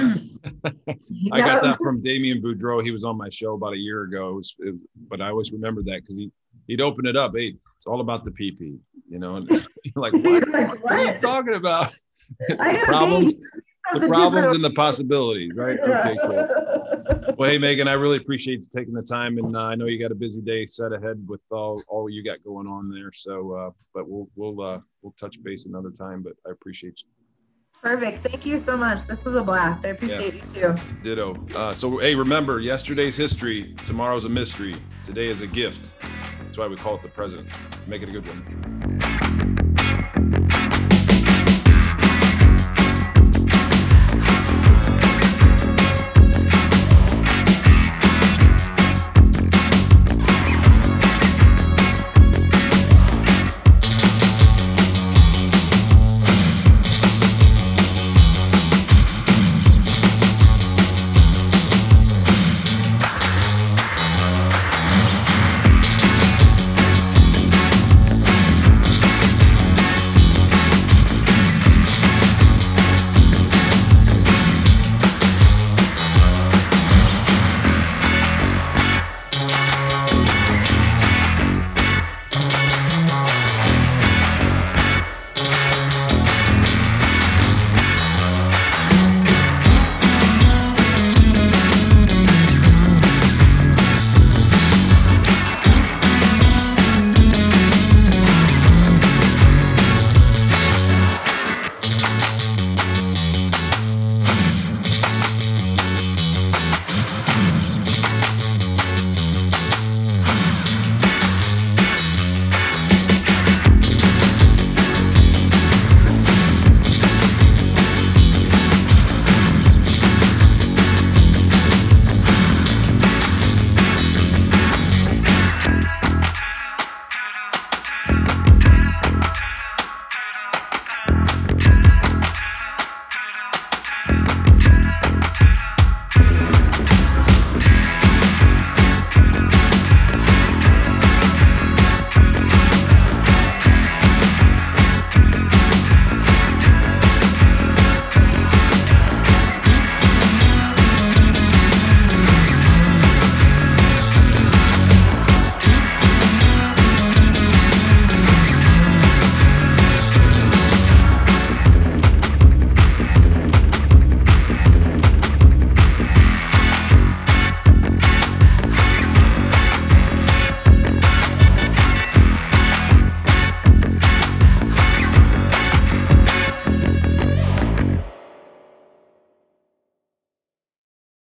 I 1.33 1.41
got 1.41 1.63
that 1.63 1.79
from 1.83 2.03
Damien 2.03 2.41
Boudreau. 2.41 2.83
He 2.83 2.91
was 2.91 3.05
on 3.05 3.17
my 3.17 3.29
show 3.29 3.55
about 3.55 3.75
a 3.75 3.79
year 3.79 4.03
ago. 4.03 4.31
It 4.31 4.35
was, 4.35 4.57
it, 4.61 4.75
but 5.09 5.21
I 5.21 5.29
always 5.29 5.53
remember 5.53 5.83
that 5.83 6.03
because 6.03 6.17
he 6.17 6.31
he'd 6.67 6.81
open 6.81 7.07
it 7.07 7.17
up. 7.17 7.33
Hey, 7.35 7.57
it's 7.77 7.87
all 7.87 8.01
about 8.01 8.25
the 8.25 8.31
PP, 8.31 8.79
you 9.09 9.19
know. 9.19 9.37
And 9.37 9.51
like, 9.97 10.13
what? 10.13 10.49
like, 10.49 10.69
what? 10.69 10.83
what? 10.83 10.93
are 10.93 11.15
you 11.15 11.21
talking 11.21 11.55
about? 11.55 11.95
I 12.59 12.75
got 12.75 12.85
problems. 12.85 13.35
The 13.93 14.07
problems 14.09 14.55
and 14.55 14.65
the 14.65 14.71
possibilities, 14.71 15.53
right? 15.55 15.79
Okay, 15.79 16.17
cool. 16.23 16.49
Well, 17.37 17.51
hey, 17.51 17.59
Megan, 17.59 17.87
I 17.87 17.95
really 17.95 18.17
appreciate 18.17 18.61
you 18.61 18.67
taking 18.75 18.95
the 18.95 19.03
time, 19.03 19.37
and 19.37 19.55
uh, 19.55 19.65
I 19.65 19.75
know 19.75 19.87
you 19.87 19.99
got 19.99 20.11
a 20.11 20.15
busy 20.15 20.41
day 20.41 20.65
set 20.65 20.93
ahead 20.93 21.23
with 21.29 21.41
all 21.51 21.83
all 21.89 22.09
you 22.09 22.23
got 22.23 22.43
going 22.45 22.67
on 22.67 22.89
there. 22.89 23.13
So, 23.13 23.53
uh, 23.53 23.71
but 23.93 24.09
we'll 24.09 24.29
we'll 24.37 24.61
uh, 24.63 24.81
we'll 25.03 25.15
touch 25.21 25.37
base 25.43 25.67
another 25.67 25.91
time. 25.91 26.23
But 26.23 26.35
I 26.47 26.53
appreciate 26.53 27.03
you. 27.03 27.09
Perfect. 27.83 28.21
Thank 28.21 28.47
you 28.47 28.57
so 28.59 28.77
much. 28.77 29.05
This 29.07 29.25
was 29.25 29.35
a 29.35 29.43
blast. 29.43 29.85
I 29.85 29.89
appreciate 29.89 30.35
yeah. 30.35 30.43
you 30.43 30.75
too. 30.75 30.83
Ditto. 31.03 31.47
Uh, 31.55 31.73
so, 31.73 31.99
hey, 31.99 32.15
remember 32.15 32.61
yesterday's 32.61 33.17
history, 33.17 33.75
tomorrow's 33.85 34.25
a 34.25 34.31
mystery, 34.31 34.75
today 35.05 35.27
is 35.27 35.43
a 35.43 35.47
gift. 35.47 35.93
That's 36.43 36.59
why 36.59 36.67
we 36.69 36.77
call 36.77 36.95
it 36.97 37.03
the 37.03 37.09
present. 37.09 37.49
Make 37.87 38.03
it 38.03 38.09
a 38.09 38.13
good 38.13 38.27
one. 38.27 38.97